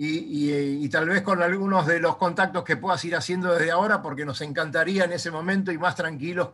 Y, 0.00 0.50
y, 0.50 0.84
y, 0.84 0.88
tal 0.88 1.08
vez 1.08 1.22
con 1.22 1.42
algunos 1.42 1.84
de 1.84 1.98
los 1.98 2.16
contactos 2.16 2.62
que 2.62 2.76
puedas 2.76 3.04
ir 3.04 3.16
haciendo 3.16 3.52
desde 3.52 3.72
ahora, 3.72 4.00
porque 4.00 4.24
nos 4.24 4.40
encantaría 4.42 5.04
en 5.04 5.12
ese 5.12 5.32
momento 5.32 5.72
y 5.72 5.78
más 5.78 5.96
tranquilos 5.96 6.50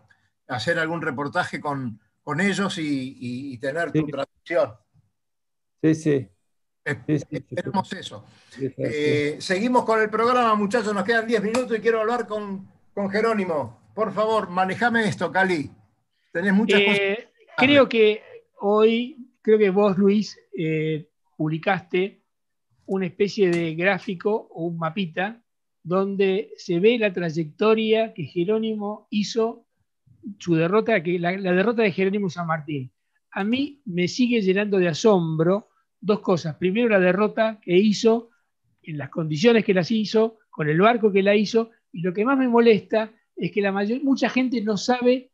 hacer 0.49 0.78
algún 0.78 1.03
reportaje 1.03 1.61
con, 1.61 2.01
con 2.24 2.40
ellos 2.40 2.78
y, 2.78 3.59
tener 3.59 3.92
tu 3.92 4.07
traducción. 4.07 4.74
Sí, 5.82 5.95
sí. 5.95 6.28
Esperemos 6.84 7.92
eso. 7.92 8.24
Eh, 8.59 9.36
seguimos 9.38 9.84
con 9.84 10.01
el 10.01 10.11
programa, 10.11 10.55
muchachos, 10.55 10.95
nos 10.95 11.05
quedan 11.05 11.26
10 11.26 11.42
minutos 11.42 11.76
y 11.76 11.80
quiero 11.80 12.01
hablar 12.01 12.26
con, 12.26 12.68
con 12.95 13.11
Jerónimo. 13.11 13.90
Por 13.95 14.12
favor, 14.12 14.49
manejame 14.49 15.07
esto, 15.07 15.30
Cali. 15.30 15.70
Tenés 16.32 16.53
muchas 16.53 16.80
eh, 16.80 16.86
cosas. 16.86 17.55
Creo 17.59 17.88
que 17.88 18.22
hoy, 18.61 19.30
creo 19.40 19.59
que 19.59 19.70
vos, 19.70 19.97
Luis, 19.97 20.38
eh, 20.57 21.09
publicaste 21.36 22.24
una 22.87 23.07
especie 23.07 23.51
de 23.51 23.74
gráfico 23.74 24.49
o 24.51 24.64
un 24.64 24.78
mapita 24.78 25.43
donde 25.82 26.51
se 26.57 26.80
ve 26.80 26.99
la 26.99 27.12
trayectoria 27.12 28.14
que 28.14 28.24
Jerónimo 28.24 29.07
hizo 29.11 29.66
su 30.39 30.55
derrota, 30.55 31.03
que 31.03 31.18
la, 31.18 31.32
derrota 31.32 31.82
de 31.82 31.93
Jerónimo 31.93 32.30
San 32.30 32.47
Martín. 32.47 32.91
A 33.30 33.45
mí 33.45 33.82
me 33.85 34.09
sigue 34.09 34.41
llenando 34.41 34.78
de 34.78 34.89
asombro 34.89 35.68
dos 36.01 36.20
cosas. 36.20 36.57
Primero, 36.57 36.89
la 36.89 37.01
derrota 37.01 37.61
que 37.61 37.76
hizo, 37.76 38.30
en 38.82 38.97
las 38.99 39.11
condiciones 39.11 39.64
que 39.64 39.74
las 39.74 39.91
hizo, 39.91 40.39
con 40.51 40.68
el 40.68 40.80
barco 40.80 41.12
que 41.12 41.22
la 41.22 41.35
hizo, 41.35 41.70
y 41.93 42.01
lo 42.01 42.14
que 42.14 42.24
más 42.24 42.39
me 42.39 42.49
molesta 42.49 43.12
es 43.37 43.53
que 43.53 43.61
la 43.61 43.72
mayor, 43.72 44.03
mucha 44.03 44.28
gente 44.30 44.62
no 44.62 44.76
sabe 44.76 45.30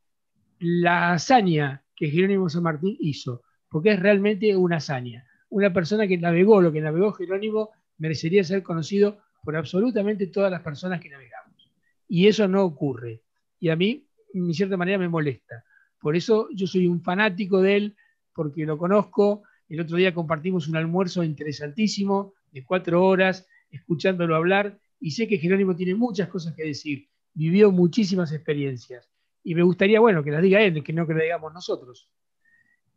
la 0.58 1.12
hazaña 1.12 1.84
que 1.94 2.10
Jerónimo 2.10 2.48
San 2.48 2.64
Martín 2.64 2.96
hizo, 3.00 3.42
porque 3.68 3.92
es 3.92 4.00
realmente 4.00 4.56
una 4.56 4.76
hazaña. 4.76 5.29
Una 5.50 5.72
persona 5.72 6.06
que 6.06 6.16
navegó 6.16 6.60
lo 6.60 6.72
que 6.72 6.80
navegó 6.80 7.12
Jerónimo 7.12 7.70
merecería 7.98 8.42
ser 8.44 8.62
conocido 8.62 9.18
por 9.44 9.56
absolutamente 9.56 10.28
todas 10.28 10.50
las 10.50 10.62
personas 10.62 11.00
que 11.00 11.10
navegamos. 11.10 11.70
Y 12.08 12.26
eso 12.26 12.48
no 12.48 12.64
ocurre. 12.64 13.22
Y 13.58 13.68
a 13.68 13.76
mí, 13.76 14.06
en 14.32 14.54
cierta 14.54 14.76
manera, 14.76 14.98
me 14.98 15.08
molesta. 15.08 15.64
Por 16.00 16.16
eso 16.16 16.48
yo 16.54 16.66
soy 16.66 16.86
un 16.86 17.02
fanático 17.02 17.60
de 17.60 17.76
él, 17.76 17.96
porque 18.34 18.64
lo 18.64 18.78
conozco. 18.78 19.42
El 19.68 19.80
otro 19.80 19.96
día 19.96 20.14
compartimos 20.14 20.68
un 20.68 20.76
almuerzo 20.76 21.22
interesantísimo 21.22 22.34
de 22.52 22.64
cuatro 22.64 23.04
horas, 23.04 23.46
escuchándolo 23.70 24.34
hablar, 24.34 24.78
y 24.98 25.12
sé 25.12 25.28
que 25.28 25.38
Jerónimo 25.38 25.76
tiene 25.76 25.94
muchas 25.94 26.28
cosas 26.28 26.54
que 26.54 26.64
decir. 26.64 27.08
Vivió 27.34 27.70
muchísimas 27.70 28.32
experiencias. 28.32 29.08
Y 29.42 29.54
me 29.54 29.62
gustaría, 29.62 30.00
bueno, 30.00 30.22
que 30.22 30.30
las 30.30 30.42
diga 30.42 30.60
él, 30.60 30.82
que 30.82 30.92
no 30.92 31.06
que 31.06 31.14
las 31.14 31.22
digamos 31.22 31.52
nosotros. 31.52 32.08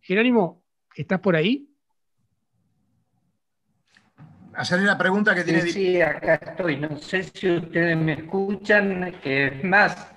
Jerónimo, 0.01 0.64
¿estás 0.95 1.20
por 1.20 1.36
ahí? 1.36 1.73
Hacerle 4.56 4.86
la 4.86 4.97
pregunta 4.97 5.36
que 5.36 5.43
tiene. 5.43 5.62
Sí, 5.62 5.72
sí, 5.72 6.01
acá 6.01 6.36
estoy. 6.36 6.78
No 6.78 6.97
sé 6.97 7.24
si 7.24 7.49
ustedes 7.49 7.97
me 7.97 8.14
escuchan. 8.14 9.16
Es 9.24 9.64
más, 9.64 10.14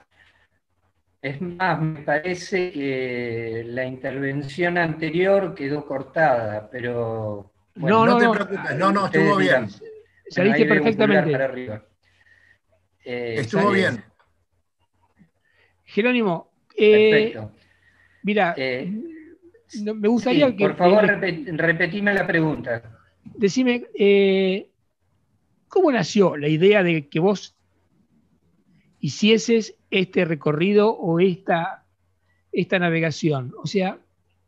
es 1.23 1.41
más, 1.41 1.81
me 1.81 2.03
parece 2.03 2.73
que 2.73 3.65
la 3.67 3.85
intervención 3.85 4.79
anterior 4.79 5.55
quedó 5.55 5.85
cortada, 5.87 6.69
pero. 6.71 7.53
no, 7.77 8.07
no, 8.07 8.19
te 8.19 8.29
preocupes, 8.29 8.77
no, 8.77 8.93
no, 8.93 9.07
estuvo 9.07 9.37
bien. 9.37 9.69
Saliste 10.29 10.67
perfectamente. 10.67 11.83
Eh, 13.05 13.37
estuvo 13.39 13.71
bien. 13.71 14.03
Jerónimo, 15.85 16.51
eh, 16.77 17.39
mira, 18.25 18.55
eh, 18.57 18.93
me 19.85 20.09
gustaría 20.09 20.55
que. 20.57 20.65
Por 20.65 20.77
favor, 20.77 21.07
repetime 21.07 22.13
la 22.13 22.27
pregunta 22.27 22.97
decime, 23.35 23.87
eh, 23.99 24.71
¿cómo 25.69 25.91
nació 25.93 26.37
la 26.37 26.49
idea 26.49 26.83
de 26.83 27.09
que 27.09 27.21
vos 27.21 27.57
hicieses 29.01 29.77
este 29.91 30.25
recorrido 30.25 30.91
o 30.91 31.21
esta, 31.21 31.85
esta 32.53 32.79
navegación? 32.79 33.55
O 33.63 33.67
sea, 33.67 33.99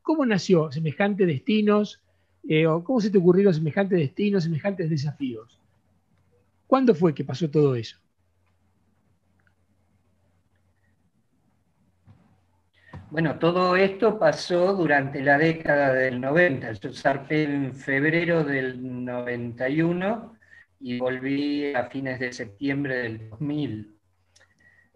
¿cómo 0.03 0.25
nació 0.27 0.71
semejantes 0.73 1.27
destinos? 1.27 2.03
Eh, 2.49 2.67
o 2.67 2.83
¿Cómo 2.83 3.01
se 3.01 3.11
te 3.11 3.19
ocurrieron 3.19 3.53
semejantes 3.53 3.99
destinos, 3.99 4.45
semejantes 4.45 4.89
desafíos? 4.89 5.61
¿Cuándo 6.67 6.95
fue 6.95 7.15
que 7.15 7.25
pasó 7.25 7.51
todo 7.51 7.75
eso? 7.75 7.99
Bueno, 13.11 13.39
todo 13.39 13.75
esto 13.75 14.19
pasó 14.19 14.75
durante 14.75 15.23
la 15.23 15.39
década 15.39 15.95
del 15.95 16.21
90. 16.21 16.73
Yo 16.73 16.93
zarpé 16.93 17.45
en 17.45 17.75
febrero 17.75 18.45
del 18.45 19.05
91 19.05 20.37
y 20.81 20.99
volví 20.99 21.75
a 21.75 21.85
fines 21.85 22.21
de 22.21 22.35
septiembre 22.35 22.99
del 22.99 23.31
2000. 23.31 23.97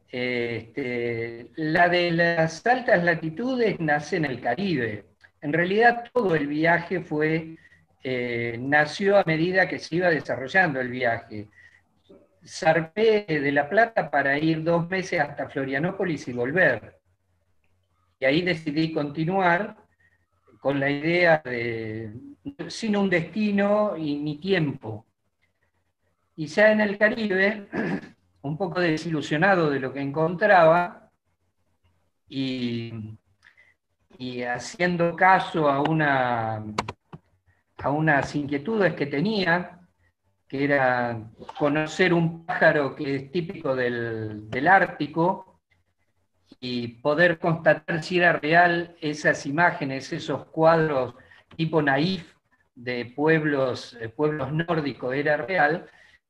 Este, 0.09 1.53
la 1.57 1.89
de 1.89 2.11
las 2.11 2.67
altas 2.67 3.03
latitudes 3.03 3.81
nace 3.81 4.17
en 4.17 4.27
el 4.27 4.43
Caribe. 4.43 5.07
En 5.41 5.55
realidad 5.55 6.05
todo 6.13 6.35
el 6.35 6.49
viaje 6.49 7.01
fue, 7.01 7.57
eh, 8.05 8.59
nació 8.61 9.17
a 9.17 9.25
medida 9.25 9.67
que 9.67 9.79
se 9.79 9.97
iba 9.97 10.11
desarrollando 10.11 10.81
el 10.83 10.91
viaje. 10.91 11.49
Zarpé 12.45 13.25
de 13.27 13.53
La 13.53 13.71
Plata 13.71 14.11
para 14.11 14.39
ir 14.39 14.63
dos 14.63 14.87
meses 14.91 15.19
hasta 15.19 15.49
Florianópolis 15.49 16.29
y 16.29 16.35
volver 16.35 17.01
y 18.23 18.25
ahí 18.25 18.43
decidí 18.43 18.93
continuar 18.93 19.77
con 20.61 20.79
la 20.79 20.89
idea 20.89 21.43
de, 21.45 22.14
sin 22.68 22.97
un 22.97 23.11
destino 23.11 23.97
y 23.97 24.14
ni 24.14 24.39
tiempo. 24.39 25.05
Y 26.37 26.47
ya 26.47 26.70
en 26.70 26.83
el 26.83 26.97
Caribe, 26.99 27.66
un 28.43 28.57
poco 28.57 28.79
desilusionado 28.79 29.70
de 29.70 29.81
lo 29.81 29.93
que 29.93 30.03
encontraba 30.03 31.11
y, 32.29 32.93
haciendo 34.49 35.16
caso 35.16 35.68
a, 35.68 35.81
una, 35.83 36.64
a 37.79 37.91
unas 37.91 38.37
inquietudes 38.37 38.95
que 38.95 39.07
tenía, 39.07 39.81
que 40.47 40.62
era 40.62 41.29
conocer 41.59 42.14
un 42.14 42.47
pájaro 42.47 42.95
que 42.95 43.16
es 43.16 43.33
típico 43.33 43.75
del, 43.75 44.49
del 44.49 44.68
Ártico, 44.68 45.51
y 46.65 46.87
poder 46.87 47.41
constatar 47.41 48.05
si 48.05 48.19
era 48.19 48.35
real 48.35 48.97
esas 49.01 49.47
imágenes, 49.47 50.13
esos 50.13 50.45
cuadros 50.47 51.17
tipo 51.57 51.83
naif 51.83 52.37
de 52.77 53.13
pueblos, 53.17 53.99
pueblos 54.15 54.53
nórdicos 54.53 55.13
era 55.13 55.37
real, 55.39 55.87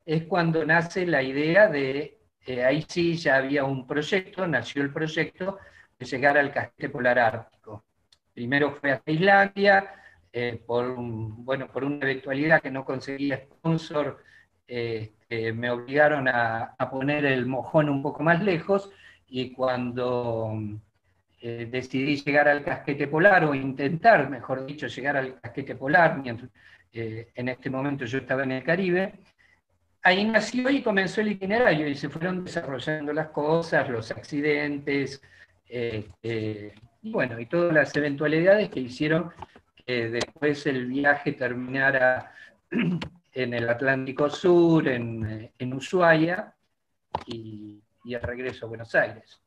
es 0.07 0.25
cuando 0.25 0.65
nace 0.65 1.07
la 1.07 1.23
idea 1.23 1.69
de, 1.69 2.19
eh, 2.47 2.65
ahí 2.65 2.83
sí 2.89 3.17
ya 3.19 3.37
había 3.37 3.65
un 3.65 3.87
proyecto, 3.87 4.47
nació 4.47 4.83
el 4.83 4.91
proyecto 4.91 5.59
de 5.99 6.07
llegar 6.07 6.39
al 6.39 6.51
casquete 6.51 6.89
polar 6.89 7.19
ártico. 7.19 7.85
Primero 8.33 8.73
fue 8.73 8.93
a 8.93 9.03
Islandia, 9.05 9.95
eh, 10.33 10.63
por, 10.67 10.95
bueno, 10.97 11.69
por 11.69 11.85
una 11.85 12.07
eventualidad 12.07 12.63
que 12.63 12.71
no 12.71 12.87
conseguía 12.87 13.37
sponsor, 13.37 14.25
eh, 14.67 15.13
me 15.55 15.71
obligaron 15.71 16.27
a 16.29 16.75
poner 16.91 17.27
el 17.27 17.45
mojón 17.45 17.91
un 17.91 18.03
poco 18.03 18.23
más 18.23 18.43
lejos, 18.43 18.91
y 19.35 19.51
cuando 19.51 20.53
eh, 21.41 21.67
decidí 21.71 22.17
llegar 22.17 22.49
al 22.49 22.63
casquete 22.63 23.09
polar, 23.09 23.47
o 23.47 23.55
intentar, 23.55 24.29
mejor 24.29 24.67
dicho, 24.67 24.87
llegar 24.89 25.17
al 25.17 25.41
casquete 25.41 25.75
polar, 25.75 26.19
mientras 26.19 26.51
eh, 26.93 27.29
en 27.35 27.49
este 27.49 27.71
momento 27.71 28.05
yo 28.05 28.19
estaba 28.19 28.43
en 28.43 28.53
el 28.53 28.63
Caribe, 28.63 29.15
ahí 30.03 30.27
nació 30.27 30.69
y 30.69 30.83
comenzó 30.83 31.23
el 31.23 31.33
itinerario 31.33 31.89
y 31.89 31.95
se 31.95 32.11
fueron 32.11 32.45
desarrollando 32.45 33.15
las 33.15 33.29
cosas, 33.29 33.89
los 33.89 34.11
accidentes, 34.11 35.23
este, 35.67 36.75
y 37.01 37.11
bueno, 37.11 37.41
y 37.41 37.47
todas 37.47 37.73
las 37.73 37.97
eventualidades 37.97 38.69
que 38.69 38.81
hicieron 38.81 39.33
que 39.87 40.11
después 40.11 40.67
el 40.67 40.87
viaje 40.89 41.33
terminara 41.33 42.35
en 42.71 43.55
el 43.55 43.67
Atlántico 43.67 44.29
Sur, 44.29 44.89
en, 44.89 45.51
en 45.59 45.73
Ushuaia, 45.73 46.55
y, 47.27 47.83
y 48.05 48.15
el 48.15 48.23
regreso 48.23 48.67
a 48.67 48.69
Buenos 48.69 48.95
Aires. 48.95 49.41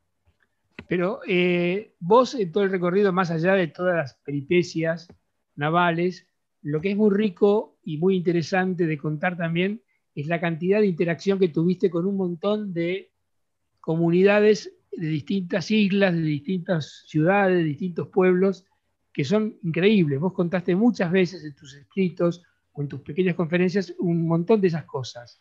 Pero 0.88 1.20
eh, 1.26 1.94
vos 1.98 2.34
en 2.34 2.52
todo 2.52 2.64
el 2.64 2.70
recorrido, 2.70 3.12
más 3.12 3.30
allá 3.30 3.54
de 3.54 3.68
todas 3.68 3.96
las 3.96 4.14
peripecias 4.14 5.08
navales, 5.56 6.26
lo 6.62 6.80
que 6.80 6.90
es 6.90 6.96
muy 6.96 7.10
rico 7.14 7.78
y 7.82 7.98
muy 7.98 8.16
interesante 8.16 8.86
de 8.86 8.98
contar 8.98 9.36
también 9.36 9.82
es 10.14 10.26
la 10.26 10.40
cantidad 10.40 10.80
de 10.80 10.86
interacción 10.86 11.38
que 11.38 11.48
tuviste 11.48 11.90
con 11.90 12.06
un 12.06 12.16
montón 12.16 12.72
de 12.72 13.10
comunidades 13.80 14.72
de 14.90 15.08
distintas 15.08 15.70
islas, 15.70 16.14
de 16.14 16.22
distintas 16.22 17.04
ciudades, 17.06 17.58
de 17.58 17.64
distintos 17.64 18.08
pueblos, 18.08 18.64
que 19.12 19.24
son 19.24 19.56
increíbles. 19.62 20.18
Vos 20.20 20.32
contaste 20.32 20.74
muchas 20.74 21.10
veces 21.10 21.44
en 21.44 21.54
tus 21.54 21.74
escritos 21.74 22.42
o 22.72 22.82
en 22.82 22.88
tus 22.88 23.00
pequeñas 23.00 23.34
conferencias 23.34 23.94
un 23.98 24.26
montón 24.26 24.60
de 24.60 24.68
esas 24.68 24.84
cosas 24.84 25.40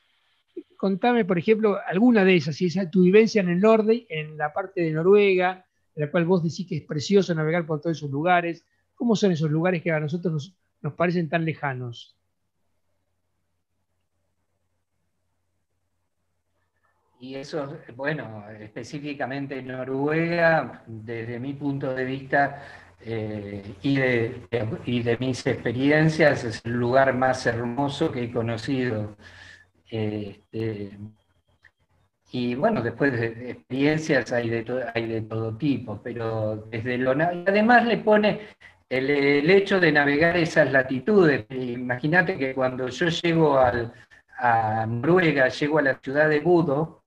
contame, 0.78 1.26
por 1.26 1.38
ejemplo, 1.38 1.80
alguna 1.88 2.24
de 2.24 2.36
esas, 2.36 2.56
si 2.56 2.66
es 2.66 2.91
tu 2.91 3.03
vivencia 3.03 3.41
en 3.41 3.49
el 3.49 3.60
norte, 3.60 4.06
en 4.10 4.38
la 4.38 4.53
parte 4.53 4.82
de 4.82 4.91
Noruega, 4.91 5.66
en 5.95 6.06
la 6.06 6.12
cual 6.12 6.26
vos 6.26 6.43
decís 6.43 6.68
que 6.68 6.78
es 6.78 6.84
precioso 6.84 7.34
navegar 7.34 7.66
por 7.66 7.82
todos 7.82 7.97
esos 7.97 8.12
lugares. 8.12 8.66
¿Cómo 8.95 9.16
son 9.16 9.32
esos 9.32 9.49
lugares 9.49 9.82
que 9.82 9.91
a 9.91 9.99
nosotros 9.99 10.53
nos, 10.82 10.93
parecen 10.93 11.30
tan 11.30 11.45
lejanos? 11.45 12.16
Y 17.20 17.36
eso, 17.36 17.78
bueno, 17.95 18.45
específicamente 18.60 19.58
en 19.58 19.68
Noruega, 19.68 20.84
desde 20.86 21.39
mi 21.39 21.53
punto 21.53 21.93
de 21.93 22.06
vista 22.06 22.62
eh, 23.01 23.76
y, 23.82 23.95
de, 23.95 25.18
mis 25.20 25.47
experiencias, 25.47 26.43
es 26.43 26.62
el 26.66 26.74
lugar 26.74 27.16
más 27.16 27.45
hermoso 27.45 28.12
que 28.12 28.26
he 28.26 28.32
conocido. 28.32 29.16
Este, 29.96 30.98
y 32.32 32.56
bueno, 32.56 32.82
después 32.82 33.14
de 33.14 33.52
experiencias 33.52 34.32
hay 34.32 34.50
de, 34.50 34.91
hay 34.93 35.08
de 35.08 35.22
todo 35.22 35.56
tipo, 35.56 36.02
pero 36.04 36.68
desde 36.70 36.98
lo... 36.98 37.12
Además 37.12 37.86
le 37.86 37.98
pone 38.00 38.41
el, 38.89 39.50
hecho 39.50 39.80
de 39.80 39.91
navegar 39.91 40.38
esas 40.38 40.72
latitudes. 40.72 41.46
Imagínate 41.50 42.38
que 42.38 42.54
cuando 42.54 42.88
yo 42.89 43.08
llego 43.08 43.58
al, 43.58 43.93
a 44.38 44.86
Noruega, 44.86 45.48
llego 45.50 45.80
a 45.80 45.84
la 45.84 46.00
ciudad 46.00 46.30
de 46.30 46.39
Budo, 46.39 47.04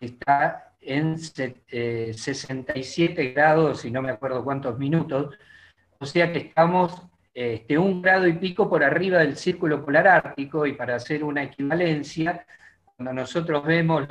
está 0.00 0.74
en 0.80 1.18
67 1.18 3.22
eh, 3.22 3.32
grados 3.32 3.84
y 3.84 3.90
no 3.90 4.02
me 4.02 4.10
acuerdo 4.10 4.44
cuántos 4.44 4.78
minutos, 4.78 5.34
o 5.98 6.06
sea 6.06 6.32
que 6.32 6.38
estamos 6.38 7.02
este, 7.34 7.76
un 7.76 8.00
grado 8.00 8.28
y 8.28 8.34
pico 8.34 8.70
por 8.70 8.84
arriba 8.84 9.18
del 9.18 9.36
círculo 9.36 9.84
polar 9.84 10.06
ártico 10.06 10.66
y 10.66 10.74
para 10.74 10.94
hacer 10.94 11.24
una 11.24 11.42
equivalencia, 11.42 12.46
cuando 12.96 13.12
nosotros 13.12 13.64
vemos 13.66 14.06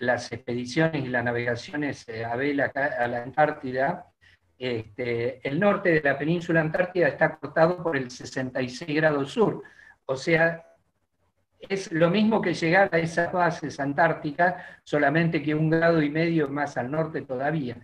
las 0.00 0.30
expediciones 0.30 1.02
y 1.02 1.08
las 1.08 1.24
navegaciones 1.24 2.06
eh, 2.08 2.26
a 2.26 2.36
vela 2.36 2.70
a 2.74 3.08
la 3.08 3.22
Antártida, 3.22 4.06
este, 4.58 5.40
el 5.48 5.58
norte 5.58 5.92
de 5.92 6.02
la 6.02 6.18
península 6.18 6.60
antártida 6.60 7.08
está 7.08 7.36
cortado 7.36 7.82
por 7.82 7.96
el 7.96 8.10
66 8.10 8.94
grados 8.94 9.32
sur, 9.32 9.62
o 10.04 10.16
sea, 10.16 10.64
es 11.60 11.90
lo 11.90 12.10
mismo 12.10 12.40
que 12.40 12.54
llegar 12.54 12.90
a 12.92 12.98
esas 12.98 13.32
bases 13.32 13.80
antárticas, 13.80 14.56
solamente 14.84 15.42
que 15.42 15.54
un 15.54 15.70
grado 15.70 16.02
y 16.02 16.10
medio 16.10 16.48
más 16.48 16.76
al 16.76 16.90
norte 16.90 17.22
todavía. 17.22 17.76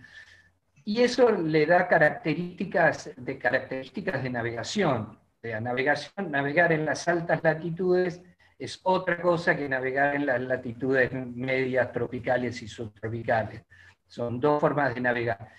Y 0.85 1.01
eso 1.01 1.31
le 1.31 1.65
da 1.65 1.87
características 1.87 3.11
de, 3.17 3.39
características 3.39 4.21
de 4.21 4.29
navegación. 4.29 5.17
De 5.41 5.59
navegación. 5.59 6.31
Navegar 6.31 6.71
en 6.71 6.85
las 6.85 7.07
altas 7.07 7.43
latitudes 7.43 8.21
es 8.59 8.79
otra 8.83 9.19
cosa 9.19 9.57
que 9.57 9.67
navegar 9.67 10.15
en 10.15 10.27
las 10.27 10.39
latitudes 10.41 11.11
medias 11.11 11.91
tropicales 11.91 12.61
y 12.61 12.67
subtropicales. 12.67 13.63
Son 14.07 14.39
dos 14.39 14.61
formas 14.61 14.93
de 14.93 15.01
navegar. 15.01 15.49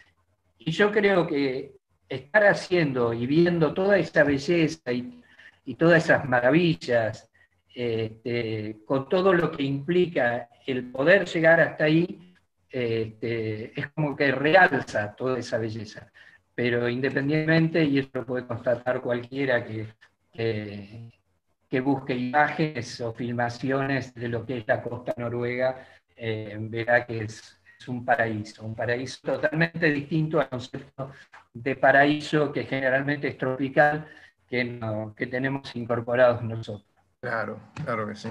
Y 0.59 0.71
yo 0.71 0.93
creo 0.93 1.27
que 1.27 1.75
estar 2.09 2.47
haciendo 2.47 3.13
y 3.13 3.27
viendo 3.27 3.75
toda 3.75 3.99
esa 3.99 4.23
belleza 4.23 4.93
y, 4.93 5.23
y 5.65 5.75
todas 5.75 6.05
esas 6.05 6.25
maravillas 6.25 7.29
este, 7.75 8.79
con 8.87 9.07
todo 9.09 9.35
lo 9.35 9.51
que 9.51 9.65
implica 9.65 10.49
el 10.67 10.91
poder 10.91 11.27
llegar 11.27 11.61
hasta 11.61 11.85
ahí, 11.85 12.26
este, 12.71 13.79
es 13.79 13.91
como 13.93 14.17
que 14.17 14.33
realza 14.33 15.15
toda 15.15 15.39
esa 15.39 15.59
belleza. 15.59 16.11
Pero 16.55 16.89
independientemente, 16.89 17.85
y 17.85 17.99
eso 17.99 18.11
lo 18.15 18.27
puede 18.27 18.47
constatar 18.47 19.01
cualquiera 19.01 19.65
que, 19.65 19.89
que, 20.33 21.81
busque 21.81 22.15
imágenes 22.15 23.01
o 23.03 23.13
filmaciones 23.13 24.15
de 24.15 24.29
lo 24.29 24.47
que 24.47 24.59
es 24.59 24.67
la 24.67 24.83
costa 24.83 25.13
noruega, 25.19 25.87
eh, 26.17 26.57
verá 26.59 27.05
que 27.05 27.25
es, 27.25 27.61
es, 27.79 27.89
un 27.89 28.05
paraíso, 28.05 28.65
un 28.65 28.75
paraíso 28.75 29.19
totalmente 29.23 29.91
distinto 29.93 30.41
al 30.41 30.49
concepto 30.49 31.13
de 31.53 31.77
paraíso 31.77 32.51
que 32.51 32.65
generalmente 32.65 33.29
es 33.29 33.37
tropical, 33.37 34.09
que, 34.49 34.81
que 35.15 35.27
tenemos 35.27 35.77
incorporados 35.77 36.43
nosotros. 36.43 36.89
Claro, 37.21 37.61
claro 37.85 38.07
que 38.09 38.15
sí. 38.15 38.31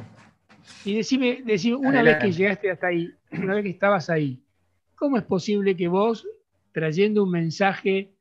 Y 0.84 0.95
decime, 0.95 1.41
decime 1.45 1.78
una 1.78 2.03
vez 2.03 2.18
que 2.18 2.32
llegaste 2.32 2.72
hasta 2.72 2.88
ahí, 2.88 3.11
una 3.32 3.55
vez 3.55 3.63
que 3.63 3.70
estabas 3.70 4.09
ahí, 4.09 4.39
¿cómo 4.95 5.18
es 5.18 5.24
posible 5.24 5.76
que 5.76 5.88
vos, 5.88 6.28
trayendo 6.72 7.24
un 7.24 7.32
mensaje, 7.32 8.11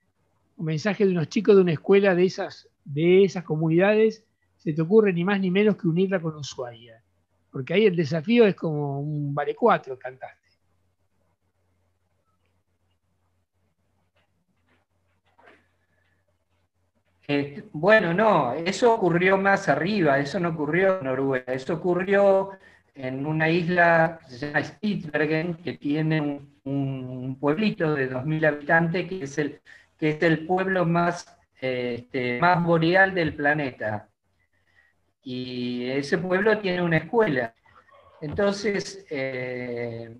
un 0.56 0.66
mensaje 0.66 1.04
de 1.04 1.12
unos 1.12 1.28
chicos 1.28 1.56
de 1.56 1.62
una 1.62 1.72
escuela 1.72 2.14
de 2.14 2.24
esas, 2.24 2.68
de 2.84 3.24
esas 3.24 3.44
comunidades, 3.44 4.24
se 4.56 4.72
te 4.72 4.82
ocurre 4.82 5.12
ni 5.12 5.24
más 5.24 5.40
ni 5.40 5.50
menos 5.50 5.76
que 5.76 5.88
unirla 5.88 6.20
con 6.20 6.36
Ushuaia? 6.36 7.02
Porque 7.50 7.74
ahí 7.74 7.86
el 7.86 7.96
desafío 7.96 8.46
es 8.46 8.54
como 8.54 9.00
un 9.00 9.34
vale 9.34 9.54
cuatro 9.54 9.98
cantaste. 9.98 10.43
Eh, 17.26 17.64
bueno, 17.72 18.12
no, 18.12 18.52
eso 18.52 18.94
ocurrió 18.94 19.38
más 19.38 19.68
arriba, 19.68 20.18
eso 20.18 20.38
no 20.38 20.50
ocurrió 20.50 20.98
en 20.98 21.06
Noruega, 21.06 21.54
eso 21.54 21.74
ocurrió 21.74 22.50
en 22.94 23.24
una 23.26 23.48
isla 23.48 24.18
que 24.20 24.34
se 24.34 24.46
llama 24.46 24.62
Spitsbergen, 24.62 25.54
que 25.54 25.74
tiene 25.78 26.40
un, 26.64 27.36
pueblito 27.40 27.94
de 27.94 28.10
2.000 28.10 28.46
habitantes, 28.46 29.08
que 29.08 29.24
es 29.24 29.38
el, 29.38 29.60
que 29.98 30.10
es 30.10 30.22
el 30.22 30.46
pueblo 30.46 30.84
más, 30.86 31.36
este, 31.60 32.38
más 32.40 32.62
boreal 32.62 33.14
del 33.14 33.34
planeta. 33.34 34.08
Y 35.22 35.88
ese 35.90 36.18
pueblo 36.18 36.58
tiene 36.58 36.82
una 36.82 36.98
escuela. 36.98 37.54
Entonces, 38.20 39.06
eh, 39.10 40.16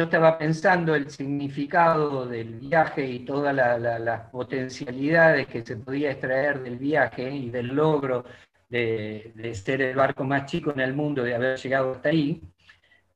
yo 0.00 0.04
estaba 0.04 0.38
pensando 0.38 0.94
el 0.94 1.10
significado 1.10 2.24
del 2.24 2.54
viaje 2.54 3.06
y 3.06 3.18
todas 3.18 3.54
las 3.54 4.30
potencialidades 4.30 5.46
que 5.46 5.60
se 5.60 5.76
podía 5.76 6.12
extraer 6.12 6.62
del 6.62 6.78
viaje 6.78 7.30
y 7.30 7.50
del 7.50 7.66
logro 7.66 8.24
de, 8.70 9.52
ser 9.52 9.82
el 9.82 9.94
barco 9.94 10.24
más 10.24 10.46
chico 10.46 10.72
en 10.72 10.80
el 10.80 10.94
mundo, 10.94 11.22
de 11.22 11.34
haber 11.34 11.58
llegado 11.58 11.92
hasta 11.92 12.08
ahí. 12.08 12.40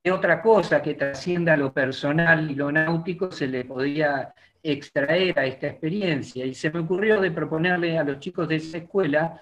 ¿Qué 0.03 0.13
otra 0.13 0.43
cosa 0.43 0.83
que 0.83 0.93
trascienda 0.93 1.57
lo 1.57 1.73
personal 1.73 2.51
y 2.51 2.55
lo 2.55 2.71
náutico 2.71 3.33
se 3.33 3.47
le 3.47 3.65
podía 3.65 4.35
extraer 4.63 5.39
a 5.39 5.47
esta 5.47 5.69
experiencia? 5.69 6.45
Y 6.45 6.53
se 6.53 6.71
me 6.71 6.81
ocurrió 6.81 7.19
de 7.19 7.31
proponerle 7.31 7.97
a 7.99 8.05
los 8.05 8.21
chicos 8.21 8.47
de 8.47 8.57
esa 8.57 8.77
escuela 8.77 9.41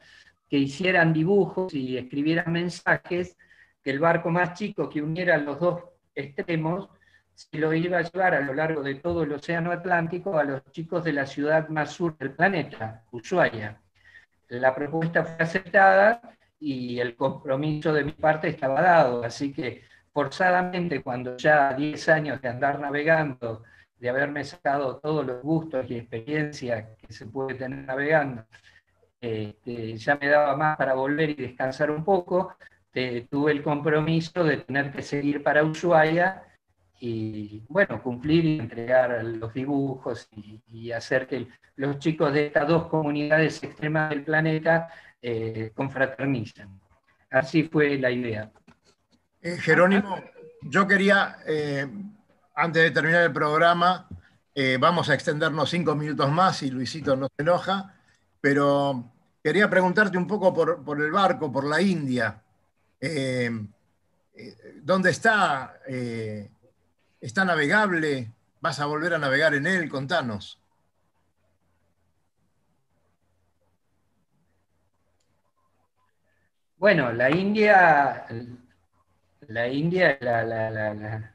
que 0.49 0.59
hicieran 0.59 1.13
dibujos 1.13 1.75
y 1.75 1.99
escribieran 1.99 2.53
mensajes, 2.53 3.37
que 3.83 3.91
el 3.91 3.99
barco 3.99 4.31
más 4.31 4.55
chico 4.55 4.89
que 4.89 5.03
uniera 5.03 5.37
los 5.39 5.59
dos 5.59 5.83
extremos 6.15 6.89
se 7.35 7.59
lo 7.59 7.73
iba 7.73 7.99
a 7.99 8.03
llevar 8.03 8.35
a 8.35 8.41
lo 8.41 8.55
largo 8.55 8.83
de 8.83 8.97
todo 8.97 9.23
el 9.23 9.33
Océano 9.33 9.73
Atlántico 9.73 10.39
a 10.39 10.45
los 10.45 10.65
chicos 10.71 11.05
de 11.05 11.13
la 11.13 11.27
ciudad 11.27 11.69
más 11.69 11.93
sur 11.93 12.17
del 12.19 12.33
planeta, 12.33 13.05
Ushuaia. 13.11 13.81
La 14.49 14.75
propuesta 14.75 15.25
fue 15.25 15.37
aceptada 15.39 16.21
y 16.59 17.01
el 17.01 17.17
compromiso 17.17 17.93
de 17.93 18.05
mi 18.05 18.13
parte 18.13 18.49
estaba 18.49 18.81
dado, 18.83 19.25
así 19.25 19.53
que 19.53 19.83
forzadamente 20.13 21.03
cuando 21.03 21.37
ya 21.37 21.73
10 21.73 22.09
años 22.11 22.43
de 22.43 22.49
andar 22.49 22.79
navegando, 22.79 23.65
de 23.99 24.09
haberme 24.11 24.45
sacado 24.45 24.99
todos 24.99 25.25
los 25.25 25.43
gustos 25.43 25.87
y 25.89 25.97
experiencias 25.97 26.97
que 26.99 27.13
se 27.13 27.27
puede 27.27 27.55
tener 27.55 27.85
navegando, 27.87 28.45
este, 29.21 29.97
ya 29.97 30.17
me 30.17 30.29
daba 30.29 30.57
más 30.57 30.77
para 30.77 30.95
volver 30.95 31.31
y 31.31 31.35
descansar 31.35 31.91
un 31.91 32.05
poco, 32.05 32.57
tuve 33.31 33.53
el 33.53 33.63
compromiso 33.63 34.45
de 34.45 34.59
tener 34.59 34.93
que 34.93 35.03
seguir 35.03 35.43
para 35.43 35.65
Ushuaia 35.65 36.43
y 37.05 37.65
bueno, 37.69 38.01
cumplir 38.01 38.45
y 38.45 38.61
entregar 38.61 39.25
los 39.25 39.53
dibujos 39.53 40.29
y, 40.37 40.93
hacer 40.93 41.27
que 41.27 41.49
los 41.75 41.99
chicos 41.99 42.33
de 42.33 42.47
estas 42.47 42.69
dos 42.69 42.87
comunidades 42.87 43.61
extremas 43.61 44.11
del 44.11 44.23
planeta 44.23 44.89
eh, 45.21 45.73
confraternicen. 45.75 46.69
Así 47.29 47.65
fue 47.65 47.99
la 47.99 48.09
idea. 48.09 48.53
Eh, 49.41 49.57
Jerónimo, 49.59 50.23
yo 50.63 50.87
quería, 50.87 51.39
eh, 51.45 51.89
antes 52.55 52.85
de 52.85 52.91
terminar 52.93 53.25
el 53.25 53.33
programa, 53.33 54.09
vamos 54.79 55.11
a 55.11 55.15
extendernos 55.15 55.71
cinco 55.71 55.97
minutos 55.97 56.31
más 56.31 56.63
y 56.63 56.71
Luisito 56.71 57.17
no 57.17 57.27
se 57.35 57.43
enoja, 57.43 57.97
pero 58.41 59.11
quería 59.43 59.69
preguntarte 59.69 60.17
un 60.17 60.29
poco 60.29 60.55
por, 60.55 60.85
por 60.85 61.03
el 61.03 61.11
barco, 61.11 61.51
por 61.51 61.65
la 61.65 61.81
India. 61.83 62.41
¿Dónde 64.85 65.11
está 65.11 65.81
¿Está 67.23 67.45
navegable? 67.45 68.33
¿Vas 68.61 68.81
a 68.81 68.87
volver 68.87 69.15
a 69.15 69.19
navegar 69.19 69.55
en 69.55 69.69
él? 69.69 69.89
Contanos. 69.89 70.59
Bueno, 76.77 77.13
la 77.13 77.31
India, 77.31 78.27
la 79.47 79.69
India, 79.69 80.19
la, 80.21 81.33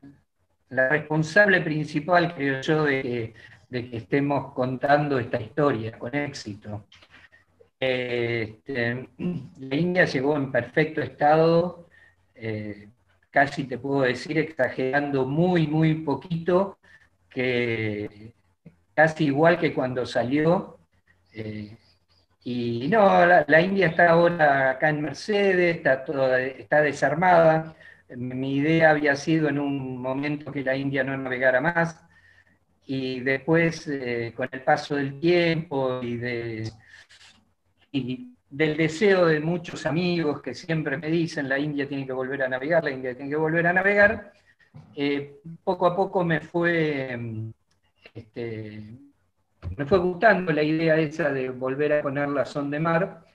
responsable 0.89 1.61
principal, 1.61 2.35
creo 2.35 2.59
yo, 2.59 2.83
de 2.83 3.33
que, 3.71 3.89
estemos 3.95 4.53
contando 4.53 5.17
esta 5.19 5.39
historia 5.39 5.97
con 5.97 6.13
éxito. 6.13 6.85
Este, 7.79 9.07
la 9.17 9.75
India 9.75 10.03
llegó 10.03 10.35
en 10.35 10.51
perfecto 10.51 10.99
estado, 11.01 11.87
eh, 12.35 12.89
casi 13.37 13.65
te 13.65 13.77
puedo 13.77 14.01
decir, 14.01 14.39
exagerando 14.39 15.23
muy, 15.27 15.67
muy 15.67 15.93
poquito, 15.93 16.79
que 17.29 18.33
casi 18.95 19.25
igual 19.25 19.59
que 19.59 19.75
cuando 19.75 20.07
salió. 20.07 20.79
Eh, 21.31 21.77
y 22.43 22.87
no, 22.87 23.25
la, 23.27 23.61
India 23.61 23.87
está 23.87 24.09
ahora 24.09 24.71
acá 24.71 24.89
en 24.89 25.01
Mercedes, 25.01 25.77
está, 25.77 26.03
toda, 26.03 26.41
está 26.41 26.81
desarmada. 26.81 27.75
Mi 28.09 28.55
idea 28.55 28.89
había 28.89 29.15
sido 29.15 29.49
en 29.49 29.59
un 29.59 30.01
momento 30.01 30.51
que 30.51 30.63
la 30.63 30.75
India 30.75 31.03
no 31.03 31.15
navegara 31.15 31.61
más, 31.61 32.03
y 32.87 33.19
después, 33.19 33.87
eh, 33.87 34.33
con 34.35 34.49
el 34.51 34.63
paso 34.63 34.95
del 34.95 35.19
tiempo 35.19 36.01
y 36.01 36.17
de, 36.17 36.71
del 38.49 38.77
deseo 38.77 39.25
de 39.25 39.39
muchos 39.39 39.85
amigos 39.85 40.41
que 40.41 40.53
siempre 40.53 40.97
me 40.97 41.07
dicen 41.07 41.49
la 41.49 41.59
India 41.59 41.87
tiene 41.87 42.05
que 42.05 42.13
volver 42.13 42.43
a 42.43 42.47
navegar, 42.47 42.83
la 42.83 42.91
India 42.91 43.15
tiene 43.15 43.29
que 43.29 43.35
volver 43.35 43.67
a 43.67 43.73
navegar, 43.73 44.31
eh, 44.95 45.39
poco 45.63 45.87
a 45.87 45.95
poco 45.95 46.23
me 46.23 46.39
fue, 46.39 47.19
este, 48.13 48.83
me 49.75 49.85
fue 49.85 49.97
gustando 49.99 50.51
la 50.53 50.63
idea 50.63 50.97
esa 50.97 51.29
de 51.31 51.49
volver 51.49 51.93
a 51.93 52.01
poner 52.01 52.29
la 52.29 52.45
son 52.45 52.71
de 52.71 52.79
mar, 52.79 53.25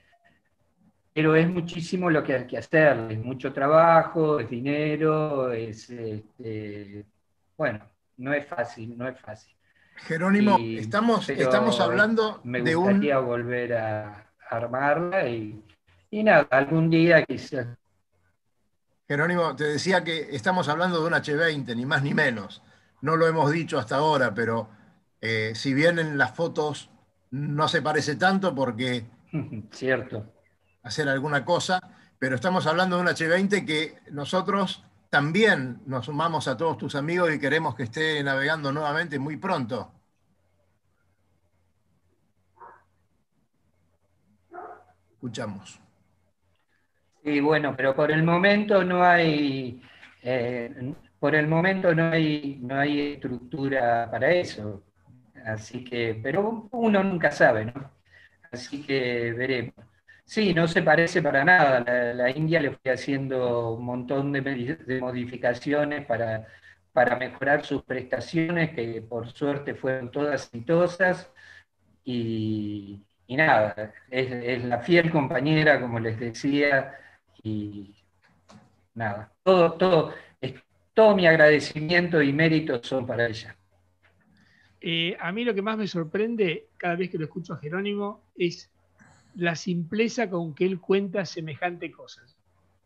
pero 1.13 1.37
es 1.37 1.49
muchísimo 1.49 2.09
lo 2.09 2.25
que 2.25 2.35
hay 2.35 2.47
que 2.47 2.57
hacer, 2.57 3.11
es 3.11 3.19
mucho 3.23 3.53
trabajo, 3.53 4.41
es 4.41 4.49
dinero, 4.49 5.53
es, 5.53 5.91
este, 5.91 7.05
bueno, 7.57 7.81
no 8.17 8.33
es 8.33 8.47
fácil, 8.47 8.97
no 8.97 9.07
es 9.09 9.21
fácil. 9.21 9.55
Jerónimo, 9.97 10.57
estamos, 10.59 11.29
estamos 11.29 11.79
hablando 11.81 12.41
me 12.45 12.63
de 12.63 12.75
gustaría 12.75 13.19
volver 13.19 13.75
a 13.75 14.32
armarla 14.57 15.29
y, 15.29 15.63
y 16.11 16.23
nada, 16.23 16.47
algún 16.51 16.91
día 16.91 17.25
quizás. 17.25 17.67
Jerónimo, 19.09 19.55
te 19.57 19.65
decía 19.65 20.05
que 20.05 20.35
estamos 20.35 20.69
hablando 20.69 21.01
de 21.01 21.07
un 21.07 21.13
H20, 21.13 21.77
ni 21.77 21.85
más 21.85 22.03
ni 22.03 22.15
menos. 22.15 22.63
No 23.01 23.17
lo 23.17 23.27
hemos 23.27 23.51
dicho 23.51 23.79
hasta 23.79 23.97
ahora, 23.97 24.33
pero 24.33 24.69
eh, 25.21 25.53
si 25.55 25.75
bien 25.75 25.99
en 25.99 26.17
las 26.17 26.33
fotos 26.35 26.91
no 27.31 27.69
se 27.69 27.83
parece 27.83 28.17
tanto 28.17 28.55
porque... 28.55 29.05
Cierto. 29.73 30.33
Hacer 30.83 31.09
alguna 31.09 31.45
cosa, 31.45 31.81
pero 32.19 32.37
estamos 32.37 32.67
hablando 32.67 32.97
de 32.97 33.03
un 33.03 33.09
H20 33.09 33.67
que 33.67 33.99
nosotros 34.11 34.85
también 35.11 35.83
nos 35.87 36.07
sumamos 36.07 36.49
a 36.49 36.57
todos 36.57 36.79
tus 36.79 36.95
amigos 36.95 37.33
y 37.35 37.39
queremos 37.39 37.75
que 37.75 37.83
esté 37.83 38.23
navegando 38.25 38.73
nuevamente 38.73 39.19
muy 39.19 39.37
pronto. 39.37 39.93
Escuchamos. 45.23 45.79
Sí, 47.23 47.39
bueno, 47.39 47.77
pero 47.77 47.95
por 47.95 48.11
el 48.11 48.25
momento 48.25 48.83
no 48.83 49.05
hay, 49.05 49.81
eh, 50.20 50.95
por 51.20 51.37
el 51.37 51.47
momento 51.47 51.95
no 51.95 52.11
hay, 52.11 52.59
no 52.61 52.77
hay 52.77 53.12
estructura 53.12 54.11
para 54.11 54.33
eso. 54.33 54.83
Así 55.47 55.85
que, 55.85 56.18
pero 56.20 56.68
uno 56.73 57.05
nunca 57.05 57.31
sabe, 57.31 57.66
¿no? 57.66 57.93
Así 58.51 58.83
que 58.83 59.33
veremos. 59.33 59.77
Sí, 60.25 60.53
no 60.53 60.66
se 60.66 60.83
parece 60.83 61.23
para 61.23 61.45
nada. 61.45 62.14
La, 62.14 62.29
India 62.31 62.61
le 62.61 62.73
fue 62.73 62.91
haciendo 62.91 63.75
un 63.75 63.85
montón 63.85 64.33
de, 64.33 64.99
modificaciones 65.01 66.05
para, 66.05 66.49
para, 66.93 67.16
mejorar 67.16 67.64
sus 67.64 67.85
prestaciones, 67.85 68.70
que 68.75 69.01
por 69.03 69.31
suerte 69.31 69.77
fueron 69.77 70.11
todas 70.11 70.47
exitosas. 70.47 71.33
Y, 72.05 73.05
nada, 73.29 73.93
es, 74.11 74.64
la 74.64 74.79
fiel 74.81 75.11
compañera, 75.11 75.81
como 75.81 75.99
les 75.99 76.18
decía, 76.18 76.95
y 77.43 77.95
nada, 78.95 79.33
todo, 79.43 79.73
todo, 79.73 80.14
todo 80.95 81.16
mi 81.16 81.27
agradecimiento 81.27 82.23
y 82.23 82.33
mérito 82.33 82.83
son 82.83 83.07
para 83.07 83.27
ella. 83.27 83.57
Eh, 84.81 85.16
a 85.20 85.31
mí 85.31 85.45
lo 85.45 85.55
que 85.55 85.62
más 85.62 85.79
me 85.79 85.87
sorprende 85.87 86.66
cada 86.77 86.97
vez 86.97 87.11
que 87.11 87.18
lo 87.18 87.25
escucho 87.25 87.55
a 87.55 87.59
Jerónimo 87.59 88.20
es 88.37 88.70
la 89.37 89.55
simpleza 89.55 90.29
con 90.29 90.55
que 90.55 90.66
él 90.66 90.81
cuenta 90.81 91.25
semejante 91.25 91.91
cosas. 91.91 92.37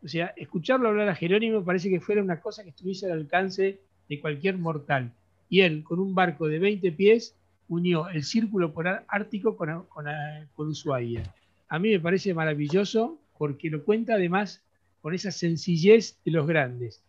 O 0.04 0.08
sea, 0.08 0.34
escucharlo 0.36 0.88
hablar 0.88 1.08
a 1.08 1.14
Jerónimo 1.14 1.64
parece 1.64 1.90
que 1.90 2.00
fuera 2.00 2.22
una 2.22 2.40
cosa 2.40 2.62
que 2.62 2.70
estuviese 2.70 3.06
al 3.06 3.18
alcance 3.18 3.80
de 4.08 4.20
cualquier 4.20 4.58
mortal. 4.58 5.12
Y 5.48 5.62
él, 5.62 5.82
con 5.82 5.98
un 5.98 6.14
barco 6.14 6.46
de 6.46 6.58
20 6.58 6.92
pies, 6.92 7.34
unió 7.68 8.08
el 8.08 8.24
círculo 8.24 8.72
polar 8.72 9.04
ártico 9.08 9.56
con, 9.56 9.84
con, 9.84 10.06
con 10.54 10.68
Ushuaia. 10.68 11.22
A 11.68 11.78
mí 11.78 11.90
me 11.90 12.00
parece 12.00 12.32
maravilloso 12.34 13.18
porque 13.38 13.70
lo 13.70 13.84
cuenta 13.84 14.14
además 14.14 14.62
con 15.02 15.14
esa 15.14 15.30
sencillez 15.30 16.18
de 16.24 16.30
los 16.32 16.46
grandes 16.46 17.02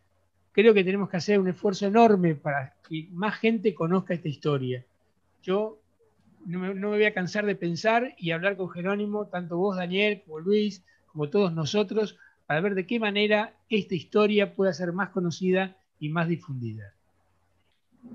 creo 0.57 0.73
que 0.73 0.83
tenemos 0.83 1.07
que 1.07 1.17
hacer 1.17 1.39
un 1.39 1.47
esfuerzo 1.47 1.85
enorme 1.85 2.33
para 2.33 2.73
que 2.89 3.07
más 3.11 3.35
gente 3.35 3.75
conozca 3.75 4.15
esta 4.15 4.27
historia. 4.27 4.83
Yo 5.43 5.77
no 6.47 6.57
me, 6.57 6.73
voy 6.73 7.05
a 7.05 7.13
cansar 7.13 7.45
de 7.45 7.55
pensar 7.55 8.15
y 8.17 8.31
hablar 8.31 8.57
con 8.57 8.67
Jerónimo, 8.71 9.27
tanto 9.27 9.57
vos, 9.57 9.77
Daniel, 9.77 10.23
como 10.25 10.39
Luis, 10.39 10.83
como 11.11 11.29
todos 11.29 11.53
nosotros, 11.53 12.17
para 12.47 12.59
ver 12.61 12.73
de 12.73 12.87
qué 12.87 12.99
manera 12.99 13.53
esta 13.69 13.93
historia 13.93 14.55
pueda 14.55 14.73
ser 14.73 14.93
más 14.93 15.09
conocida 15.09 15.77
y 15.99 16.09
más 16.09 16.27
difundida. 16.27 16.91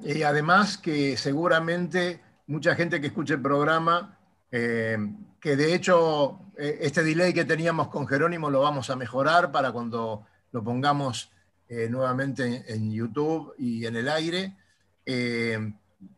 Y 0.05 0.25
además 0.25 0.77
que 0.77 1.17
seguramente 1.17 2.23
mucha 2.53 2.75
gente 2.75 3.01
que 3.01 3.07
escuche 3.07 3.33
el 3.35 3.41
programa, 3.41 4.19
eh, 4.51 4.99
que 5.41 5.57
de 5.57 5.75
hecho 5.75 6.39
eh, 6.59 6.81
este 6.83 7.03
delay 7.03 7.33
que 7.33 7.47
teníamos 7.47 7.89
con 7.89 8.07
Jerónimo 8.07 8.51
lo 8.51 8.61
vamos 8.61 8.91
a 8.91 8.97
mejorar 8.97 9.51
para 9.51 9.73
cuando 9.73 10.27
lo 10.53 10.63
pongamos 10.63 11.33
eh, 11.71 11.89
nuevamente 11.89 12.65
en 12.67 12.93
YouTube 12.93 13.55
y 13.57 13.87
en 13.87 13.97
el 13.97 14.09
aire. 14.09 14.55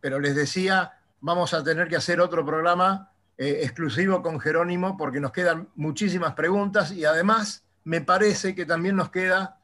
Pero 0.01 0.18
les 0.18 0.35
decía, 0.35 0.99
vamos 1.20 1.55
a 1.55 1.62
tener 1.62 1.89
que 1.89 1.97
hacer 1.97 2.20
otro 2.20 2.45
programa 2.45 3.12
exclusivo 3.39 4.20
con 4.20 4.41
Jerónimo 4.41 4.97
porque 4.97 5.20
nos 5.20 5.32
quedan 5.32 5.68
muchísimas 5.76 6.35
preguntas 6.35 6.91
y 6.91 7.05
además 7.05 7.64
me 7.85 8.01
parece 8.01 8.55
que 8.55 8.66
también 8.66 8.97
nos 8.97 9.11
queda 9.11 9.61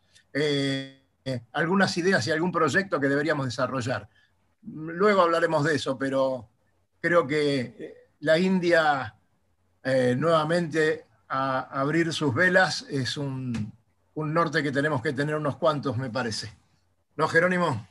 algunas 1.52 1.96
ideas 1.98 2.26
y 2.26 2.30
algún 2.30 2.52
proyecto 2.52 3.00
que 3.00 3.08
deberíamos 3.08 3.46
desarrollar. 3.46 4.08
Luego 4.62 5.22
hablaremos 5.22 5.64
de 5.64 5.74
eso, 5.74 5.98
pero 5.98 6.49
creo 7.00 7.26
que 7.26 8.08
la 8.20 8.38
India 8.38 9.14
nuevamente 10.16 11.06
a 11.28 11.80
abrir 11.80 12.12
sus 12.12 12.34
velas 12.34 12.86
es 12.90 13.16
un, 13.16 13.72
un 14.14 14.34
norte 14.34 14.62
que 14.62 14.72
tenemos 14.72 15.00
que 15.02 15.12
tener 15.12 15.36
unos 15.36 15.56
cuantos, 15.56 15.96
me 15.96 16.10
parece. 16.10 16.52
¿No, 17.16 17.28
Jerónimo? 17.28 17.86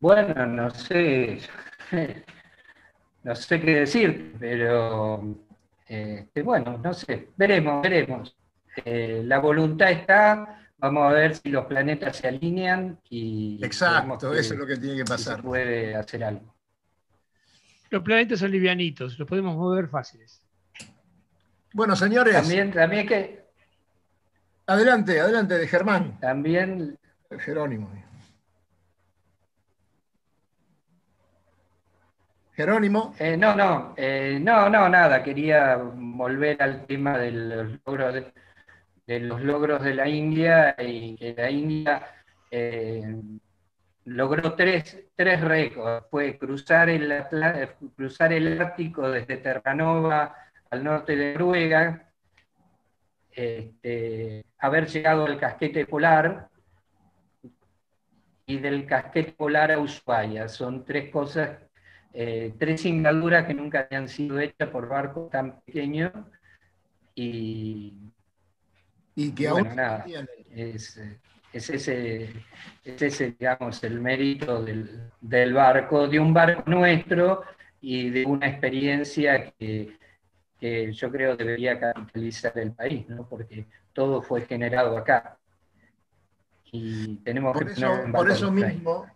Bueno, 0.00 0.46
no 0.46 0.70
sé, 0.70 1.38
no 3.22 3.34
sé 3.36 3.60
qué 3.60 3.74
decir, 3.76 4.34
pero 4.40 5.36
este, 5.86 6.42
bueno, 6.42 6.76
no 6.78 6.92
sé, 6.92 7.28
veremos, 7.36 7.82
veremos. 7.82 8.36
Eh, 8.84 9.22
la 9.24 9.38
voluntad 9.38 9.90
está, 9.92 10.61
vamos 10.82 11.10
a 11.10 11.14
ver 11.14 11.36
si 11.36 11.48
los 11.48 11.64
planetas 11.66 12.16
se 12.16 12.28
alinean 12.28 12.98
y... 13.08 13.58
Exacto, 13.62 14.34
eso 14.34 14.54
es 14.54 14.60
lo 14.60 14.66
que 14.66 14.76
tiene 14.76 14.96
que 14.96 15.04
pasar. 15.04 15.36
Se 15.36 15.42
puede 15.42 15.94
hacer 15.94 16.24
algo. 16.24 16.54
Los 17.88 18.02
planetas 18.02 18.40
son 18.40 18.50
livianitos, 18.50 19.18
los 19.18 19.28
podemos 19.28 19.56
mover 19.56 19.86
fáciles. 19.86 20.42
Bueno, 21.72 21.94
señores. 21.94 22.34
También, 22.34 22.72
también 22.72 23.06
que. 23.06 23.44
Adelante, 24.66 25.20
adelante, 25.20 25.54
de 25.56 25.68
Germán. 25.68 26.18
También. 26.20 26.98
Jerónimo. 27.38 27.90
Jerónimo. 32.54 33.14
Eh, 33.18 33.36
no, 33.36 33.54
no, 33.54 33.94
eh, 33.96 34.38
no, 34.40 34.68
no, 34.68 34.88
nada. 34.88 35.22
Quería 35.22 35.76
volver 35.76 36.62
al 36.62 36.86
tema 36.86 37.16
de 37.16 37.30
los 37.30 37.78
logros 37.86 38.14
de, 39.06 39.20
los 39.20 39.42
logros 39.42 39.82
de 39.82 39.94
la 39.94 40.08
India 40.08 40.74
y 40.78 41.16
que 41.16 41.34
la 41.34 41.50
India 41.50 42.06
eh, 42.50 43.16
logró 44.04 44.54
tres, 44.54 45.04
tres 45.14 45.40
récords. 45.40 46.06
Fue 46.10 46.38
cruzar 46.38 46.88
el, 46.88 47.24
cruzar 47.96 48.32
el 48.32 48.60
Ártico 48.60 49.10
desde 49.10 49.38
Terranova 49.38 50.34
al 50.70 50.84
norte 50.84 51.16
de 51.16 51.34
Noruega, 51.34 52.08
este, 53.30 54.44
haber 54.58 54.86
llegado 54.86 55.26
al 55.26 55.38
casquete 55.38 55.86
polar 55.86 56.48
y 58.46 58.58
del 58.58 58.86
casquete 58.86 59.32
polar 59.32 59.72
a 59.72 59.78
Ushuaia. 59.78 60.48
Son 60.48 60.84
tres 60.84 61.10
cosas, 61.10 61.58
eh, 62.12 62.54
tres 62.58 62.80
singladuras 62.82 63.46
que 63.46 63.54
nunca 63.54 63.80
habían 63.80 64.08
sido 64.08 64.38
hechas 64.38 64.68
por 64.68 64.88
barcos 64.88 65.30
tan 65.30 65.60
pequeños 65.60 66.12
y, 67.14 67.94
y 69.14 69.32
que 69.32 69.48
aún 69.48 69.74
nada, 69.74 70.04
es, 70.50 71.00
es 71.52 71.70
ese, 71.70 72.32
ese, 72.84 73.36
digamos, 73.38 73.82
el 73.84 74.00
mérito 74.00 74.62
del, 74.62 75.52
barco, 75.52 76.08
de 76.08 76.18
un 76.18 76.32
barco 76.32 76.62
nuestro 76.66 77.42
y 77.80 78.10
de 78.10 78.24
una 78.24 78.48
experiencia 78.48 79.52
que, 79.58 79.98
yo 80.92 81.10
creo 81.10 81.36
debería 81.36 81.78
capitalizar 81.80 82.56
el 82.56 82.70
país, 82.70 83.08
¿no? 83.08 83.26
porque 83.28 83.66
todo 83.92 84.22
fue 84.22 84.42
generado 84.42 84.96
acá. 84.96 85.36
Y 86.70 87.16
tenemos 87.16 87.52
por 87.52 87.68
eso, 87.68 87.90
por 88.12 88.30
eso 88.30 88.52
mismo, 88.52 89.06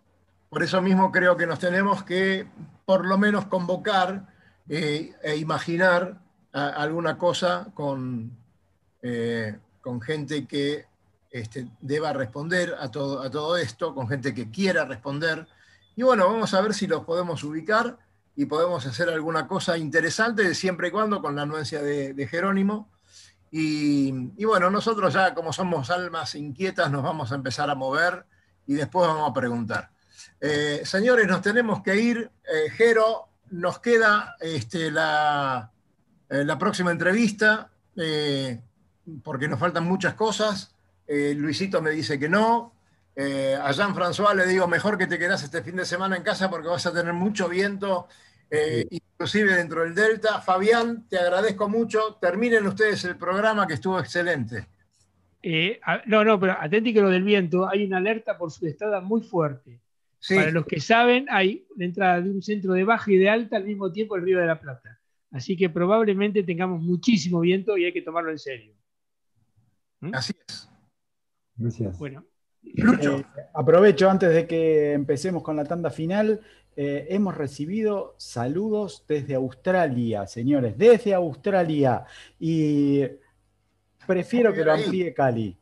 por 0.49 0.61
eso 0.61 0.81
mismo 0.81 1.09
creo 1.11 1.37
que 1.37 1.47
nos 1.47 1.59
tenemos 1.59 2.03
que 2.03 2.45
por 2.85 3.05
lo 3.05 3.17
menos 3.17 3.45
convocar 3.45 4.27
eh, 4.67 5.13
e 5.23 5.37
imaginar 5.37 6.19
alguna 6.51 7.17
cosa 7.17 7.67
con, 7.73 8.31
eh, 9.01 9.55
con 9.87 10.01
gente 10.01 10.45
que 10.45 10.85
este, 11.31 11.69
deba 11.79 12.11
responder 12.11 12.75
a 12.77 12.91
todo, 12.91 13.21
a 13.21 13.31
todo 13.31 13.55
esto, 13.55 13.95
con 13.95 14.09
gente 14.09 14.33
que 14.33 14.51
quiera 14.51 14.83
responder. 14.83 15.47
Y 15.95 16.03
bueno, 16.03 16.27
vamos 16.27 16.53
a 16.53 16.59
ver 16.59 16.73
si 16.73 16.87
los 16.87 17.05
podemos 17.05 17.41
ubicar 17.45 17.97
y 18.35 18.47
podemos 18.47 18.85
hacer 18.85 19.07
alguna 19.07 19.47
cosa 19.47 19.77
interesante, 19.77 20.53
siempre 20.55 20.89
y 20.89 20.91
cuando 20.91 21.21
con 21.21 21.37
la 21.37 21.43
anuencia 21.43 21.81
de, 21.81 22.27
Jerónimo. 22.29 22.89
Y, 23.49 24.43
bueno, 24.43 24.69
nosotros 24.69 25.13
ya 25.13 25.33
como 25.33 25.53
somos 25.53 25.89
almas 25.89 26.35
inquietas 26.35 26.91
nos 26.91 27.01
vamos 27.01 27.31
a 27.31 27.35
empezar 27.35 27.69
a 27.69 27.75
mover 27.75 28.25
y 28.65 28.73
después 28.73 29.07
vamos 29.07 29.31
a 29.31 29.33
preguntar. 29.33 29.89
Eh, 30.41 30.81
señores, 30.83 31.27
nos 31.27 31.41
tenemos 31.41 31.81
que 31.81 31.95
ir. 31.95 32.29
Eh, 32.43 32.69
Jero, 32.71 33.29
nos 33.51 33.79
queda 33.79 34.35
este, 34.41 34.91
la, 34.91 35.71
eh, 36.29 36.43
la 36.43 36.57
próxima 36.57 36.91
entrevista 36.91 37.71
porque 39.23 39.47
nos 39.47 39.59
faltan 39.59 39.85
muchas 39.85 40.13
cosas. 40.13 40.75
Eh, 41.07 41.33
Luisito 41.35 41.81
me 41.81 41.91
dice 41.91 42.19
que 42.19 42.29
no. 42.29 42.73
Eh, 43.15 43.57
a 43.59 43.71
Jean-François 43.71 44.35
le 44.35 44.45
digo, 44.45 44.67
mejor 44.67 44.97
que 44.97 45.07
te 45.07 45.17
quedas 45.17 45.43
este 45.43 45.63
fin 45.63 45.75
de 45.75 45.85
semana 45.85 46.17
en 46.17 46.23
casa 46.23 46.49
porque 46.49 46.67
vas 46.67 46.85
a 46.85 46.93
tener 46.93 47.13
mucho 47.13 47.49
viento, 47.49 48.07
eh, 48.51 48.85
inclusive 48.89 49.55
dentro 49.55 49.81
del 49.81 49.95
Delta. 49.95 50.41
Fabián, 50.41 51.07
te 51.09 51.17
agradezco 51.17 51.67
mucho. 51.67 52.17
Terminen 52.21 52.67
ustedes 52.67 53.03
el 53.05 53.17
programa 53.17 53.65
que 53.65 53.75
estuvo 53.75 53.99
excelente. 53.99 54.67
no, 56.05 56.23
no, 56.23 56.39
pero 56.39 56.57
atenti 56.59 56.93
que 56.93 57.01
lo 57.01 57.09
del 57.09 57.23
viento, 57.23 57.67
hay 57.67 57.85
una 57.85 57.97
alerta 57.97 58.37
por 58.37 58.51
su 58.51 58.67
estada 58.67 59.01
muy 59.01 59.21
fuerte. 59.21 59.79
Para 60.29 60.51
los 60.51 60.65
que 60.65 60.79
saben, 60.79 61.27
hay 61.29 61.65
la 61.77 61.85
entrada 61.85 62.21
de 62.21 62.29
un 62.29 62.41
centro 62.41 62.73
de 62.73 62.83
baja 62.83 63.11
y 63.11 63.17
de 63.17 63.29
alta 63.29 63.55
al 63.55 63.63
mismo 63.63 63.91
tiempo 63.91 64.15
el 64.15 64.23
Río 64.23 64.39
de 64.39 64.47
la 64.47 64.59
Plata. 64.59 64.99
Así 65.31 65.55
que 65.55 65.69
probablemente 65.69 66.43
tengamos 66.43 66.81
muchísimo 66.81 67.39
viento 67.39 67.77
y 67.77 67.85
hay 67.85 67.93
que 67.93 68.01
tomarlo 68.01 68.31
en 68.31 68.39
serio. 68.39 68.76
¿Mm? 70.01 70.13
Así 70.13 70.33
es. 70.47 70.69
Gracias. 71.55 71.97
Bueno. 71.97 72.25
Eh, 72.63 73.25
aprovecho 73.53 74.09
antes 74.09 74.33
de 74.33 74.45
que 74.47 74.93
empecemos 74.93 75.43
con 75.43 75.55
la 75.55 75.65
tanda 75.65 75.89
final. 75.89 76.41
Eh, 76.75 77.07
hemos 77.09 77.35
recibido 77.35 78.15
saludos 78.17 79.03
desde 79.07 79.33
Australia, 79.35 80.27
señores, 80.27 80.77
desde 80.77 81.13
Australia. 81.13 82.05
Y 82.39 83.01
prefiero 84.05 84.53
que 84.53 84.63
lo 84.63 84.73
amplíe 84.73 85.13
Cali. 85.13 85.57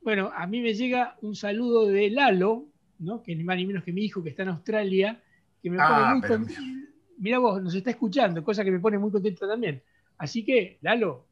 Bueno, 0.00 0.30
a 0.34 0.46
mí 0.46 0.62
me 0.62 0.72
llega 0.72 1.16
un 1.20 1.36
saludo 1.36 1.86
de 1.86 2.08
Lalo, 2.08 2.66
¿no? 2.98 3.22
que 3.22 3.36
ni 3.36 3.44
más 3.44 3.56
ni 3.56 3.66
menos 3.66 3.84
que 3.84 3.92
mi 3.92 4.02
hijo 4.02 4.22
que 4.22 4.30
está 4.30 4.44
en 4.44 4.48
Australia, 4.50 5.22
que 5.62 5.68
me 5.68 5.76
pone 5.76 5.88
ah, 5.90 6.14
muy 6.14 6.26
contento. 6.26 6.60
Mira 7.18 7.38
vos, 7.38 7.62
nos 7.62 7.74
está 7.74 7.90
escuchando, 7.90 8.42
cosa 8.42 8.64
que 8.64 8.70
me 8.70 8.80
pone 8.80 8.98
muy 8.98 9.10
contento 9.10 9.46
también. 9.46 9.82
Así 10.16 10.42
que, 10.42 10.78
Lalo, 10.80 11.26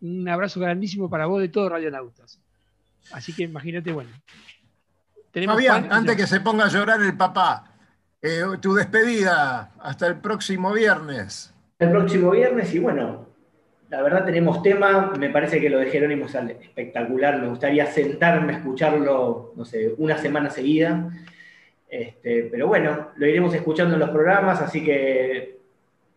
un 0.00 0.28
abrazo 0.28 0.60
grandísimo 0.60 1.08
para 1.08 1.26
vos 1.26 1.40
de 1.40 1.48
todos 1.48 1.70
Radionautas. 1.70 2.38
Así 3.12 3.34
que 3.34 3.44
imagínate, 3.44 3.92
bueno. 3.92 4.10
Fabián, 5.32 5.88
antes 5.90 6.16
que 6.16 6.26
se 6.26 6.40
ponga 6.40 6.64
a 6.64 6.68
llorar 6.68 7.00
el 7.02 7.16
papá, 7.16 7.72
eh, 8.20 8.42
tu 8.60 8.74
despedida 8.74 9.72
hasta 9.78 10.06
el 10.06 10.16
próximo 10.16 10.72
viernes. 10.72 11.54
El 11.78 11.90
próximo 11.90 12.30
viernes, 12.30 12.74
y 12.74 12.78
bueno, 12.78 13.26
la 13.88 14.02
verdad 14.02 14.24
tenemos 14.24 14.62
tema, 14.62 15.12
me 15.18 15.30
parece 15.30 15.60
que 15.60 15.70
lo 15.70 15.78
de 15.78 15.86
Jerónimo 15.86 16.26
es 16.26 16.34
espectacular, 16.34 17.40
me 17.40 17.48
gustaría 17.48 17.86
sentarme 17.86 18.54
a 18.54 18.56
escucharlo, 18.58 19.52
no 19.56 19.64
sé, 19.64 19.94
una 19.98 20.18
semana 20.18 20.50
seguida. 20.50 21.10
Este, 21.88 22.48
pero 22.50 22.68
bueno, 22.68 23.08
lo 23.16 23.26
iremos 23.26 23.52
escuchando 23.54 23.94
en 23.94 24.00
los 24.00 24.10
programas, 24.10 24.60
así 24.60 24.84
que 24.84 25.59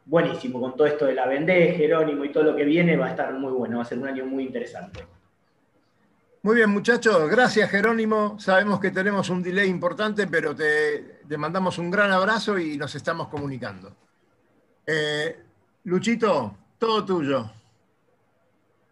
buenísimo, 0.06 0.60
con 0.60 0.76
todo 0.76 0.88
esto 0.88 1.06
de 1.06 1.14
la 1.14 1.28
Vendée, 1.28 1.76
Jerónimo 1.76 2.26
y 2.26 2.32
todo 2.32 2.44
lo 2.44 2.56
que 2.56 2.66
viene, 2.66 2.98
va 2.98 3.08
a 3.08 3.10
estar 3.12 3.34
muy 3.34 3.52
bueno, 3.52 3.78
va 3.78 3.84
a 3.84 3.86
ser 3.86 4.00
un 4.00 4.08
año 4.08 4.26
muy 4.26 4.44
interesante. 4.44 5.06
Muy 6.42 6.58
bien, 6.58 6.70
muchachos, 6.70 7.30
gracias 7.30 7.70
Jerónimo. 7.70 8.38
Sabemos 8.38 8.82
que 8.82 8.92
tenemos 8.92 9.30
un 9.30 9.42
delay 9.42 9.70
importante, 9.70 10.28
pero 10.28 10.54
te, 10.54 11.22
mandamos 11.38 11.78
un 11.78 11.90
gran 11.90 12.12
abrazo 12.12 12.60
y 12.60 12.78
nos 12.78 12.94
estamos 12.96 13.30
comunicando. 13.30 13.96
Eh, 14.86 15.40
Luchito, 15.86 16.58
todo 16.78 17.06
tuyo. 17.06 17.50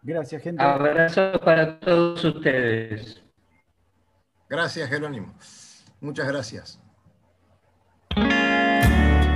Gracias, 0.01 0.41
gente. 0.41 0.64
Abrazo 0.64 1.34
para 1.43 1.80
todos 1.80 2.24
ustedes. 2.24 3.22
Gracias, 4.49 4.89
Jerónimo. 4.89 5.34
Muchas 5.99 6.28
gracias. 6.28 6.80